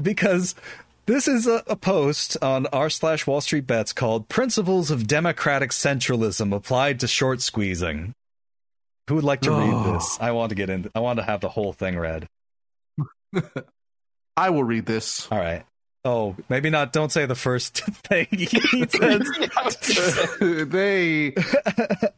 because 0.01 0.53
this 1.07 1.27
is 1.27 1.47
a, 1.47 1.63
a 1.67 1.75
post 1.75 2.37
on 2.43 2.67
r 2.67 2.89
slash 2.89 3.25
Wall 3.25 3.41
Street 3.41 3.65
Bets 3.65 3.93
called 3.93 4.29
"Principles 4.29 4.91
of 4.91 5.07
Democratic 5.07 5.71
Centralism 5.71 6.53
Applied 6.55 6.99
to 6.99 7.07
Short 7.07 7.41
Squeezing." 7.41 8.13
Who 9.07 9.15
would 9.15 9.23
like 9.23 9.39
to 9.41 9.51
Oh. 9.51 9.59
read 9.59 9.95
this? 9.95 10.17
I 10.19 10.31
want 10.31 10.49
to 10.49 10.55
get 10.55 10.69
in. 10.69 10.91
I 10.93 10.99
want 10.99 11.17
to 11.17 11.23
have 11.23 11.39
the 11.41 11.49
whole 11.49 11.71
thing 11.73 11.97
read. 11.97 12.27
I 14.37 14.49
will 14.49 14.63
read 14.65 14.85
this. 14.85 15.27
All 15.31 15.39
right. 15.39 15.63
Oh, 16.07 16.37
maybe 16.47 16.69
not. 16.69 16.93
Don't 16.93 17.11
say 17.11 17.25
the 17.25 17.35
first 17.35 17.79
thing 18.07 18.27
he 18.31 18.47
says. 18.87 19.29
they 20.39 21.35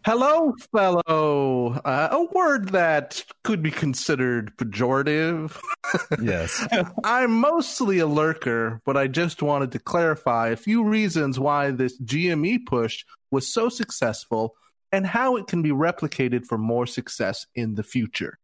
hello 0.06 0.54
fellow 0.72 1.74
uh, 1.84 2.10
a 2.12 2.24
word 2.36 2.70
that 2.70 3.24
could 3.44 3.64
be 3.64 3.72
considered 3.72 4.56
pejorative 4.58 5.58
yes. 6.22 6.68
i'm 7.04 7.32
mostly 7.32 8.00
a 8.00 8.06
lurker 8.08 8.82
but 8.86 8.98
i 8.98 9.08
just 9.08 9.42
wanted 9.42 9.72
to 9.72 9.80
clarify 9.80 10.50
a 10.50 10.56
few 10.56 10.84
reasons 10.84 11.40
why 11.40 11.72
this 11.72 12.00
gme 12.02 12.60
push 12.66 13.04
was 13.32 13.52
so 13.52 13.70
successful 13.70 14.56
and 14.92 15.06
how 15.06 15.36
it 15.36 15.48
can 15.48 15.62
be 15.62 15.72
replicated 15.72 16.46
for 16.46 16.58
more 16.58 16.86
success 16.86 17.46
in 17.56 17.76
the 17.76 17.84
future 17.84 18.38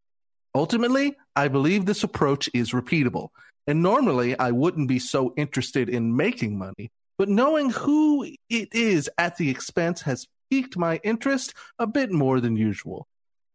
ultimately 0.54 1.16
i 1.36 1.48
believe 1.48 1.86
this 1.86 2.04
approach 2.04 2.50
is 2.54 2.72
repeatable 2.72 3.30
and 3.68 3.82
normally 3.82 4.38
i 4.40 4.52
wouldn't 4.52 4.88
be 4.88 5.00
so 5.00 5.34
interested 5.38 5.90
in 5.90 6.16
making 6.16 6.58
money 6.58 6.92
but 7.18 7.30
knowing 7.30 7.70
who 7.70 8.24
it 8.50 8.70
is 8.74 9.10
at 9.18 9.38
the 9.38 9.50
expense 9.50 10.02
has 10.02 10.28
piqued 10.50 10.78
my 10.78 11.00
interest 11.04 11.54
a 11.80 11.88
bit 11.88 12.12
more 12.12 12.40
than 12.40 12.56
usual. 12.56 13.08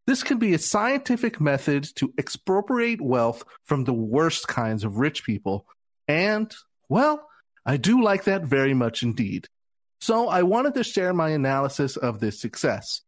This 0.07 0.23
can 0.23 0.39
be 0.39 0.55
a 0.55 0.59
scientific 0.59 1.41
method 1.41 1.85
to 1.97 2.13
expropriate 2.19 3.01
wealth 3.01 3.45
from 3.65 3.85
the 3.85 3.93
worst 3.93 4.49
kinds 4.49 4.83
of 4.83 4.99
rich 4.99 5.25
people, 5.25 5.67
and, 6.09 6.53
well, 6.89 7.29
I 7.65 7.77
do 7.77 8.03
like 8.03 8.25
that 8.25 8.43
very 8.43 8.75
much 8.75 9.03
indeed. 9.03 9.47
So 10.01 10.29
I 10.29 10.43
wanted 10.43 10.75
to 10.75 10.83
share 10.83 11.13
my 11.13 11.31
analysis 11.31 11.97
of 11.97 12.19
this 12.19 12.41
success. 12.41 13.03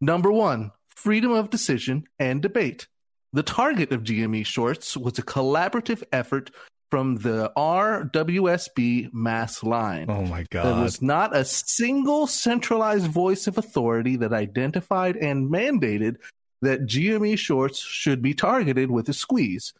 Number 0.00 0.30
one, 0.30 0.72
freedom 0.88 1.32
of 1.32 1.50
decision 1.50 2.04
and 2.18 2.42
debate. 2.42 2.88
The 3.32 3.42
target 3.42 3.92
of 3.92 4.04
GME 4.04 4.46
Shorts 4.46 4.96
was 4.96 5.18
a 5.18 5.22
collaborative 5.22 6.02
effort 6.12 6.50
from 6.90 7.16
the 7.16 7.52
RWSB 7.56 9.12
mass 9.12 9.62
line. 9.62 10.06
Oh 10.08 10.22
my 10.22 10.44
God. 10.50 10.64
There 10.64 10.82
was 10.82 11.02
not 11.02 11.36
a 11.36 11.44
single 11.44 12.26
centralized 12.26 13.08
voice 13.08 13.46
of 13.46 13.58
authority 13.58 14.16
that 14.16 14.32
identified 14.32 15.16
and 15.16 15.50
mandated 15.50 16.16
that 16.62 16.86
GME 16.86 17.38
shorts 17.38 17.78
should 17.78 18.22
be 18.22 18.32
targeted 18.32 18.90
with 18.90 19.08
a 19.08 19.12
squeeze. 19.12 19.74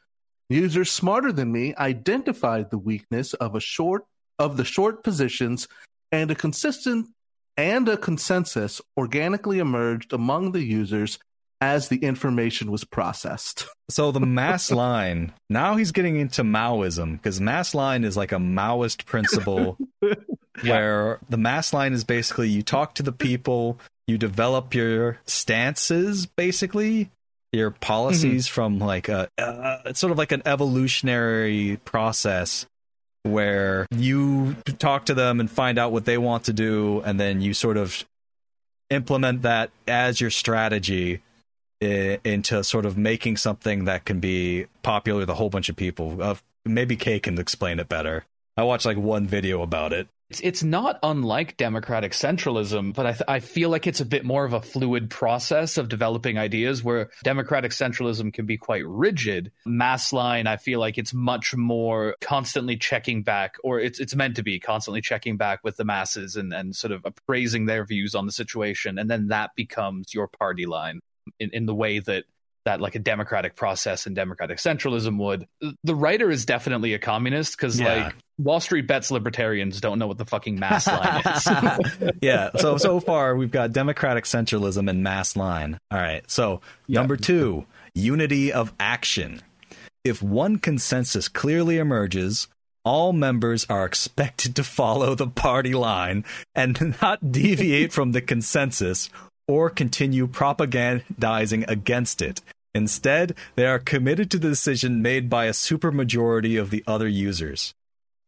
Users 0.50 0.90
smarter 0.90 1.32
than 1.32 1.50
me 1.50 1.74
identified 1.76 2.70
the 2.70 2.78
weakness 2.78 3.34
of 3.34 3.54
a 3.54 3.60
short 3.60 4.04
of 4.38 4.56
the 4.56 4.64
short 4.64 5.02
positions 5.02 5.66
and 6.12 6.30
a 6.30 6.34
consistent 6.34 7.08
and 7.56 7.88
a 7.88 7.96
consensus 7.96 8.80
organically 8.96 9.58
emerged 9.58 10.12
among 10.12 10.52
the 10.52 10.62
users 10.62 11.18
as 11.60 11.88
the 11.88 11.96
information 11.98 12.70
was 12.70 12.84
processed. 12.84 13.66
So 13.90 14.12
the 14.12 14.20
mass 14.20 14.70
line. 14.70 15.32
Now 15.48 15.76
he's 15.76 15.92
getting 15.92 16.18
into 16.18 16.42
Maoism 16.42 17.12
because 17.12 17.40
mass 17.40 17.74
line 17.74 18.04
is 18.04 18.18
like 18.18 18.32
a 18.32 18.36
Maoist 18.36 19.06
principle 19.06 19.78
where 20.62 21.18
the 21.30 21.38
mass 21.38 21.72
line 21.72 21.94
is 21.94 22.04
basically 22.04 22.50
you 22.50 22.62
talk 22.62 22.94
to 22.96 23.02
the 23.02 23.12
people, 23.12 23.78
you 24.06 24.18
develop 24.18 24.74
your 24.74 25.20
stances, 25.24 26.26
basically 26.26 27.10
your 27.50 27.70
policies 27.70 28.46
from 28.46 28.78
like 28.78 29.08
a 29.08 29.30
uh, 29.38 29.78
it's 29.86 30.00
sort 30.00 30.12
of 30.12 30.18
like 30.18 30.32
an 30.32 30.42
evolutionary 30.44 31.80
process 31.86 32.66
where 33.22 33.86
you 33.90 34.54
talk 34.78 35.06
to 35.06 35.14
them 35.14 35.40
and 35.40 35.50
find 35.50 35.78
out 35.78 35.92
what 35.92 36.04
they 36.04 36.18
want 36.18 36.44
to 36.44 36.52
do, 36.52 37.00
and 37.06 37.18
then 37.18 37.40
you 37.40 37.54
sort 37.54 37.78
of 37.78 38.04
implement 38.90 39.42
that 39.42 39.70
as 39.86 40.20
your 40.20 40.30
strategy 40.30 41.22
into 41.80 42.64
sort 42.64 42.86
of 42.86 42.96
making 42.96 43.36
something 43.36 43.84
that 43.84 44.04
can 44.04 44.20
be 44.20 44.66
popular 44.82 45.20
with 45.20 45.30
a 45.30 45.34
whole 45.34 45.50
bunch 45.50 45.68
of 45.68 45.76
people. 45.76 46.22
Uh, 46.22 46.34
maybe 46.64 46.96
Kay 46.96 47.20
can 47.20 47.38
explain 47.38 47.78
it 47.78 47.88
better. 47.88 48.24
I 48.56 48.64
watched 48.64 48.86
like 48.86 48.96
one 48.96 49.26
video 49.26 49.62
about 49.62 49.92
it. 49.92 50.08
It's, 50.30 50.40
it's 50.40 50.62
not 50.62 50.98
unlike 51.02 51.56
democratic 51.56 52.12
centralism, 52.12 52.92
but 52.92 53.06
I, 53.06 53.12
th- 53.12 53.22
I 53.28 53.40
feel 53.40 53.70
like 53.70 53.86
it's 53.86 54.00
a 54.00 54.04
bit 54.04 54.24
more 54.24 54.44
of 54.44 54.52
a 54.52 54.60
fluid 54.60 55.08
process 55.08 55.78
of 55.78 55.88
developing 55.88 56.36
ideas 56.36 56.82
where 56.82 57.08
democratic 57.22 57.70
centralism 57.70 58.30
can 58.32 58.44
be 58.44 58.58
quite 58.58 58.86
rigid. 58.86 59.52
Mass 59.64 60.12
line, 60.12 60.46
I 60.46 60.58
feel 60.58 60.80
like 60.80 60.98
it's 60.98 61.14
much 61.14 61.54
more 61.56 62.16
constantly 62.20 62.76
checking 62.76 63.22
back, 63.22 63.54
or 63.64 63.80
it's, 63.80 64.00
it's 64.00 64.14
meant 64.14 64.36
to 64.36 64.42
be 64.42 64.60
constantly 64.60 65.00
checking 65.00 65.38
back 65.38 65.60
with 65.62 65.76
the 65.76 65.84
masses 65.84 66.36
and, 66.36 66.52
and 66.52 66.76
sort 66.76 66.92
of 66.92 67.02
appraising 67.06 67.64
their 67.64 67.86
views 67.86 68.14
on 68.14 68.26
the 68.26 68.32
situation. 68.32 68.98
And 68.98 69.08
then 69.08 69.28
that 69.28 69.54
becomes 69.56 70.12
your 70.12 70.28
party 70.28 70.66
line 70.66 71.00
in, 71.40 71.50
in 71.52 71.66
the 71.66 71.74
way 71.74 71.98
that 72.00 72.24
that 72.64 72.80
like 72.82 72.94
a 72.94 72.98
democratic 72.98 73.56
process 73.56 74.04
and 74.06 74.14
democratic 74.14 74.58
centralism 74.58 75.16
would. 75.18 75.46
The 75.84 75.94
writer 75.94 76.30
is 76.30 76.44
definitely 76.44 76.92
a 76.92 76.98
communist 76.98 77.56
because 77.56 77.80
Yeah. 77.80 78.04
like 78.06 78.14
Wall 78.36 78.60
Street 78.60 78.86
bets 78.86 79.10
libertarians 79.10 79.80
don't 79.80 79.98
know 79.98 80.06
what 80.06 80.18
the 80.18 80.26
fucking 80.26 80.58
mass 80.58 80.86
line 80.86 81.22
is. 81.24 82.12
yeah. 82.20 82.50
So 82.58 82.76
so 82.76 83.00
far 83.00 83.36
we've 83.36 83.50
got 83.50 83.72
democratic 83.72 84.24
centralism 84.24 84.90
and 84.90 85.02
mass 85.02 85.34
line. 85.34 85.78
All 85.90 85.98
right. 85.98 86.28
So 86.30 86.60
number 86.88 87.16
two, 87.16 87.64
unity 87.94 88.52
of 88.52 88.74
action. 88.78 89.40
If 90.04 90.22
one 90.22 90.58
consensus 90.58 91.28
clearly 91.28 91.78
emerges, 91.78 92.48
all 92.84 93.12
members 93.12 93.66
are 93.68 93.84
expected 93.86 94.54
to 94.56 94.64
follow 94.64 95.14
the 95.14 95.26
party 95.26 95.74
line 95.74 96.24
and 96.54 96.96
not 97.02 97.32
deviate 97.32 97.92
from 97.92 98.12
the 98.12 98.20
consensus 98.20 99.08
or 99.48 99.70
continue 99.70 100.28
propagandizing 100.28 101.66
against 101.68 102.22
it. 102.22 102.40
Instead, 102.74 103.34
they 103.56 103.66
are 103.66 103.78
committed 103.78 104.30
to 104.30 104.38
the 104.38 104.50
decision 104.50 105.02
made 105.02 105.28
by 105.28 105.46
a 105.46 105.52
supermajority 105.52 106.60
of 106.60 106.70
the 106.70 106.84
other 106.86 107.08
users. 107.08 107.74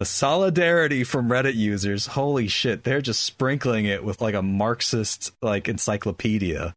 The 0.01 0.07
solidarity 0.07 1.05
from 1.05 1.29
Reddit 1.29 1.57
users, 1.57 2.07
holy 2.07 2.49
shit, 2.49 2.85
they're 2.85 3.03
just 3.03 3.23
sprinkling 3.23 3.85
it 3.85 4.03
with 4.03 4.23
like 4.23 4.35
a 4.35 4.41
Marxist 4.43 5.31
like 5.43 5.69
encyclopedia. 5.69 6.75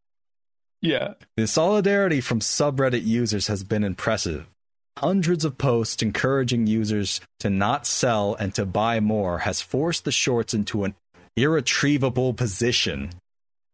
yeah. 0.82 1.14
The 1.38 1.48
solidarity 1.48 2.20
from 2.20 2.42
subreddit 2.42 3.06
users 3.06 3.48
has 3.48 3.64
been 3.64 3.86
impressive. 3.86 4.46
Hundreds 4.98 5.46
of 5.46 5.58
posts 5.58 6.04
encouraging 6.04 6.68
users 6.68 7.22
to 7.40 7.50
not 7.50 7.88
sell 7.88 8.36
and 8.36 8.54
to 8.56 8.66
buy 8.66 9.00
more 9.00 9.40
has 9.40 9.62
forced 9.62 10.04
the 10.04 10.12
shorts 10.12 10.54
into 10.54 10.84
an 10.84 10.94
irretrievable 11.38 12.34
position. 12.34 13.10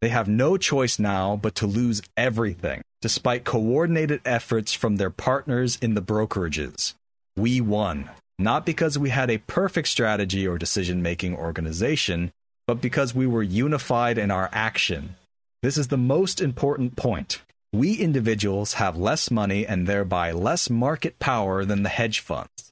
They 0.02 0.10
have 0.10 0.28
no 0.28 0.56
choice 0.58 0.98
now 0.98 1.36
but 1.36 1.56
to 1.56 1.68
lose 1.68 2.02
everything, 2.16 2.82
despite 3.02 3.44
coordinated 3.44 4.22
efforts 4.24 4.74
from 4.74 4.96
their 4.96 5.10
partners 5.10 5.78
in 5.82 5.94
the 5.94 6.02
brokerages. 6.02 6.94
We 7.36 7.60
won, 7.60 8.10
not 8.38 8.66
because 8.66 8.98
we 8.98 9.10
had 9.10 9.30
a 9.30 9.40
perfect 9.40 9.90
strategy 9.90 10.48
or 10.48 10.58
decision 10.58 11.02
making 11.02 11.36
organization, 11.36 12.32
but 12.66 12.82
because 12.82 13.14
we 13.14 13.28
were 13.28 13.44
unified 13.44 14.18
in 14.18 14.32
our 14.32 14.50
action. 14.54 15.16
This 15.62 15.78
is 15.78 15.90
the 15.90 15.98
most 15.98 16.40
important 16.40 16.96
point. 16.96 17.42
We 17.74 17.94
individuals 17.94 18.74
have 18.74 18.98
less 18.98 19.30
money 19.30 19.68
and 19.68 19.86
thereby 19.86 20.32
less 20.32 20.70
market 20.70 21.20
power 21.20 21.66
than 21.66 21.84
the 21.84 21.90
hedge 21.90 22.22
funds. 22.22 22.72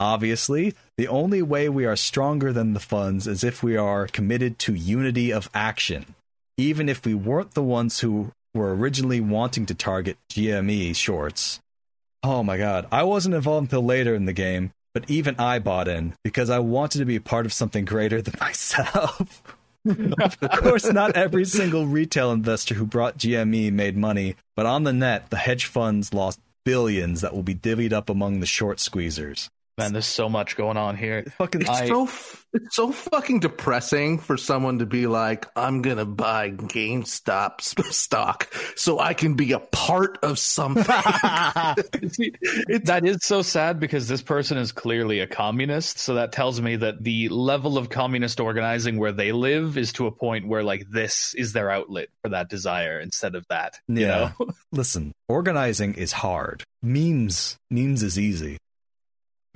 Obviously, 0.00 0.74
the 0.96 1.08
only 1.08 1.42
way 1.42 1.68
we 1.68 1.84
are 1.84 1.96
stronger 1.96 2.52
than 2.52 2.72
the 2.72 2.80
funds 2.80 3.26
is 3.26 3.42
if 3.42 3.64
we 3.64 3.76
are 3.76 4.06
committed 4.06 4.58
to 4.60 4.74
unity 4.74 5.32
of 5.32 5.50
action. 5.52 6.14
Even 6.58 6.88
if 6.88 7.06
we 7.06 7.14
weren't 7.14 7.54
the 7.54 7.62
ones 7.62 8.00
who 8.00 8.32
were 8.52 8.74
originally 8.74 9.20
wanting 9.20 9.64
to 9.66 9.74
target 9.74 10.18
GME 10.30 10.96
shorts. 10.96 11.60
Oh 12.24 12.42
my 12.42 12.58
god, 12.58 12.88
I 12.90 13.04
wasn't 13.04 13.36
involved 13.36 13.66
until 13.66 13.84
later 13.84 14.12
in 14.12 14.26
the 14.26 14.32
game, 14.32 14.72
but 14.92 15.08
even 15.08 15.36
I 15.38 15.60
bought 15.60 15.86
in 15.86 16.14
because 16.24 16.50
I 16.50 16.58
wanted 16.58 16.98
to 16.98 17.04
be 17.04 17.20
part 17.20 17.46
of 17.46 17.52
something 17.52 17.84
greater 17.84 18.20
than 18.20 18.34
myself. 18.40 19.42
of 19.86 20.50
course, 20.56 20.92
not 20.92 21.14
every 21.16 21.44
single 21.44 21.86
retail 21.86 22.32
investor 22.32 22.74
who 22.74 22.84
brought 22.84 23.18
GME 23.18 23.72
made 23.72 23.96
money, 23.96 24.34
but 24.56 24.66
on 24.66 24.82
the 24.82 24.92
net, 24.92 25.30
the 25.30 25.36
hedge 25.36 25.66
funds 25.66 26.12
lost 26.12 26.40
billions 26.64 27.20
that 27.20 27.32
will 27.32 27.44
be 27.44 27.54
divvied 27.54 27.92
up 27.92 28.10
among 28.10 28.40
the 28.40 28.46
short 28.46 28.78
squeezers. 28.78 29.48
Man, 29.78 29.92
there's 29.92 30.06
so 30.06 30.28
much 30.28 30.56
going 30.56 30.76
on 30.76 30.96
here. 30.96 31.24
Fucking 31.38 31.60
It's 31.60 31.70
I- 31.70 31.86
so 31.86 32.08
it's 32.52 32.74
so 32.74 32.90
fucking 32.90 33.40
depressing 33.40 34.18
for 34.18 34.36
someone 34.36 34.80
to 34.80 34.86
be 34.86 35.06
like, 35.06 35.46
I'm 35.54 35.82
gonna 35.82 36.04
buy 36.04 36.50
GameStop 36.50 37.60
stock 37.60 38.52
so 38.74 38.98
I 38.98 39.14
can 39.14 39.34
be 39.34 39.52
a 39.52 39.60
part 39.60 40.18
of 40.24 40.38
something. 40.38 40.82
See, 42.10 42.32
that 42.84 43.02
is 43.04 43.18
so 43.22 43.42
sad 43.42 43.78
because 43.78 44.08
this 44.08 44.22
person 44.22 44.58
is 44.58 44.72
clearly 44.72 45.20
a 45.20 45.26
communist. 45.28 45.98
So 45.98 46.14
that 46.14 46.32
tells 46.32 46.60
me 46.60 46.76
that 46.76 47.04
the 47.04 47.28
level 47.28 47.78
of 47.78 47.88
communist 47.90 48.40
organizing 48.40 48.98
where 48.98 49.12
they 49.12 49.30
live 49.32 49.78
is 49.78 49.92
to 49.94 50.06
a 50.06 50.10
point 50.10 50.48
where 50.48 50.64
like 50.64 50.86
this 50.90 51.34
is 51.34 51.52
their 51.52 51.70
outlet 51.70 52.08
for 52.22 52.30
that 52.30 52.48
desire 52.48 52.98
instead 52.98 53.34
of 53.36 53.46
that. 53.48 53.78
You 53.86 54.00
Yeah. 54.06 54.32
know? 54.40 54.48
Listen, 54.72 55.12
organizing 55.28 55.94
is 55.94 56.10
hard. 56.12 56.64
Memes, 56.82 57.56
memes 57.70 58.02
is 58.02 58.18
easy. 58.18 58.56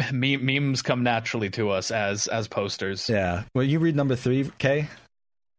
Me- 0.13 0.37
memes 0.37 0.83
come 0.83 1.03
naturally 1.03 1.51
to 1.51 1.71
us 1.71 1.91
as 1.91 2.27
as 2.27 2.49
posters. 2.49 3.09
Yeah. 3.09 3.45
Well, 3.55 3.65
you 3.65 3.79
read 3.79 3.97
number 3.97 4.17
three, 4.17 4.51
Kay? 4.59 4.89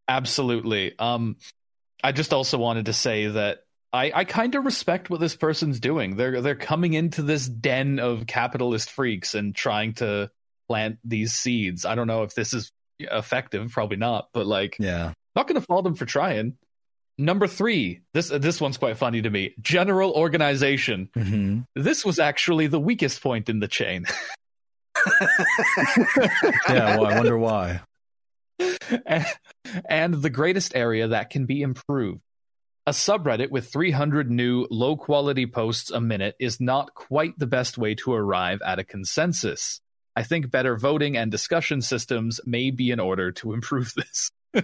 Absolutely. 0.08 0.98
Um, 1.00 1.38
I 2.04 2.12
just 2.12 2.34
also 2.34 2.58
wanted 2.58 2.88
to 2.88 2.94
say 2.94 3.28
that 3.28 3.60
I, 3.94 4.12
I 4.14 4.24
kind 4.26 4.56
of 4.56 4.66
respect 4.66 5.10
what 5.10 5.20
this 5.20 5.36
person's 5.36 5.80
doing. 5.80 6.16
They're 6.16 6.42
they're 6.42 6.56
coming 6.56 6.94
into 6.94 7.22
this 7.22 7.48
den 7.48 8.00
of 8.00 8.28
capitalist 8.28 8.90
freaks 8.90 9.36
and 9.36 9.56
trying 9.56 9.94
to 9.96 10.30
plant 10.68 10.98
these 11.04 11.34
seeds. 11.34 11.86
I 11.86 11.96
don't 11.96 12.08
know 12.08 12.24
if 12.24 12.34
this 12.36 12.54
is 12.54 12.72
effective, 13.00 13.72
probably 13.72 13.98
not, 13.98 14.30
but 14.34 14.46
like 14.46 14.78
Yeah. 14.80 15.14
not 15.36 15.48
going 15.48 15.60
to 15.60 15.66
fault 15.66 15.84
them 15.84 15.96
for 15.96 16.06
trying. 16.06 16.58
Number 17.18 17.48
three, 17.48 18.02
this 18.14 18.30
this 18.30 18.60
one's 18.60 18.78
quite 18.78 18.98
funny 18.98 19.22
to 19.22 19.30
me. 19.30 19.54
General 19.62 20.12
organization. 20.12 21.10
hmm 21.14 21.60
This 21.76 22.04
was 22.04 22.20
actually 22.20 22.68
the 22.68 22.80
weakest 22.80 23.22
point 23.22 23.50
in 23.50 23.60
the 23.60 23.68
chain. 23.68 24.06
Yeah. 26.70 26.98
Well, 26.98 27.06
I 27.08 27.16
wonder 27.16 27.38
why. 27.38 27.82
and, 29.06 29.26
and 29.90 30.14
the 30.14 30.30
greatest 30.30 30.76
area 30.76 31.10
that 31.10 31.30
can 31.30 31.46
be 31.46 31.62
improved. 31.62 32.22
A 32.86 32.92
subreddit 32.92 33.50
with 33.50 33.72
300 33.72 34.30
new 34.30 34.68
low 34.70 34.96
quality 34.96 35.46
posts 35.46 35.90
a 35.90 36.02
minute 36.02 36.36
is 36.40 36.60
not 36.60 36.94
quite 36.94 37.38
the 37.38 37.48
best 37.48 37.78
way 37.78 37.96
to 37.96 38.14
arrive 38.14 38.62
at 38.66 38.80
a 38.80 38.84
consensus. 38.84 39.82
I 40.16 40.24
think 40.24 40.52
better 40.52 40.78
voting 40.78 41.18
and 41.18 41.32
discussion 41.32 41.82
systems 41.82 42.40
may 42.46 42.72
be 42.72 42.92
in 42.92 43.00
order 43.00 43.32
to 43.34 43.54
improve 43.54 43.94
this. 43.96 44.32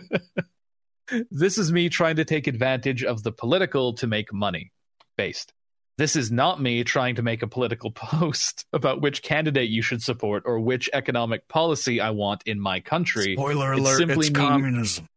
this 1.31 1.57
is 1.57 1.71
me 1.71 1.89
trying 1.89 2.17
to 2.17 2.25
take 2.25 2.47
advantage 2.47 3.03
of 3.03 3.23
the 3.23 3.31
political 3.31 3.93
to 3.93 4.07
make 4.07 4.33
money 4.33 4.71
based. 5.17 5.53
This 5.97 6.15
is 6.15 6.31
not 6.31 6.61
me 6.61 6.85
trying 6.85 7.15
to 7.15 7.21
make 7.21 7.41
a 7.41 7.47
political 7.47 7.91
post 7.95 8.65
about 8.71 9.01
which 9.01 9.21
candidate 9.21 9.69
you 9.69 9.81
should 9.81 10.01
support 10.01 10.43
or 10.45 10.59
which 10.59 10.89
economic 10.93 11.47
policy 11.47 11.99
I 11.99 12.11
want 12.11 12.43
in 12.45 12.59
my 12.59 12.79
country. 12.79 13.35
Spoiler 13.35 13.73
It's 13.73 13.81
alert, 13.81 13.97
simply 13.97 14.27
it's 14.27 14.29
me- 14.29 14.47
communism. 14.47 15.07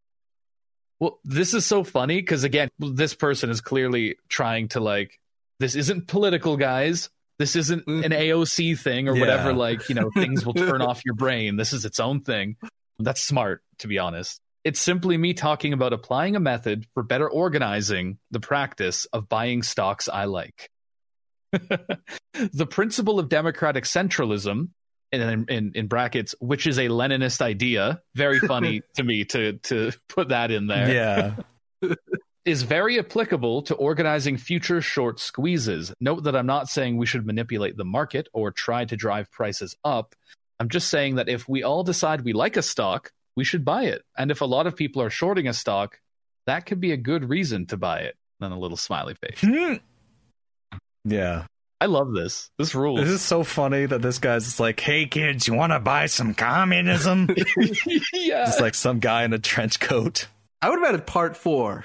Well, 0.99 1.19
this 1.25 1.55
is 1.55 1.67
so 1.67 1.83
funny 1.85 2.21
because 2.21 2.45
again, 2.45 2.69
this 2.79 3.15
person 3.15 3.51
is 3.51 3.61
clearly 3.61 4.17
trying 4.29 4.69
to 4.69 4.81
like, 4.81 5.19
this 5.59 5.75
isn't 5.75 6.09
political, 6.09 6.57
guys. 6.57 7.11
This 7.39 7.57
isn't 7.57 7.87
mm. 7.87 8.05
an 8.05 8.13
AOC 8.13 8.79
thing 8.79 9.09
or 9.09 9.15
Yeah. 9.15 9.21
whatever. 9.21 9.53
Like, 9.53 9.89
you 9.89 9.95
know, 9.95 10.11
things 10.15 10.45
will 10.45 10.55
turn 10.55 10.81
off 10.83 11.05
your 11.05 11.15
brain. 11.15 11.57
This 11.57 11.73
is 11.73 11.85
its 11.85 11.99
own 11.99 12.21
thing. 12.21 12.57
That's 12.99 13.21
smart, 13.21 13.63
to 13.79 13.89
be 13.89 13.99
honest. 13.99 14.41
It's 14.65 14.81
simply 14.81 15.17
me 15.17 15.35
talking 15.35 15.73
about 15.73 15.93
applying 15.93 16.37
a 16.37 16.41
method 16.41 16.87
for 16.95 17.03
better 17.03 17.29
organizing 17.29 18.19
the 18.31 18.41
practice 18.41 19.07
of 19.07 19.29
buying 19.29 19.63
stocks 19.63 20.09
I 20.09 20.27
like. 20.27 20.71
the 21.53 22.67
principle 22.71 23.19
of 23.19 23.29
democratic 23.29 23.85
centralism, 23.85 24.69
in, 25.11 25.45
in, 25.49 25.73
in 25.75 25.87
brackets, 25.89 26.35
which 26.41 26.67
is 26.67 26.79
a 26.79 26.89
Leninist 26.89 27.43
idea, 27.43 28.01
very 28.15 28.39
funny 28.39 28.83
to 28.95 29.03
me 29.03 29.25
to, 29.27 29.55
to 29.59 29.93
put 30.09 30.29
that 30.31 30.51
in 30.51 30.69
there 30.69 31.37
Yeah. 31.83 31.95
is 32.45 32.63
very 32.63 32.99
applicable 32.99 33.63
to 33.63 33.75
organizing 33.75 34.37
future 34.37 34.81
short 34.81 35.21
squeezes. 35.21 35.93
Note 36.01 36.25
that 36.25 36.35
I'm 36.35 36.47
not 36.47 36.69
saying 36.69 36.97
we 36.97 37.07
should 37.07 37.27
manipulate 37.27 37.77
the 37.77 37.85
market 37.85 38.29
or 38.33 38.51
try 38.51 38.85
to 38.85 38.97
drive 38.97 39.31
prices 39.31 39.77
up. 39.85 40.15
I'm 40.59 40.69
just 40.69 40.89
saying 40.89 41.17
that 41.17 41.29
if 41.29 41.49
we 41.49 41.63
all 41.63 41.85
decide 41.85 42.23
we 42.23 42.33
like 42.33 42.57
a 42.57 42.63
stock, 42.63 43.11
we 43.37 43.45
should 43.45 43.65
buy 43.65 43.85
it. 43.85 44.03
And 44.17 44.31
if 44.31 44.41
a 44.41 44.45
lot 44.47 44.67
of 44.67 44.77
people 44.77 45.03
are 45.03 45.11
shorting 45.11 45.49
a 45.49 45.53
stock, 45.53 45.99
that 46.47 46.67
could 46.67 46.81
be 46.81 46.93
a 46.93 46.97
good 46.97 47.29
reason 47.29 47.67
to 47.67 47.77
buy 47.77 48.01
it. 48.01 48.17
Then 48.41 48.53
a 48.53 48.59
little 48.59 48.77
smiley 48.77 49.15
face. 49.15 49.43
yeah. 51.05 51.45
I 51.81 51.87
love 51.87 52.13
this. 52.13 52.49
This 52.59 52.75
rules. 52.77 53.01
This 53.01 53.09
is 53.09 53.23
so 53.23 53.43
funny 53.43 53.87
that 53.87 54.03
this 54.03 54.19
guy's 54.21 54.45
just 54.45 54.61
like, 54.61 54.79
hey 54.79 55.07
kids, 55.07 55.49
you 55.49 55.55
want 55.55 55.73
to 55.73 55.81
buy 55.81 56.07
some 56.07 56.33
communism? 56.35 57.29
yeah. 58.13 58.45
just 58.45 58.61
like 58.61 58.75
some 58.75 59.01
guy 59.01 59.25
in 59.25 59.33
a 59.33 59.39
trench 59.39 59.81
coat. 59.81 60.27
I 60.61 60.71
would 60.71 60.79
have 60.79 60.89
added 60.89 61.07
part 61.07 61.37
four. 61.37 61.85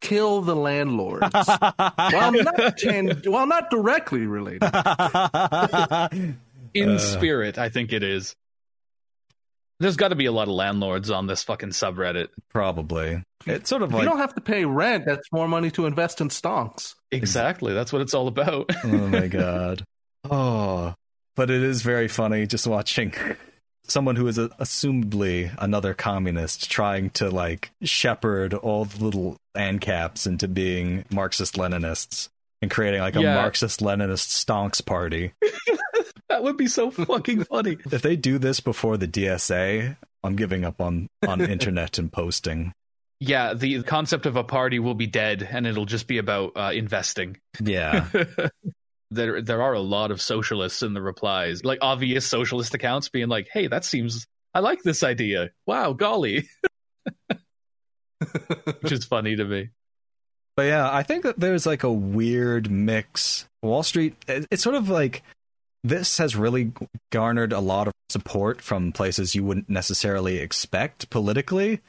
Kill 0.00 0.40
the 0.40 0.56
landlords. 0.56 1.28
while 1.34 2.32
not 2.32 2.78
tan- 2.78 3.22
while 3.26 3.46
not 3.46 3.70
directly 3.70 4.26
related. 4.26 4.62
In 6.74 6.90
Uh. 6.90 6.98
spirit, 6.98 7.58
I 7.58 7.68
think 7.68 7.92
it 7.92 8.02
is. 8.02 8.34
There's 9.78 9.96
got 9.96 10.08
to 10.08 10.14
be 10.14 10.26
a 10.26 10.32
lot 10.32 10.48
of 10.48 10.54
landlords 10.54 11.10
on 11.10 11.26
this 11.26 11.42
fucking 11.44 11.70
subreddit. 11.70 12.28
Probably. 12.50 13.22
It's 13.46 13.68
sort 13.68 13.82
of 13.82 13.90
If 13.90 13.94
like 13.94 14.02
you 14.04 14.08
don't 14.08 14.18
have 14.18 14.34
to 14.34 14.40
pay 14.40 14.64
rent, 14.64 15.04
that's 15.06 15.30
more 15.30 15.46
money 15.46 15.70
to 15.72 15.86
invest 15.86 16.20
in 16.20 16.28
stonks. 16.28 16.94
Exactly. 17.12 17.74
That's 17.74 17.92
what 17.92 18.02
it's 18.02 18.14
all 18.14 18.26
about. 18.28 18.70
oh 18.84 18.88
my 18.88 19.26
god. 19.28 19.84
Oh, 20.28 20.94
but 21.36 21.50
it 21.50 21.62
is 21.62 21.82
very 21.82 22.08
funny 22.08 22.46
just 22.46 22.66
watching 22.66 23.12
someone 23.86 24.16
who 24.16 24.26
is 24.26 24.38
a, 24.38 24.48
assumably 24.60 25.54
another 25.58 25.94
communist 25.94 26.70
trying 26.70 27.10
to 27.10 27.30
like 27.30 27.70
shepherd 27.82 28.54
all 28.54 28.84
the 28.86 29.04
little 29.04 29.36
ANCAPs 29.56 30.26
into 30.26 30.48
being 30.48 31.04
Marxist 31.10 31.54
Leninists 31.54 32.28
and 32.62 32.70
creating 32.70 33.00
like 33.00 33.14
a 33.14 33.20
Yeah. 33.20 33.34
Marxist 33.34 33.80
Leninist 33.80 34.44
stonks 34.44 34.84
party. 34.84 35.32
that 36.28 36.42
would 36.42 36.56
be 36.56 36.66
so 36.66 36.90
fucking 36.90 37.44
funny. 37.44 37.78
If 37.90 38.02
they 38.02 38.16
do 38.16 38.38
this 38.38 38.60
before 38.60 38.96
the 38.96 39.08
DSA, 39.08 39.96
I'm 40.22 40.36
giving 40.36 40.64
up 40.64 40.80
on 40.80 41.08
on 41.26 41.40
internet 41.40 41.98
and 41.98 42.12
posting. 42.12 42.72
Yeah, 43.18 43.54
the 43.54 43.82
concept 43.82 44.26
of 44.26 44.36
a 44.36 44.44
party 44.44 44.78
will 44.78 44.94
be 44.94 45.06
dead, 45.06 45.46
and 45.50 45.66
it'll 45.66 45.86
just 45.86 46.06
be 46.06 46.18
about 46.18 46.52
uh, 46.54 46.72
investing. 46.74 47.38
Yeah. 47.62 48.08
there, 49.10 49.40
there 49.40 49.62
are 49.62 49.72
a 49.72 49.80
lot 49.80 50.10
of 50.10 50.20
socialists 50.20 50.82
in 50.82 50.92
the 50.92 51.00
replies, 51.00 51.64
like 51.64 51.78
obvious 51.80 52.26
socialist 52.26 52.74
accounts, 52.74 53.08
being 53.08 53.28
like, 53.28 53.48
"Hey, 53.50 53.68
that 53.68 53.84
seems. 53.84 54.26
I 54.52 54.60
like 54.60 54.82
this 54.82 55.02
idea. 55.02 55.50
Wow, 55.66 55.94
golly," 55.94 56.46
which 58.80 58.92
is 58.92 59.06
funny 59.06 59.36
to 59.36 59.44
me. 59.44 59.70
But 60.56 60.66
yeah, 60.66 60.90
I 60.90 61.02
think 61.02 61.22
that 61.24 61.38
there's 61.38 61.66
like 61.66 61.84
a 61.84 61.92
weird 61.92 62.70
mix. 62.70 63.46
Wall 63.62 63.82
Street, 63.82 64.14
it's 64.26 64.62
sort 64.62 64.74
of 64.76 64.88
like 64.88 65.22
this 65.88 66.18
has 66.18 66.34
really 66.34 66.72
garnered 67.10 67.52
a 67.52 67.60
lot 67.60 67.86
of 67.86 67.94
support 68.08 68.60
from 68.60 68.92
places 68.92 69.34
you 69.34 69.44
wouldn't 69.44 69.68
necessarily 69.68 70.38
expect 70.38 71.10
politically. 71.10 71.80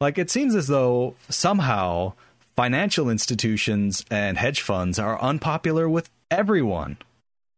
Like 0.00 0.18
it 0.18 0.30
seems 0.30 0.54
as 0.54 0.66
though 0.66 1.14
somehow 1.28 2.12
financial 2.56 3.08
institutions 3.08 4.04
and 4.10 4.36
hedge 4.36 4.60
funds 4.60 4.98
are 4.98 5.20
unpopular 5.20 5.88
with 5.88 6.10
everyone. 6.30 6.98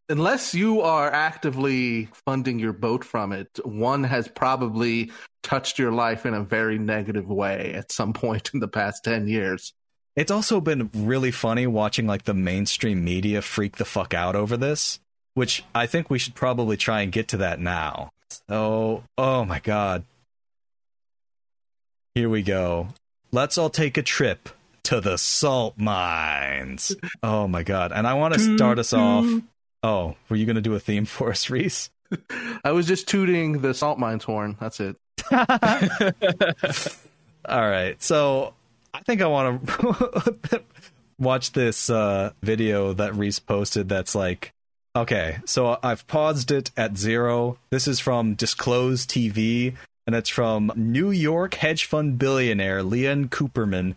Unless 0.08 0.54
you 0.54 0.80
are 0.80 1.12
actively 1.12 2.08
funding 2.26 2.58
your 2.58 2.72
boat 2.72 3.04
from 3.04 3.32
it, 3.32 3.50
one 3.64 4.04
has 4.04 4.26
probably 4.26 5.10
touched 5.42 5.78
your 5.78 5.92
life 5.92 6.24
in 6.24 6.34
a 6.34 6.42
very 6.42 6.78
negative 6.78 7.28
way 7.28 7.74
at 7.74 7.92
some 7.92 8.12
point 8.12 8.50
in 8.54 8.60
the 8.60 8.68
past 8.68 9.04
10 9.04 9.28
years. 9.28 9.74
It's 10.16 10.30
also 10.30 10.60
been 10.60 10.90
really 10.94 11.30
funny 11.30 11.66
watching 11.66 12.06
like 12.06 12.24
the 12.24 12.34
mainstream 12.34 13.04
media 13.04 13.42
freak 13.42 13.76
the 13.76 13.84
fuck 13.84 14.14
out 14.14 14.34
over 14.34 14.56
this, 14.56 14.98
which 15.38 15.62
I 15.72 15.86
think 15.86 16.10
we 16.10 16.18
should 16.18 16.34
probably 16.34 16.76
try 16.76 17.02
and 17.02 17.12
get 17.12 17.28
to 17.28 17.36
that 17.36 17.60
now. 17.60 18.10
So, 18.48 19.04
oh 19.16 19.44
my 19.44 19.60
god. 19.60 20.02
Here 22.16 22.28
we 22.28 22.42
go. 22.42 22.88
Let's 23.30 23.56
all 23.56 23.70
take 23.70 23.96
a 23.96 24.02
trip 24.02 24.48
to 24.82 25.00
the 25.00 25.16
salt 25.16 25.78
mines. 25.78 26.96
Oh 27.22 27.46
my 27.46 27.62
god. 27.62 27.92
And 27.92 28.04
I 28.04 28.14
want 28.14 28.34
to 28.34 28.40
start 28.40 28.80
us 28.80 28.92
off. 28.92 29.26
Oh, 29.84 30.16
were 30.28 30.34
you 30.34 30.44
going 30.44 30.56
to 30.56 30.60
do 30.60 30.74
a 30.74 30.80
theme 30.80 31.04
for 31.04 31.30
us, 31.30 31.48
Reese? 31.48 31.88
I 32.64 32.72
was 32.72 32.88
just 32.88 33.06
tooting 33.06 33.60
the 33.60 33.74
salt 33.74 34.00
mines 34.00 34.24
horn. 34.24 34.56
That's 34.58 34.80
it. 34.80 34.96
All 37.48 37.70
right. 37.70 38.02
So 38.02 38.54
I 38.92 39.02
think 39.02 39.22
I 39.22 39.28
want 39.28 39.68
to 39.68 40.64
watch 41.20 41.52
this 41.52 41.90
uh, 41.90 42.32
video 42.42 42.92
that 42.94 43.14
Reese 43.14 43.38
posted 43.38 43.88
that's 43.88 44.16
like, 44.16 44.52
okay, 44.96 45.38
so 45.44 45.78
I've 45.82 46.06
paused 46.06 46.50
it 46.50 46.70
at 46.76 46.96
zero. 46.96 47.58
This 47.70 47.88
is 47.88 48.00
from 48.00 48.34
Disclose 48.34 49.06
TV, 49.06 49.74
and 50.06 50.14
it's 50.16 50.30
from 50.30 50.72
New 50.76 51.10
York 51.10 51.54
hedge 51.54 51.84
fund 51.84 52.18
billionaire 52.18 52.82
Leon 52.82 53.28
Cooperman. 53.28 53.94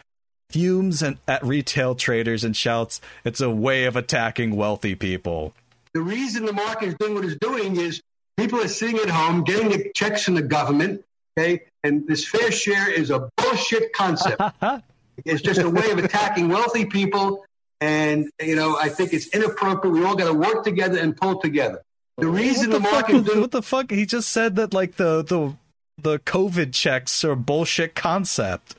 Fumes 0.49 1.01
and, 1.01 1.17
at 1.27 1.43
retail 1.43 1.95
traders 1.95 2.43
and 2.43 2.55
shouts, 2.55 2.99
it's 3.23 3.39
a 3.39 3.49
way 3.49 3.85
of 3.85 3.95
attacking 3.95 4.55
wealthy 4.55 4.95
people. 4.95 5.53
The 5.93 6.01
reason 6.01 6.45
the 6.45 6.53
market 6.53 6.89
is 6.89 6.95
doing 6.99 7.15
what 7.15 7.25
it's 7.25 7.37
doing 7.39 7.77
is 7.77 8.01
people 8.37 8.59
are 8.59 8.67
sitting 8.67 8.97
at 8.97 9.09
home 9.09 9.43
getting 9.43 9.69
the 9.69 9.91
checks 9.95 10.23
from 10.23 10.35
the 10.35 10.41
government, 10.41 11.03
okay? 11.37 11.63
And 11.83 12.07
this 12.07 12.27
fair 12.27 12.51
share 12.51 12.91
is 12.91 13.09
a 13.09 13.29
bullshit 13.37 13.93
concept. 13.93 14.41
it's 15.25 15.41
just 15.41 15.61
a 15.61 15.69
way 15.69 15.91
of 15.91 15.99
attacking 15.99 16.49
wealthy 16.49 16.85
people. 16.85 17.45
And, 17.81 18.29
you 18.39 18.55
know, 18.55 18.77
I 18.77 18.89
think 18.89 19.11
it's 19.11 19.27
inappropriate. 19.29 19.93
We 19.93 20.05
all 20.05 20.15
got 20.15 20.27
to 20.27 20.33
work 20.33 20.63
together 20.63 20.99
and 20.99 21.17
pull 21.17 21.39
together. 21.41 21.81
The 22.17 22.27
reason 22.27 22.69
what 22.69 22.77
the, 22.77 22.79
the, 22.79 22.83
fuck? 22.83 22.93
market 22.93 23.15
is 23.15 23.23
doing 23.23 23.41
What 23.41 23.51
the 23.51 23.61
fuck? 23.63 23.89
He 23.91 24.05
just 24.05 24.29
said 24.29 24.55
that 24.57 24.73
like 24.73 24.95
the 24.97 25.23
the 25.23 25.55
the 25.97 26.19
COVID 26.19 26.73
checks 26.73 27.23
are 27.23 27.31
a 27.31 27.35
bullshit 27.35 27.95
concept. 27.95 28.75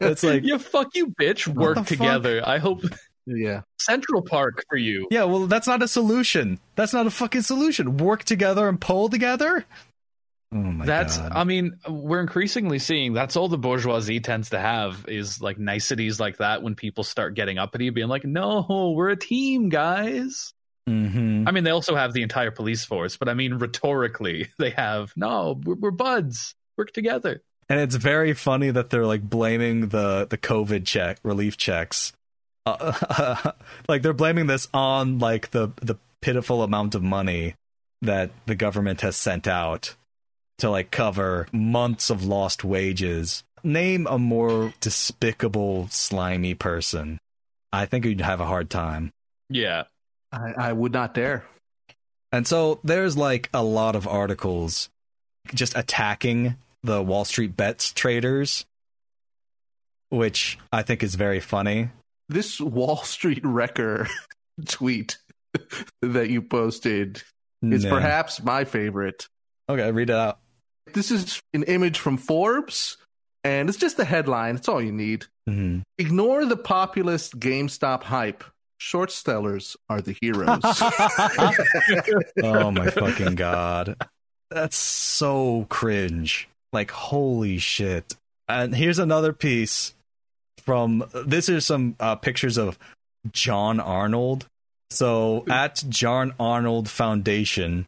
it's 0.00 0.22
like 0.22 0.42
Yeah, 0.44 0.58
fuck 0.58 0.94
you, 0.94 1.08
bitch. 1.20 1.44
the 1.44 1.52
Work 1.52 1.76
fuck? 1.76 1.86
together. 1.86 2.42
I 2.44 2.58
hope 2.58 2.82
Yeah. 3.26 3.62
Central 3.80 4.22
Park 4.22 4.64
for 4.68 4.76
you. 4.76 5.06
Yeah, 5.10 5.24
well, 5.24 5.46
that's 5.46 5.66
not 5.66 5.82
a 5.82 5.88
solution. 5.88 6.58
That's 6.74 6.92
not 6.92 7.06
a 7.06 7.10
fucking 7.10 7.42
solution. 7.42 7.98
Work 7.98 8.24
together 8.24 8.68
and 8.68 8.80
pull 8.80 9.08
together. 9.08 9.64
Oh 10.54 10.58
my 10.58 10.86
that's 10.86 11.18
god! 11.18 11.32
i 11.34 11.42
mean 11.42 11.78
we're 11.88 12.20
increasingly 12.20 12.78
seeing 12.78 13.12
that's 13.12 13.34
all 13.34 13.48
the 13.48 13.58
bourgeoisie 13.58 14.20
tends 14.20 14.50
to 14.50 14.60
have 14.60 15.04
is 15.08 15.40
like 15.40 15.58
niceties 15.58 16.20
like 16.20 16.36
that 16.36 16.62
when 16.62 16.76
people 16.76 17.02
start 17.02 17.34
getting 17.34 17.58
uppity 17.58 17.90
being 17.90 18.06
like 18.06 18.24
no 18.24 18.92
we're 18.96 19.08
a 19.10 19.16
team 19.16 19.68
guys. 19.68 20.52
Hmm 20.86 21.48
i 21.48 21.50
mean 21.50 21.64
they 21.64 21.70
also 21.70 21.96
have 21.96 22.12
the 22.12 22.22
entire 22.22 22.50
police 22.50 22.84
force 22.84 23.16
but 23.16 23.28
i 23.28 23.34
mean 23.34 23.54
rhetorically 23.54 24.48
they 24.58 24.70
have 24.70 25.12
no 25.16 25.60
we're, 25.64 25.74
we're 25.74 25.90
buds. 25.90 26.54
Work 26.76 26.92
together. 26.92 27.40
And 27.68 27.80
it's 27.80 27.94
very 27.94 28.34
funny 28.34 28.70
that 28.70 28.90
they're 28.90 29.06
like 29.06 29.22
blaming 29.22 29.88
the 29.88 30.26
the 30.28 30.36
COVID 30.36 30.84
check 30.84 31.18
relief 31.22 31.56
checks, 31.56 32.12
uh, 32.66 33.52
like 33.88 34.02
they're 34.02 34.12
blaming 34.12 34.48
this 34.48 34.68
on 34.74 35.18
like 35.18 35.50
the 35.52 35.68
the 35.80 35.96
pitiful 36.20 36.62
amount 36.62 36.94
of 36.94 37.02
money 37.02 37.54
that 38.02 38.30
the 38.46 38.54
government 38.54 39.00
has 39.02 39.16
sent 39.16 39.46
out 39.46 39.94
to 40.58 40.70
like 40.70 40.90
cover 40.90 41.46
months 41.52 42.10
of 42.10 42.24
lost 42.24 42.64
wages. 42.64 43.42
Name 43.62 44.06
a 44.08 44.18
more 44.18 44.74
despicable, 44.80 45.88
slimy 45.90 46.54
person. 46.54 47.18
I 47.72 47.86
think 47.86 48.04
you'd 48.04 48.20
have 48.20 48.40
a 48.40 48.46
hard 48.46 48.70
time. 48.70 49.10
yeah 49.48 49.84
I, 50.32 50.52
I 50.58 50.72
would 50.72 50.92
not 50.92 51.14
dare. 51.14 51.44
And 52.32 52.46
so 52.46 52.80
there's 52.84 53.16
like 53.16 53.48
a 53.54 53.62
lot 53.62 53.94
of 53.96 54.06
articles 54.08 54.90
just 55.54 55.76
attacking 55.76 56.56
the 56.82 57.02
Wall 57.02 57.24
Street 57.24 57.56
bets 57.56 57.92
traders, 57.92 58.64
which 60.08 60.58
I 60.72 60.82
think 60.82 61.02
is 61.02 61.14
very 61.14 61.40
funny. 61.40 61.90
This 62.28 62.60
Wall 62.60 62.96
Street 62.98 63.40
Wrecker 63.44 64.08
tweet 64.66 65.18
that 66.02 66.30
you 66.30 66.42
posted 66.42 67.22
is 67.62 67.84
Nah. 67.84 67.90
perhaps 67.90 68.42
my 68.42 68.64
favorite. 68.64 69.28
okay. 69.68 69.90
Read 69.90 70.10
it 70.10 70.16
out. 70.16 70.38
This 70.92 71.10
is 71.10 71.40
an 71.52 71.62
image 71.64 71.98
from 71.98 72.16
Forbes, 72.16 72.96
and 73.42 73.68
it's 73.68 73.78
just 73.78 73.96
the 73.96 74.04
headline. 74.04 74.56
It's 74.56 74.68
all 74.68 74.82
you 74.82 74.92
need. 74.92 75.26
Mhm. 75.48 75.82
Ignore 75.98 76.46
the 76.46 76.56
populist 76.56 77.38
GameStop 77.38 78.02
hype. 78.04 78.44
Short 78.78 79.10
sellers 79.10 79.76
are 79.88 80.00
the 80.00 80.16
heroes. 80.20 80.60
oh 82.42 82.70
my 82.70 82.90
fucking 82.90 83.34
god, 83.34 83.96
that's 84.50 84.76
so 84.76 85.66
cringe. 85.70 86.48
Like 86.72 86.90
holy 86.90 87.58
shit. 87.58 88.14
And 88.48 88.74
here's 88.74 88.98
another 88.98 89.32
piece 89.32 89.94
from. 90.58 91.04
This 91.26 91.48
is 91.48 91.64
some 91.64 91.96
uh, 91.98 92.16
pictures 92.16 92.58
of 92.58 92.78
John 93.32 93.80
Arnold. 93.80 94.46
So 94.90 95.44
at 95.48 95.82
John 95.88 96.34
Arnold 96.38 96.88
Foundation, 96.90 97.86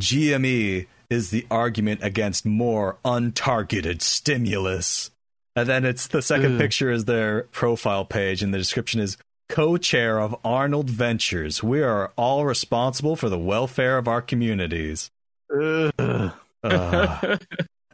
GME 0.00 0.86
is 1.10 1.30
the 1.30 1.46
argument 1.50 2.02
against 2.02 2.44
more 2.44 2.98
untargeted 3.04 4.02
stimulus. 4.02 5.10
And 5.54 5.68
then 5.68 5.84
it's 5.84 6.08
the 6.08 6.22
second 6.22 6.54
Ugh. 6.54 6.60
picture 6.60 6.90
is 6.90 7.06
their 7.06 7.44
profile 7.44 8.04
page, 8.04 8.42
and 8.42 8.52
the 8.52 8.58
description 8.58 9.00
is 9.00 9.16
co-chair 9.48 10.20
of 10.20 10.36
Arnold 10.44 10.90
Ventures. 10.90 11.62
We 11.62 11.82
are 11.82 12.12
all 12.16 12.44
responsible 12.44 13.16
for 13.16 13.28
the 13.28 13.38
welfare 13.38 13.96
of 13.96 14.08
our 14.08 14.20
communities. 14.20 15.10
Ugh. 15.50 16.32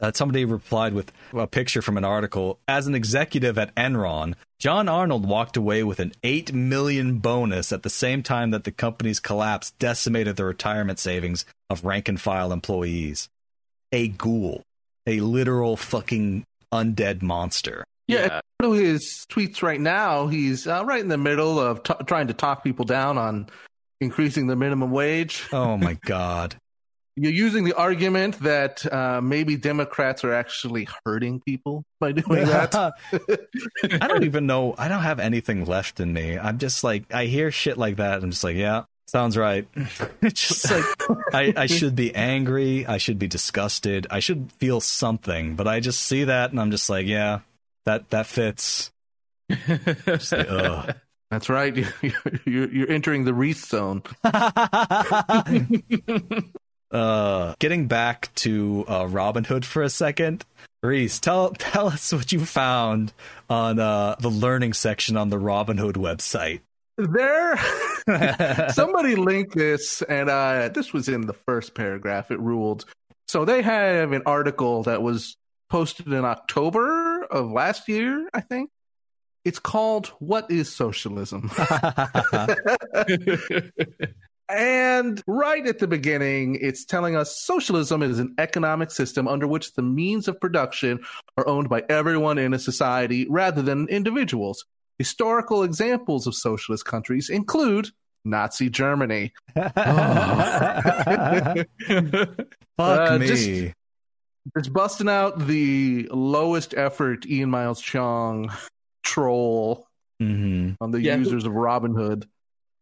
Ugh. 0.03 0.09
Uh, 0.09 0.13
somebody 0.15 0.45
replied 0.45 0.93
with 0.95 1.13
a 1.33 1.47
picture 1.47 1.81
from 1.83 1.97
an 1.97 2.05
article. 2.05 2.59
As 2.67 2.87
an 2.87 2.95
executive 2.95 3.57
at 3.57 3.75
Enron, 3.77 4.35
John 4.59 4.89
Arnold 4.89 5.27
walked 5.27 5.57
away 5.57 5.83
with 5.85 6.01
an 6.01 6.13
eight 6.23 6.53
million 6.53 7.19
bonus 7.19 7.73
at 7.73 7.83
the 7.83 7.91
same 7.91 8.23
time 8.23 8.51
that 8.51 8.65
the 8.65 8.73
company's 8.73 9.21
collapse 9.21 9.71
decimated 9.73 10.37
the 10.37 10.45
retirement 10.45 10.99
savings 10.99 11.45
of 11.71 11.85
rank 11.85 12.09
and 12.09 12.21
file 12.21 12.53
employees. 12.53 13.29
A 13.93 14.09
ghoul, 14.09 14.63
a 15.07 15.21
literal 15.21 15.77
fucking 15.77 16.45
undead 16.73 17.23
monster. 17.23 17.85
Yeah, 18.09 18.27
Yeah. 18.27 18.41
to 18.63 18.73
his 18.73 19.27
tweets 19.31 19.63
right 19.63 19.81
now. 19.81 20.27
He's 20.27 20.67
uh, 20.67 20.85
right 20.85 21.01
in 21.01 21.09
the 21.09 21.19
middle 21.19 21.59
of 21.61 21.83
t- 21.83 21.95
trying 22.07 22.27
to 22.29 22.35
talk 22.35 22.65
people 22.65 22.85
down 22.85 23.19
on 23.19 23.49
increasing 24.01 24.47
the 24.49 24.57
minimum 24.57 24.91
wage. 24.91 25.45
Oh 25.53 25.77
my 25.77 25.95
god. 26.07 26.57
You're 27.17 27.33
using 27.33 27.65
the 27.65 27.75
argument 27.75 28.41
that 28.41 28.91
uh, 28.91 29.21
maybe 29.21 29.57
Democrats 29.57 30.25
are 30.25 30.33
actually 30.33 30.89
hurting 31.05 31.41
people 31.41 31.85
by 32.01 32.13
doing 32.13 32.47
that. 32.47 32.75
I 34.01 34.09
don't 34.09 34.25
even 34.25 34.47
know. 34.47 34.75
I 34.79 34.89
don't 34.89 35.03
have 35.03 35.21
anything 35.21 35.67
left 35.67 36.01
in 36.01 36.13
me. 36.13 36.39
I'm 36.39 36.59
just 36.59 36.83
like, 36.83 37.13
I 37.13 37.27
hear 37.27 37.51
shit 37.51 37.77
like 37.77 37.97
that. 37.97 38.23
I'm 38.23 38.31
just 38.31 38.43
like, 38.43 38.57
yeah, 38.57 38.85
sounds 39.07 39.37
right. 39.37 39.69
it's 40.23 40.49
just 40.49 40.71
like, 40.71 40.85
I, 41.35 41.53
I 41.57 41.67
should 41.67 41.95
be 41.95 42.15
angry. 42.15 42.87
I 42.87 42.97
should 42.97 43.19
be 43.19 43.29
disgusted. 43.29 44.07
I 44.11 44.21
should 44.21 44.51
feel 44.53 44.81
something, 44.81 45.55
but 45.55 45.69
I 45.69 45.81
just 45.81 46.01
see 46.01 46.25
that 46.25 46.51
and 46.51 46.59
I'm 46.59 46.71
just 46.71 46.89
like, 46.89 47.07
yeah, 47.07 47.41
that, 47.85 48.09
that 48.11 48.27
fits. 48.27 48.91
Just 49.51 50.33
like, 50.33 50.47
ugh. 50.51 50.95
That's 51.31 51.49
right. 51.49 51.75
You're, 51.75 52.13
you're, 52.45 52.71
you're 52.71 52.91
entering 52.91 53.25
the 53.25 53.33
wreath 53.33 53.65
zone. 53.65 54.03
Uh, 56.93 57.55
getting 57.59 57.87
back 57.87 58.29
to 58.35 58.85
uh, 58.87 59.05
Robinhood 59.05 59.65
for 59.65 59.83
a 59.83 59.89
second, 59.89 60.45
Reese, 60.83 61.19
tell 61.19 61.53
tell 61.53 61.87
us 61.87 62.13
what 62.13 62.33
you 62.33 62.45
found 62.45 63.15
on 63.49 63.79
uh, 63.79 64.17
the 64.21 64.29
learning 64.29 64.75
section 64.75 65.17
on 65.17 65.31
the 65.31 65.39
Robinhood 65.39 65.95
website. 65.95 66.61
There, 66.99 67.57
somebody 68.73 69.17
linked 69.17 69.55
this, 69.55 70.03
and 70.03 70.29
uh, 70.29 70.69
this 70.69 70.93
was 70.93 71.09
in 71.09 71.23
the 71.23 71.33
first 71.33 71.75
paragraph. 71.75 72.31
It 72.31 72.41
ruled. 72.41 72.85
So 73.27 73.47
they 73.47 73.63
have 73.63 74.13
an 74.13 74.25
article 74.27 74.83
that 74.83 75.03
was 75.03 75.39
posted 75.71 76.09
in 76.09 76.27
October 76.27 77.25
of 77.25 77.51
last 77.51 77.89
year, 77.89 78.29
I 78.35 78.43
think. 78.43 78.69
It's 79.47 79.59
called 79.59 80.09
"What 80.19 80.51
Is 80.51 80.71
Socialism." 80.71 81.51
And 84.49 85.23
right 85.27 85.67
at 85.67 85.79
the 85.79 85.87
beginning, 85.87 86.59
it's 86.61 86.85
telling 86.85 87.17
us 87.17 87.41
socialism 87.43 88.03
is 88.03 88.19
an 88.19 88.35
economic 88.39 88.91
system 88.91 89.27
under 89.29 89.47
which 89.47 89.73
the 89.75 89.83
means 89.83 90.29
of 90.29 90.39
production 90.41 91.01
are 91.39 91.47
owned 91.49 91.69
by 91.69 91.85
everyone 91.89 92.39
in 92.39 92.53
a 92.53 92.59
society 92.59 93.27
rather 93.31 93.63
than 93.63 93.89
individuals. 93.89 94.65
Historical 94.99 95.63
examples 95.63 96.27
of 96.27 96.35
socialist 96.35 96.85
countries 96.85 97.31
include 97.31 97.91
Nazi 98.25 98.69
Germany. 98.71 99.33
Fuck 99.55 99.71
Uh, 102.79 103.19
me. 103.19 103.27
just- 103.27 103.75
It's 104.57 104.69
busting 104.69 105.09
out 105.09 105.47
the 105.47 106.09
lowest 106.11 106.75
effort 106.75 107.25
Ian 107.27 107.51
Miles 107.51 107.81
Cheong 107.81 108.51
troll 109.05 109.87
hmm 110.21 110.73
on 110.81 110.91
the 110.91 111.01
Yeah, 111.01 111.17
users 111.17 111.45
of 111.45 111.53
Robinhood. 111.53 112.27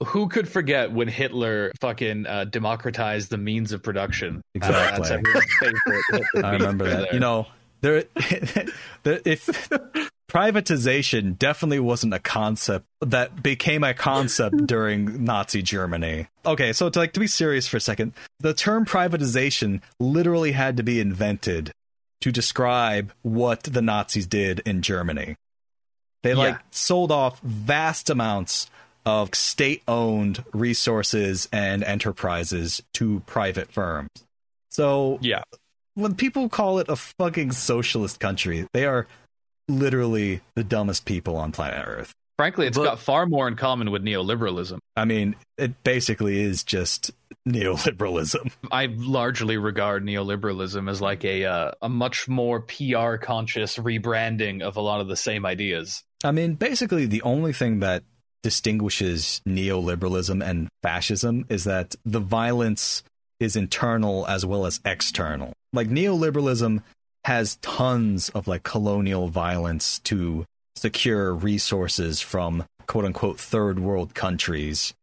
Who 0.07 0.29
could 0.29 0.49
forget 0.49 0.93
when 0.93 1.09
Hitler 1.09 1.73
fucking 1.81 2.27
uh, 2.27 2.45
democratized 2.45 3.31
the 3.31 3.37
means 3.39 3.73
of 3.73 3.83
production? 3.83 4.41
Exactly. 4.55 4.99
that's 4.99 5.11
everyone's 5.11 5.55
favorite 5.61 6.25
I 6.45 6.53
remember 6.53 6.89
that. 6.89 7.01
there. 7.03 7.15
You 7.15 7.21
know, 7.21 7.47
there, 7.83 8.05
the, 9.03 9.21
if 9.27 9.69
privatization 10.31 11.37
definitely 11.39 11.81
wasn't 11.81 12.15
a 12.15 12.19
concept 12.19 12.87
that 13.01 13.43
became 13.43 13.85
a 13.85 13.93
concept 13.95 14.57
during 14.67 15.25
Nazi 15.25 15.61
Germany. 15.63 16.29
Okay, 16.47 16.73
so 16.73 16.89
to 16.89 16.99
like 16.99 17.13
to 17.15 17.21
be 17.21 17.27
serious 17.27 17.67
for 17.67 17.77
a 17.77 17.81
second, 17.81 18.13
the 18.39 18.55
term 18.55 18.87
privatization 18.87 19.83
literally 19.99 20.53
had 20.53 20.77
to 20.79 20.83
be 20.83 21.01
invented 21.01 21.73
to 22.21 22.31
describe 22.33 23.13
what 23.23 23.65
the 23.65 23.83
Nazis 23.83 24.27
did 24.27 24.61
in 24.61 24.83
Germany. 24.83 25.37
They 26.23 26.35
like 26.35 26.55
Yeah. 26.55 26.59
sold 26.71 27.11
off 27.13 27.41
vast 27.41 28.09
amounts 28.11 28.71
of 29.07 29.35
state-owned 29.35 30.45
resources 30.53 31.49
and 31.53 31.83
enterprises 31.85 32.83
to 32.95 33.21
private 33.27 33.73
firms. 33.73 34.09
So 34.71 35.19
yeah, 35.21 35.43
when 35.95 36.15
people 36.15 36.49
call 36.49 36.79
it 36.79 36.89
a 36.89 36.97
fucking 36.97 37.53
socialist 37.53 38.21
country, 38.21 38.67
they 38.73 38.85
are 38.85 39.07
literally 39.69 40.41
the 40.55 40.65
dumbest 40.65 41.05
people 41.05 41.37
on 41.37 41.53
planet 41.53 41.85
Earth. 41.87 42.13
frankly, 42.37 42.67
it's 42.67 42.79
But- 42.79 42.85
got 42.85 42.99
far 42.99 43.27
more 43.27 43.47
in 43.49 43.55
common 43.57 43.91
with 43.91 44.03
neoliberalism. 44.03 44.79
I 44.97 45.05
mean, 45.05 45.37
it 45.59 45.83
basically 45.85 46.41
is 46.41 46.65
just 46.65 47.11
neoliberalism. 47.49 48.51
I 48.73 48.87
largely 48.87 49.57
regard 49.59 50.05
neoliberalism 50.05 50.89
as 50.91 51.01
like 51.01 51.25
a 51.25 51.45
uh, 51.45 51.73
a 51.83 51.89
much 51.89 52.29
more 52.29 52.61
PR 52.61 53.17
conscious 53.17 53.77
rebranding 53.77 54.63
of 54.63 54.77
a 54.77 54.81
lot 54.81 55.01
of 55.01 55.09
the 55.09 55.17
same 55.17 55.45
ideas. 55.47 56.03
I 56.25 56.33
mean, 56.33 56.55
basically, 56.55 57.07
the 57.07 57.23
only 57.23 57.53
thing 57.53 57.81
that 57.81 58.03
distinguishes 58.43 59.41
neoliberalism 59.47 60.45
and 60.45 60.69
fascism 60.83 61.45
is 61.49 61.65
that 61.65 61.95
the 62.05 62.21
violence 62.21 63.03
is 63.39 63.57
internal 63.57 64.27
as 64.27 64.45
well 64.45 64.67
as 64.67 64.81
external. 64.85 65.53
Like, 65.73 65.89
neoliberalism 65.89 66.83
has 67.25 67.57
tons 67.57 68.29
of 68.31 68.49
like 68.49 68.63
colonial 68.63 69.29
violence 69.29 69.99
to 70.01 70.45
secure 70.75 71.35
resources 71.35 72.21
from 72.21 72.65
quote 72.87 73.05
unquote 73.05 73.39
third 73.39 73.79
world 73.79 74.15
countries. 74.15 74.95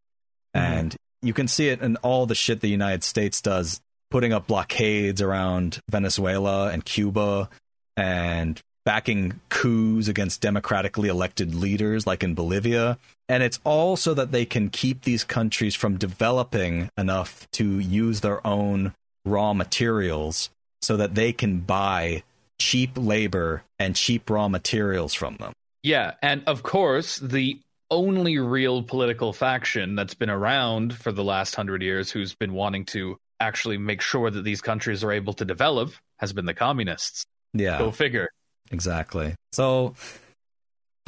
Mm-hmm. 0.55 0.73
And 0.73 0.95
you 1.21 1.33
can 1.33 1.47
see 1.47 1.69
it 1.69 1.81
in 1.81 1.97
all 1.97 2.25
the 2.25 2.35
shit 2.35 2.61
the 2.61 2.67
United 2.67 3.03
States 3.03 3.41
does, 3.41 3.79
putting 4.09 4.33
up 4.33 4.47
blockades 4.47 5.21
around 5.21 5.79
Venezuela 5.89 6.71
and 6.71 6.83
Cuba 6.83 7.49
and 7.95 8.59
backing 8.87 9.37
coups 9.49 10.07
against 10.07 10.39
democratically 10.39 11.09
elected 11.09 11.53
leaders 11.53 12.07
like 12.07 12.23
in 12.23 12.33
Bolivia. 12.33 12.97
And 13.27 13.43
it's 13.43 13.59
all 13.65 13.97
so 13.97 14.13
that 14.13 14.31
they 14.31 14.45
can 14.45 14.69
keep 14.69 15.01
these 15.01 15.25
countries 15.25 15.75
from 15.75 15.97
developing 15.97 16.89
enough 16.97 17.51
to 17.51 17.79
use 17.79 18.21
their 18.21 18.47
own 18.47 18.93
raw 19.25 19.53
materials 19.53 20.49
so 20.81 20.95
that 20.95 21.15
they 21.15 21.33
can 21.33 21.59
buy 21.59 22.23
cheap 22.59 22.91
labor 22.95 23.61
and 23.77 23.93
cheap 23.93 24.29
raw 24.29 24.47
materials 24.47 25.13
from 25.13 25.35
them. 25.35 25.51
Yeah, 25.83 26.13
and 26.21 26.43
of 26.47 26.63
course, 26.63 27.17
the 27.17 27.59
only 27.91 28.37
real 28.37 28.83
political 28.83 29.33
faction 29.33 29.95
that's 29.95 30.13
been 30.13 30.29
around 30.29 30.95
for 30.95 31.11
the 31.11 31.25
last 31.25 31.55
hundred 31.55 31.81
years 31.81 32.09
who's 32.09 32.35
been 32.35 32.53
wanting 32.53 32.85
to 32.85 33.17
actually 33.41 33.77
make 33.77 33.99
sure 33.99 34.31
that 34.31 34.45
these 34.45 34.61
countries 34.61 35.03
are 35.03 35.11
able 35.11 35.33
to 35.33 35.43
develop 35.43 35.91
has 36.19 36.31
been 36.31 36.45
the 36.45 36.53
communists. 36.53 37.25
Yeah. 37.53 37.79
Go 37.79 37.91
figure. 37.91 38.29
Exactly. 38.71 39.35
So, 39.53 39.95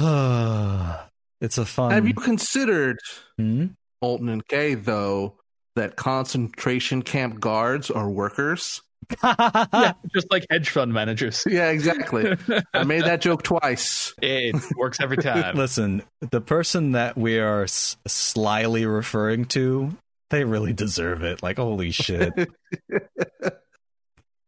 it's 0.00 1.58
a 1.58 1.64
fun. 1.66 1.90
Have 1.92 2.06
you 2.06 2.14
considered 2.14 2.98
Hmm? 3.38 3.66
Alton 4.00 4.28
and 4.28 4.46
Kay, 4.46 4.74
though, 4.74 5.34
that 5.76 5.96
concentration 5.96 7.02
camp 7.02 7.38
guards 7.40 7.90
are 7.90 8.08
workers? 8.08 8.80
yeah, 9.24 9.92
just 10.14 10.30
like 10.30 10.46
hedge 10.50 10.68
fund 10.70 10.92
managers. 10.92 11.42
Yeah, 11.50 11.70
exactly. 11.70 12.36
I 12.72 12.84
made 12.84 13.04
that 13.04 13.20
joke 13.20 13.42
twice. 13.42 14.14
It 14.22 14.54
works 14.76 15.00
every 15.00 15.16
time. 15.22 15.56
Listen, 15.56 16.02
the 16.30 16.40
person 16.40 16.92
that 16.92 17.16
we 17.16 17.38
are 17.38 17.64
s- 17.64 17.96
slyly 18.06 18.86
referring 18.86 19.46
to, 19.46 19.96
they 20.30 20.44
really 20.44 20.72
deserve 20.72 21.22
it. 21.22 21.42
Like, 21.42 21.56
holy 21.56 21.90
shit. 21.90 22.32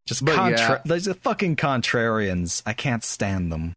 Just 0.07 0.25
But 0.25 0.35
contra- 0.35 0.59
yeah. 0.77 0.83
there's 0.85 1.07
a 1.07 1.15
fucking 1.15 1.57
contrarians. 1.57 2.63
I 2.67 2.73
can't 2.73 3.05
stand 3.05 3.53
them. 3.53 3.75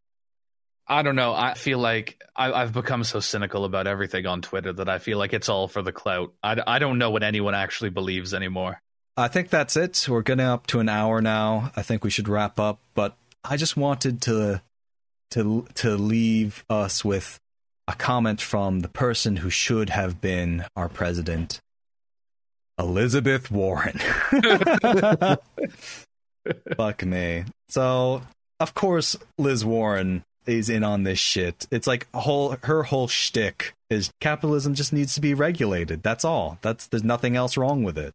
I 0.87 1.01
don't 1.01 1.15
know. 1.15 1.33
I 1.33 1.55
feel 1.55 1.79
like 1.79 2.21
I, 2.35 2.51
I've 2.51 2.73
become 2.73 3.03
so 3.03 3.19
cynical 3.19 3.65
about 3.65 3.87
everything 3.87 4.25
on 4.27 4.41
Twitter 4.41 4.71
that 4.73 4.87
I 4.89 4.99
feel 4.99 5.17
like 5.17 5.33
it's 5.33 5.49
all 5.49 5.67
for 5.67 5.81
the 5.81 5.91
clout. 5.91 6.33
I, 6.43 6.61
I 6.65 6.79
don't 6.79 6.97
know 6.99 7.09
what 7.09 7.23
anyone 7.23 7.55
actually 7.55 7.89
believes 7.89 8.33
anymore. 8.33 8.81
I 9.17 9.27
think 9.29 9.49
that's 9.49 9.75
it. 9.77 10.05
We're 10.07 10.21
getting 10.21 10.45
up 10.45 10.67
to 10.67 10.79
an 10.79 10.89
hour 10.89 11.21
now. 11.21 11.71
I 11.75 11.81
think 11.81 12.03
we 12.03 12.09
should 12.09 12.27
wrap 12.29 12.59
up, 12.59 12.79
but 12.93 13.15
I 13.43 13.57
just 13.57 13.77
wanted 13.77 14.21
to 14.23 14.61
to 15.31 15.65
to 15.75 15.95
leave 15.95 16.63
us 16.69 17.03
with 17.05 17.39
a 17.87 17.93
comment 17.93 18.41
from 18.41 18.81
the 18.81 18.89
person 18.89 19.37
who 19.37 19.49
should 19.49 19.89
have 19.89 20.19
been 20.21 20.65
our 20.75 20.89
president, 20.89 21.59
Elizabeth 22.77 23.49
Warren. 23.49 23.99
Fuck 26.77 27.05
me. 27.05 27.45
So, 27.69 28.21
of 28.59 28.73
course, 28.73 29.15
Liz 29.37 29.65
Warren 29.65 30.23
is 30.45 30.69
in 30.69 30.83
on 30.83 31.03
this 31.03 31.19
shit. 31.19 31.67
It's 31.71 31.87
like 31.87 32.07
whole 32.13 32.57
her 32.63 32.83
whole 32.83 33.07
shtick 33.07 33.73
is 33.89 34.11
capitalism 34.21 34.75
just 34.75 34.93
needs 34.93 35.15
to 35.15 35.21
be 35.21 35.33
regulated. 35.33 36.03
That's 36.03 36.25
all. 36.25 36.59
That's 36.61 36.87
there's 36.87 37.03
nothing 37.03 37.35
else 37.35 37.57
wrong 37.57 37.83
with 37.83 37.97
it. 37.97 38.13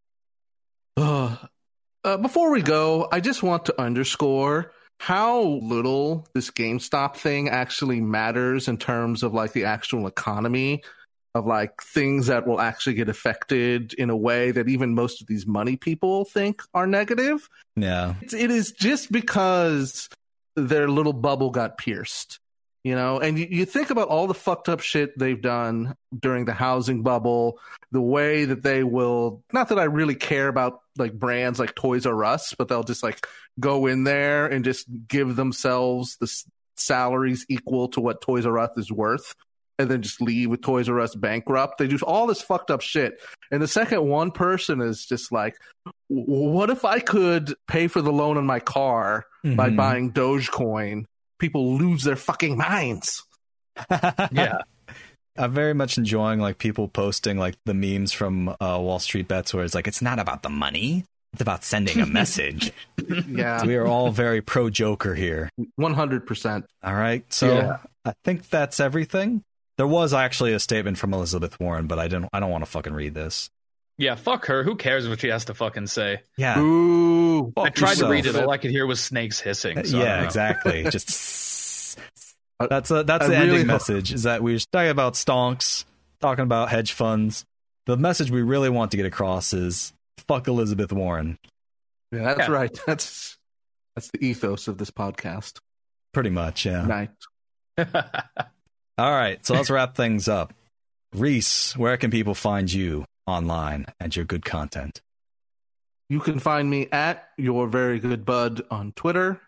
Uh, 0.96 1.36
uh, 2.04 2.16
before 2.18 2.50
we 2.50 2.62
go, 2.62 3.08
I 3.10 3.20
just 3.20 3.42
want 3.42 3.66
to 3.66 3.80
underscore 3.80 4.72
how 4.98 5.40
little 5.42 6.26
this 6.34 6.50
GameStop 6.50 7.16
thing 7.16 7.48
actually 7.48 8.02
matters 8.02 8.68
in 8.68 8.76
terms 8.76 9.22
of 9.22 9.32
like 9.32 9.52
the 9.52 9.64
actual 9.64 10.06
economy 10.06 10.82
of 11.34 11.46
like 11.46 11.80
things 11.82 12.26
that 12.26 12.46
will 12.46 12.60
actually 12.60 12.94
get 12.94 13.08
affected 13.08 13.92
in 13.94 14.10
a 14.10 14.16
way 14.16 14.50
that 14.50 14.68
even 14.68 14.94
most 14.94 15.20
of 15.20 15.26
these 15.26 15.46
money 15.46 15.76
people 15.76 16.24
think 16.24 16.62
are 16.74 16.86
negative. 16.86 17.48
Yeah. 17.76 18.14
It's, 18.20 18.34
it 18.34 18.50
is 18.50 18.72
just 18.72 19.12
because 19.12 20.08
their 20.56 20.88
little 20.88 21.12
bubble 21.12 21.50
got 21.50 21.78
pierced. 21.78 22.40
You 22.82 22.94
know, 22.94 23.20
and 23.20 23.38
you, 23.38 23.46
you 23.50 23.64
think 23.66 23.90
about 23.90 24.08
all 24.08 24.26
the 24.26 24.32
fucked 24.32 24.70
up 24.70 24.80
shit 24.80 25.18
they've 25.18 25.40
done 25.40 25.96
during 26.18 26.46
the 26.46 26.54
housing 26.54 27.02
bubble, 27.02 27.58
the 27.92 28.00
way 28.00 28.46
that 28.46 28.62
they 28.62 28.82
will, 28.82 29.42
not 29.52 29.68
that 29.68 29.78
I 29.78 29.84
really 29.84 30.14
care 30.14 30.48
about 30.48 30.80
like 30.96 31.12
brands 31.12 31.58
like 31.58 31.74
Toys 31.74 32.06
R 32.06 32.24
Us, 32.24 32.54
but 32.56 32.68
they'll 32.68 32.82
just 32.82 33.02
like 33.02 33.26
go 33.58 33.84
in 33.84 34.04
there 34.04 34.46
and 34.46 34.64
just 34.64 34.86
give 35.06 35.36
themselves 35.36 36.16
the 36.16 36.44
salaries 36.76 37.44
equal 37.50 37.88
to 37.88 38.00
what 38.00 38.22
Toys 38.22 38.46
R 38.46 38.58
Us 38.58 38.70
is 38.78 38.90
worth 38.90 39.34
and 39.80 39.90
then 39.90 40.02
just 40.02 40.20
leave 40.20 40.50
with 40.50 40.60
Toys 40.62 40.88
R 40.88 41.00
Us 41.00 41.14
bankrupt. 41.14 41.78
They 41.78 41.86
do 41.88 41.98
all 42.04 42.26
this 42.26 42.42
fucked 42.42 42.70
up 42.70 42.80
shit. 42.82 43.20
And 43.50 43.60
the 43.62 43.68
second 43.68 44.06
one 44.06 44.30
person 44.30 44.80
is 44.80 45.04
just 45.06 45.32
like, 45.32 45.56
what 46.08 46.70
if 46.70 46.84
I 46.84 47.00
could 47.00 47.54
pay 47.66 47.86
for 47.88 48.02
the 48.02 48.12
loan 48.12 48.36
on 48.36 48.46
my 48.46 48.60
car 48.60 49.24
by 49.44 49.70
Mhm. 49.70 49.76
buying 49.76 50.12
Dogecoin? 50.12 51.04
People 51.38 51.76
lose 51.76 52.04
their 52.04 52.16
fucking 52.16 52.56
minds. 52.56 53.22
Yeah. 54.32 54.58
I'm 55.38 55.52
very 55.54 55.72
much 55.74 55.96
enjoying 55.96 56.40
like 56.40 56.58
people 56.58 56.88
posting 56.88 57.38
like 57.38 57.54
the 57.64 57.72
memes 57.72 58.12
from 58.12 58.48
uh, 58.48 58.54
Wall 58.60 58.98
Street 58.98 59.28
Bets 59.28 59.54
where 59.54 59.64
it's 59.64 59.74
like 59.74 59.86
it's 59.86 60.02
not 60.02 60.18
about 60.18 60.42
the 60.42 60.50
money, 60.50 61.04
it's 61.32 61.40
about 61.40 61.64
sending 61.64 62.00
a 62.00 62.06
message. 62.20 62.72
Yeah, 63.28 63.64
we 63.64 63.76
are 63.76 63.86
all 63.86 64.10
very 64.10 64.42
pro 64.42 64.68
Joker 64.68 65.14
here. 65.14 65.48
one 65.76 65.94
hundred 65.94 66.26
percent. 66.26 66.66
All 66.82 66.94
right, 66.94 67.24
so 67.32 67.54
Yeah. 67.54 67.76
I 68.04 68.12
think 68.24 68.50
that's 68.50 68.80
everything. 68.80 69.42
There 69.80 69.86
was 69.86 70.12
actually 70.12 70.52
a 70.52 70.58
statement 70.60 70.98
from 70.98 71.14
Elizabeth 71.14 71.58
Warren, 71.58 71.86
but 71.86 71.98
I 71.98 72.06
didn't. 72.06 72.28
I 72.34 72.40
don't 72.40 72.50
want 72.50 72.66
to 72.66 72.70
fucking 72.70 72.92
read 72.92 73.14
this. 73.14 73.48
Yeah, 73.96 74.14
fuck 74.14 74.44
her. 74.44 74.62
Who 74.62 74.76
cares 74.76 75.08
what 75.08 75.20
she 75.20 75.28
has 75.28 75.46
to 75.46 75.54
fucking 75.54 75.86
say? 75.86 76.20
Yeah, 76.36 76.60
Ooh, 76.60 77.50
I 77.56 77.70
tried 77.70 77.96
to 77.96 78.06
read 78.06 78.26
it. 78.26 78.36
All 78.36 78.50
I 78.50 78.58
could 78.58 78.72
hear 78.72 78.86
was 78.86 79.00
snakes 79.00 79.40
hissing. 79.40 79.82
So 79.84 79.98
yeah, 79.98 80.22
exactly. 80.22 80.82
Just 80.90 81.98
that's 82.58 82.90
a, 82.90 83.04
that's 83.04 83.24
I 83.24 83.28
the 83.28 83.32
really 83.32 83.42
ending 83.42 83.58
hope- 83.60 83.66
message. 83.68 84.12
Is 84.12 84.24
that 84.24 84.42
we're 84.42 84.58
talking 84.70 84.90
about 84.90 85.14
stonks, 85.14 85.86
talking 86.20 86.42
about 86.42 86.68
hedge 86.68 86.92
funds. 86.92 87.46
The 87.86 87.96
message 87.96 88.30
we 88.30 88.42
really 88.42 88.68
want 88.68 88.90
to 88.90 88.98
get 88.98 89.06
across 89.06 89.54
is 89.54 89.94
fuck 90.28 90.46
Elizabeth 90.46 90.92
Warren. 90.92 91.38
Yeah, 92.12 92.34
that's 92.34 92.40
Yeah. 92.40 92.50
right. 92.54 92.80
That's 92.86 93.38
that's 93.96 94.10
the 94.10 94.22
ethos 94.26 94.68
of 94.68 94.76
this 94.76 94.90
podcast. 94.90 95.58
Pretty 96.12 96.28
much, 96.28 96.66
yeah. 96.66 96.84
Night. 96.84 97.10
All 99.00 99.12
right, 99.12 99.44
so 99.46 99.54
let's 99.54 99.70
wrap 99.70 99.94
things 99.94 100.28
up. 100.28 100.52
Reese, 101.14 101.74
where 101.74 101.96
can 101.96 102.10
people 102.10 102.34
find 102.34 102.70
you 102.70 103.06
online 103.26 103.86
and 103.98 104.14
your 104.14 104.26
good 104.26 104.44
content? 104.44 105.00
You 106.10 106.20
can 106.20 106.38
find 106.38 106.68
me 106.68 106.86
at 106.92 107.30
your 107.38 107.66
very 107.66 107.98
good 107.98 108.26
bud 108.26 108.60
on 108.70 108.92
Twitter. 108.92 109.40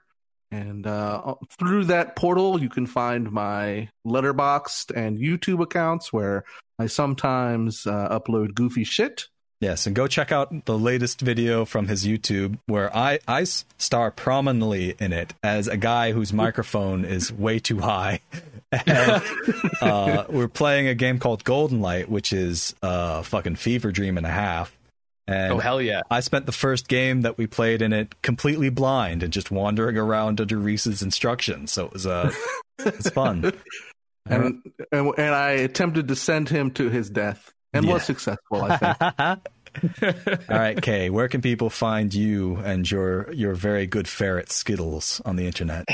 And 0.51 0.87
uh, 0.87 1.35
through 1.59 1.85
that 1.85 2.17
portal, 2.17 2.63
you 2.63 2.71
can 2.71 2.87
find 2.87 3.31
my 3.31 3.91
Letterboxd 4.07 4.97
and 4.97 5.19
YouTube 5.19 5.63
accounts 5.63 6.15
where 6.15 6.45
I 6.79 6.87
sometimes 6.87 7.87
uh, 7.87 8.09
upload 8.09 8.55
goofy 8.55 8.85
shit. 8.85 9.29
Yes, 9.63 9.87
and 9.87 9.95
go 9.95 10.09
check 10.09 10.33
out 10.33 10.65
the 10.65 10.77
latest 10.77 11.21
video 11.21 11.65
from 11.65 11.87
his 11.87 12.05
YouTube 12.05 12.59
where 12.67 12.95
I, 12.97 13.21
I 13.29 13.45
star 13.45 14.11
prominently 14.11 14.97
in 14.99 15.13
it 15.13 15.35
as 15.41 15.69
a 15.69 15.77
guy 15.77 16.11
whose 16.11 16.33
microphone 16.33 17.05
is 17.05 17.33
way 17.33 17.61
too 17.61 17.79
high. 17.79 18.21
And, 18.87 19.23
uh, 19.83 20.25
we're 20.31 20.49
playing 20.49 20.89
a 20.89 20.95
game 20.95 21.19
called 21.19 21.45
Golden 21.45 21.83
Light, 21.83 22.09
which 22.09 22.33
is 22.33 22.75
a 22.81 23.23
fucking 23.23 23.57
fever 23.57 23.93
dream 23.93 24.17
and 24.17 24.25
a 24.25 24.31
half. 24.31 24.75
And 25.27 25.53
oh 25.53 25.59
hell 25.59 25.83
yeah! 25.83 26.01
I 26.11 26.21
spent 26.21 26.47
the 26.47 26.53
first 26.53 26.89
game 26.89 27.21
that 27.21 27.37
we 27.37 27.47
played 27.47 27.83
in 27.83 27.93
it 27.93 28.23
completely 28.23 28.71
blind 28.71 29.23
and 29.23 29.31
just 29.31 29.51
wandering 29.51 29.99
around 29.99 30.41
under 30.41 30.57
Reese's 30.57 31.03
instructions. 31.03 31.71
So 31.71 31.85
it 31.85 31.93
was 31.93 32.07
uh, 32.07 32.33
it's 32.79 33.11
fun. 33.11 33.53
And, 34.25 34.63
and, 34.93 35.13
and 35.19 35.35
I 35.35 35.51
attempted 35.51 36.07
to 36.07 36.15
send 36.15 36.49
him 36.49 36.71
to 36.75 36.89
his 36.89 37.11
death 37.11 37.53
and 37.73 37.87
was 37.87 38.05
successful, 38.05 38.63
I 38.63 38.77
think. 38.77 39.41
All 40.51 40.59
right, 40.59 40.81
Kay, 40.81 41.09
where 41.11 41.29
can 41.29 41.41
people 41.41 41.71
find 41.71 42.13
you 42.13 42.57
and 42.57 42.89
your 42.91 43.33
your 43.33 43.55
very 43.55 43.87
good 43.87 44.07
ferret 44.07 44.51
Skittles 44.53 45.21
on 45.25 45.37
the 45.37 45.47
internet? 45.47 45.87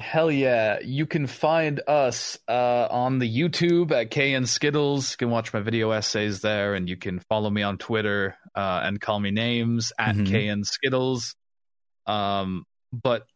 Hell 0.00 0.32
yeah. 0.32 0.78
You 0.82 1.06
can 1.06 1.26
find 1.26 1.80
us 1.86 2.36
uh, 2.48 2.88
on 2.90 3.18
the 3.20 3.38
YouTube 3.38 3.92
at 3.92 4.10
K 4.10 4.34
and 4.34 4.48
Skittles. 4.48 5.12
You 5.12 5.16
can 5.18 5.30
watch 5.30 5.52
my 5.52 5.60
video 5.60 5.90
essays 5.92 6.40
there, 6.40 6.74
and 6.74 6.88
you 6.88 6.96
can 6.96 7.20
follow 7.28 7.50
me 7.50 7.62
on 7.62 7.78
Twitter 7.78 8.34
uh, 8.54 8.80
and 8.82 9.00
call 9.00 9.20
me 9.20 9.30
names 9.30 9.92
at 9.98 10.16
Mhm. 10.16 10.26
K 10.26 10.48
and 10.48 10.66
Skittles. 10.66 11.36
Um, 12.06 12.64
but 12.92 13.26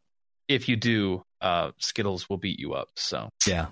if 0.49 0.69
you 0.69 0.77
do, 0.77 1.23
uh, 1.41 1.71
Skittles 1.79 2.29
will 2.29 2.39
beat 2.39 2.59
you 2.59 2.73
up. 2.75 2.89
So, 2.97 3.29
Yeah, 3.47 3.67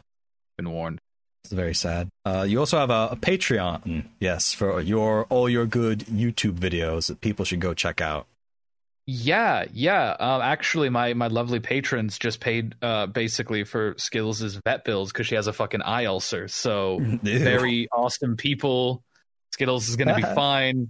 been 0.56 0.70
warned. 0.70 1.00
It's 1.44 1.52
very 1.52 1.74
sad. 1.74 2.08
Uh, 2.24 2.46
you 2.48 2.58
also 2.58 2.78
have 2.78 2.90
a, 2.90 3.10
a 3.12 3.16
Patreon, 3.16 4.06
yes, 4.18 4.54
for 4.54 4.80
your 4.80 5.24
all 5.24 5.48
your 5.48 5.66
good 5.66 6.00
YouTube 6.00 6.58
videos 6.58 7.08
that 7.08 7.20
people 7.20 7.44
should 7.44 7.60
go 7.60 7.74
check 7.74 8.00
out. 8.00 8.26
Yeah, 9.06 9.66
yeah. 9.70 10.16
Um, 10.18 10.40
actually, 10.40 10.88
my 10.88 11.12
my 11.12 11.26
lovely 11.26 11.60
patrons 11.60 12.18
just 12.18 12.40
paid 12.40 12.74
uh, 12.80 13.06
basically 13.06 13.64
for 13.64 13.94
Skittles' 13.98 14.58
vet 14.64 14.84
bills 14.84 15.12
because 15.12 15.26
she 15.26 15.34
has 15.34 15.46
a 15.46 15.52
fucking 15.52 15.82
eye 15.82 16.06
ulcer. 16.06 16.48
So 16.48 16.98
very 17.22 17.88
awesome 17.92 18.38
people. 18.38 19.04
Skittles 19.52 19.90
is 19.90 19.96
going 19.96 20.08
to 20.08 20.14
be 20.14 20.22
fine. 20.34 20.88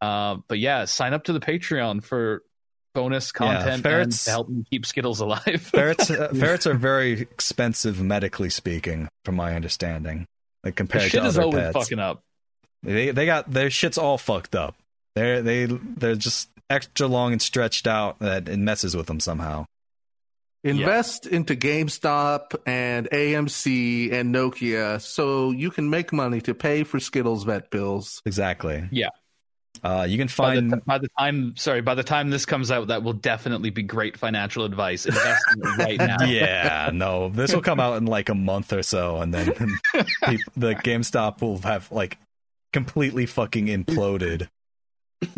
Uh, 0.00 0.36
but 0.46 0.60
yeah, 0.60 0.84
sign 0.84 1.12
up 1.12 1.24
to 1.24 1.32
the 1.32 1.40
Patreon 1.40 2.04
for 2.04 2.44
bonus 2.98 3.32
content 3.32 3.70
and 3.70 3.82
ferrets- 3.82 4.24
to 4.24 4.30
help 4.30 4.48
me 4.48 4.64
keep 4.70 4.84
Skittles 4.84 5.20
alive. 5.20 5.60
ferrets 5.72 6.10
uh, 6.10 6.28
ferrets 6.34 6.66
are 6.66 6.74
very 6.74 7.20
expensive 7.20 8.00
medically 8.02 8.50
speaking, 8.50 9.08
from 9.24 9.36
my 9.36 9.54
understanding. 9.54 10.26
Like 10.64 10.74
the 10.74 10.78
compared 10.78 11.10
shit 11.10 11.22
to 11.22 11.26
is 11.26 11.38
other 11.38 11.44
always 11.44 11.62
pets. 11.62 11.72
fucking 11.74 11.98
up. 11.98 12.22
They 12.82 13.10
they 13.10 13.26
got 13.26 13.50
their 13.52 13.70
shit's 13.70 13.98
all 13.98 14.18
fucked 14.18 14.54
up. 14.54 14.74
They're 15.14 15.42
they 15.42 15.66
they're 15.66 16.16
just 16.16 16.48
extra 16.70 17.06
long 17.06 17.32
and 17.32 17.40
stretched 17.40 17.86
out 17.86 18.18
that 18.18 18.48
it 18.48 18.58
messes 18.58 18.96
with 18.96 19.06
them 19.06 19.20
somehow. 19.20 19.66
Invest 20.64 21.26
into 21.26 21.54
GameStop 21.54 22.56
and 22.66 23.08
AMC 23.10 24.12
and 24.12 24.34
Nokia 24.34 25.00
so 25.00 25.52
you 25.52 25.70
can 25.70 25.88
make 25.88 26.12
money 26.12 26.40
to 26.42 26.52
pay 26.54 26.82
for 26.82 26.98
Skittles 26.98 27.44
vet 27.44 27.70
bills. 27.70 28.20
Exactly. 28.26 28.88
Yeah. 28.90 29.10
Uh, 29.82 30.06
you 30.08 30.18
can 30.18 30.28
By 30.36 30.56
the, 30.56 30.68
find 30.70 30.84
by 30.84 30.98
the 30.98 31.08
time, 31.18 31.54
sorry, 31.56 31.80
by 31.80 31.94
the 31.94 32.02
time 32.02 32.30
this 32.30 32.46
comes 32.46 32.70
out, 32.70 32.88
that 32.88 33.02
will 33.02 33.12
definitely 33.12 33.70
be 33.70 33.82
great 33.82 34.16
financial 34.16 34.64
advice. 34.64 35.06
Investing 35.06 35.62
right 35.78 35.98
now. 35.98 36.16
yeah, 36.26 36.90
no, 36.92 37.28
this 37.28 37.54
will 37.54 37.62
come 37.62 37.80
out 37.80 37.96
in 37.96 38.06
like 38.06 38.28
a 38.28 38.34
month 38.34 38.72
or 38.72 38.82
so, 38.82 39.18
and 39.18 39.32
then 39.32 39.52
peop 40.24 40.40
the 40.56 40.74
GameStop 40.74 41.40
will 41.40 41.58
have 41.58 41.90
like 41.92 42.18
completely 42.72 43.26
fucking 43.26 43.66
imploded. 43.66 44.48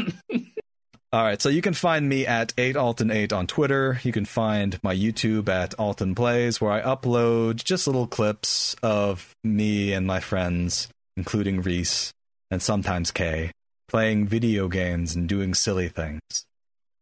All 1.12 1.24
right, 1.24 1.42
so 1.42 1.48
you 1.48 1.60
can 1.60 1.74
find 1.74 2.08
me 2.08 2.24
at 2.24 2.54
8alton8 2.54 3.32
on 3.32 3.48
Twitter. 3.48 3.98
You 4.04 4.12
can 4.12 4.24
find 4.24 4.78
my 4.84 4.94
YouTube 4.94 5.48
at 5.48 5.74
Alton 5.74 6.14
Plays, 6.14 6.60
where 6.60 6.70
I 6.70 6.82
upload 6.82 7.64
just 7.64 7.88
little 7.88 8.06
clips 8.06 8.76
of 8.80 9.34
me 9.42 9.92
and 9.92 10.06
my 10.06 10.20
friends, 10.20 10.86
including 11.16 11.62
Reese 11.62 12.12
and 12.48 12.62
sometimes 12.62 13.10
Kay, 13.10 13.50
playing 13.90 14.28
video 14.28 14.68
games 14.68 15.16
and 15.16 15.28
doing 15.28 15.52
silly 15.52 15.88
things. 15.88 16.20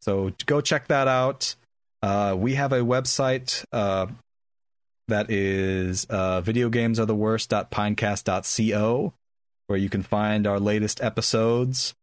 So 0.00 0.32
go 0.46 0.62
check 0.62 0.88
that 0.88 1.06
out. 1.06 1.54
Uh, 2.02 2.34
we 2.36 2.54
have 2.54 2.72
a 2.72 2.80
website 2.80 3.64
uh, 3.72 4.06
that 5.08 5.30
is 5.30 6.06
uh, 6.08 6.40
videogamesaretheworst.pinecast.co, 6.42 9.12
where 9.66 9.78
you 9.78 9.90
can 9.90 10.02
find 10.02 10.46
our 10.46 10.58
latest 10.58 11.02
episodes. 11.02 11.94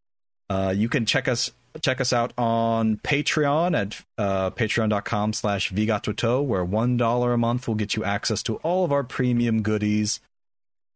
Uh, 0.49 0.71
you 0.75 0.87
can 0.87 1.05
check 1.05 1.27
us 1.27 1.51
check 1.81 1.99
us 1.99 2.13
out 2.13 2.31
on 2.37 2.97
Patreon 2.97 3.75
at 3.77 4.01
uh, 4.17 4.49
patreon.com 4.51 5.33
slash 5.33 5.73
vigatoto, 5.73 6.41
where 6.43 6.65
$1 6.65 7.33
a 7.33 7.37
month 7.37 7.67
will 7.67 7.75
get 7.75 7.95
you 7.95 8.05
access 8.05 8.41
to 8.43 8.55
all 8.57 8.85
of 8.85 8.93
our 8.93 9.03
premium 9.03 9.61
goodies. 9.61 10.21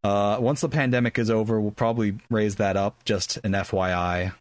Uh, 0.03 0.37
once 0.39 0.61
the 0.61 0.69
pandemic 0.69 1.19
is 1.19 1.29
over, 1.29 1.59
we'll 1.59 1.71
probably 1.71 2.17
raise 2.29 2.55
that 2.55 2.77
up, 2.77 3.03
just 3.05 3.37
an 3.37 3.51
FYI. 3.51 4.33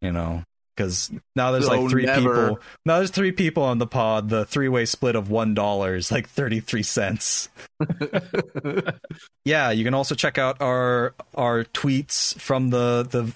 You 0.00 0.12
know, 0.12 0.44
because 0.80 1.10
now 1.36 1.50
there's 1.50 1.68
like 1.68 1.90
three 1.90 2.06
never. 2.06 2.20
people. 2.20 2.60
Now 2.86 2.96
there's 2.98 3.10
three 3.10 3.32
people 3.32 3.62
on 3.62 3.78
the 3.78 3.86
pod. 3.86 4.30
The 4.30 4.46
three 4.46 4.68
way 4.68 4.86
split 4.86 5.14
of 5.14 5.30
one 5.30 5.52
dollar 5.52 5.94
is 5.94 6.10
like 6.10 6.28
thirty 6.28 6.60
three 6.60 6.82
cents. 6.82 7.50
yeah, 9.44 9.70
you 9.70 9.84
can 9.84 9.92
also 9.92 10.14
check 10.14 10.38
out 10.38 10.60
our 10.60 11.14
our 11.34 11.64
tweets 11.64 12.38
from 12.40 12.70
the 12.70 13.06
the 13.10 13.32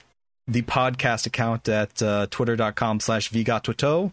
the 0.47 0.63
podcast 0.63 1.27
account 1.27 1.69
at 1.69 2.03
uh, 2.03 2.27
twitter.com 2.31 3.01
slash 3.01 3.31
vigatoto. 3.31 4.13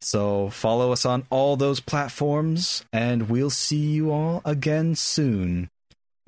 So 0.00 0.48
follow 0.48 0.92
us 0.92 1.04
on 1.04 1.26
all 1.30 1.56
those 1.56 1.78
platforms, 1.78 2.84
and 2.92 3.28
we'll 3.28 3.50
see 3.50 3.76
you 3.90 4.10
all 4.10 4.42
again 4.44 4.96
soon. 4.96 5.68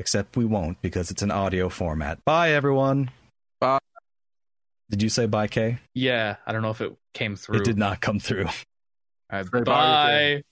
Except 0.03 0.36
we 0.36 0.44
won't 0.44 0.82
because 0.82 1.12
it's 1.12 1.22
an 1.22 1.30
audio 1.30 1.68
format. 1.68 2.24
Bye, 2.24 2.50
everyone. 2.55 3.12
Bye. 3.61 3.78
Did 4.90 5.00
you 5.00 5.09
say 5.09 5.26
bye, 5.26 5.46
Kay? 5.46 5.78
Yeah, 5.94 6.38
I 6.44 6.50
don't 6.50 6.61
know 6.61 6.70
if 6.70 6.80
it 6.80 6.92
came 7.14 7.36
through. 7.36 7.59
It 7.59 7.64
did 7.64 7.78
not 7.78 8.00
come 8.00 8.18
through. 8.18 8.46
All 8.46 8.53
right, 9.30 9.44
Say 9.44 9.61
bye, 9.61 9.62
bye. 9.62 10.42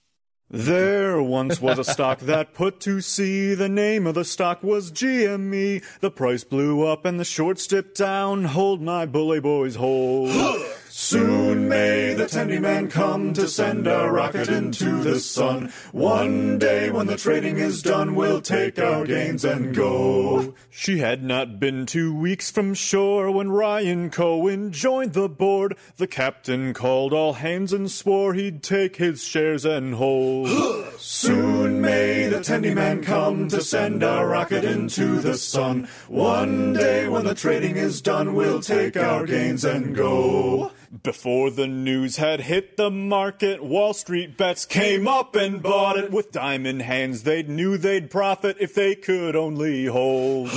There 0.49 1.21
once 1.21 1.59
was 1.59 1.79
a 1.79 1.83
stock 1.83 2.19
that 2.21 2.53
put 2.53 2.79
to 2.81 3.01
sea. 3.01 3.53
The 3.53 3.67
name 3.67 4.07
of 4.07 4.15
the 4.15 4.23
stock 4.23 4.63
was 4.63 4.89
GME. 4.89 5.83
The 5.99 6.11
price 6.11 6.45
blew 6.45 6.87
up 6.87 7.03
and 7.03 7.19
the 7.19 7.25
shorts 7.25 7.67
dipped 7.67 7.97
down. 7.97 8.45
Hold 8.45 8.81
my 8.81 9.05
bully 9.05 9.41
boys, 9.41 9.75
hold. 9.75 10.29
Soon 11.03 11.67
may 11.67 12.13
the 12.13 12.25
Tendy 12.25 12.61
Man 12.61 12.87
come 12.87 13.33
to 13.33 13.47
send 13.47 13.87
a 13.87 14.07
rocket 14.07 14.49
into 14.49 15.01
the 15.01 15.19
sun. 15.19 15.73
One 15.91 16.59
day 16.59 16.91
when 16.91 17.07
the 17.07 17.17
trading 17.17 17.57
is 17.57 17.81
done, 17.81 18.13
we'll 18.13 18.39
take 18.39 18.77
our 18.77 19.03
gains 19.03 19.43
and 19.43 19.75
go. 19.75 20.53
She 20.69 20.99
had 20.99 21.23
not 21.23 21.59
been 21.59 21.87
two 21.87 22.15
weeks 22.15 22.51
from 22.51 22.75
shore 22.75 23.31
when 23.31 23.49
Ryan 23.49 24.11
Cohen 24.11 24.71
joined 24.71 25.13
the 25.13 25.27
board. 25.27 25.75
The 25.97 26.05
captain 26.05 26.71
called 26.71 27.13
all 27.13 27.33
hands 27.33 27.73
and 27.73 27.89
swore 27.89 28.35
he'd 28.35 28.61
take 28.61 28.97
his 28.97 29.23
shares 29.23 29.65
and 29.65 29.95
hold. 29.95 30.49
Soon 30.99 31.81
may 31.81 32.27
the 32.27 32.41
Tendy 32.41 32.75
Man 32.75 33.03
come 33.03 33.47
to 33.49 33.61
send 33.61 34.03
a 34.03 34.23
rocket 34.23 34.63
into 34.63 35.19
the 35.19 35.35
sun. 35.35 35.89
One 36.07 36.73
day 36.73 37.09
when 37.09 37.25
the 37.25 37.35
trading 37.35 37.75
is 37.75 38.01
done, 38.03 38.35
we'll 38.35 38.61
take 38.61 38.95
our 38.95 39.25
gains 39.25 39.65
and 39.65 39.95
go. 39.95 40.71
Before 41.03 41.49
the 41.49 41.67
news 41.67 42.17
had 42.17 42.41
hit 42.41 42.75
the 42.75 42.91
market, 42.91 43.63
Wall 43.63 43.93
Street 43.93 44.35
bets 44.35 44.65
came 44.65 45.07
up 45.07 45.37
and 45.37 45.63
bought 45.63 45.97
it. 45.97 46.11
With 46.11 46.33
diamond 46.33 46.81
hands, 46.81 47.23
they 47.23 47.43
knew 47.43 47.77
they'd 47.77 48.11
profit 48.11 48.57
if 48.59 48.75
they 48.75 48.95
could 48.95 49.33
only 49.33 49.85
hold. 49.85 50.49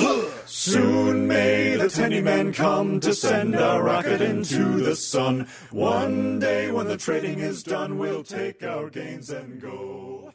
Soon 0.45 1.29
may 1.29 1.77
the 1.77 1.85
Tendy 1.85 2.21
Man 2.21 2.53
come 2.53 2.99
to 2.99 3.15
send 3.15 3.55
a 3.55 3.81
rocket 3.81 4.21
into 4.21 4.81
the 4.81 4.97
sun. 4.97 5.47
One 5.71 6.41
day 6.41 6.73
when 6.73 6.89
the 6.89 6.97
trading 6.97 7.39
is 7.39 7.63
done, 7.63 7.97
we'll 7.97 8.25
take 8.25 8.65
our 8.65 8.91
gains 8.91 9.31
and 9.31 9.63
go. 9.63 10.35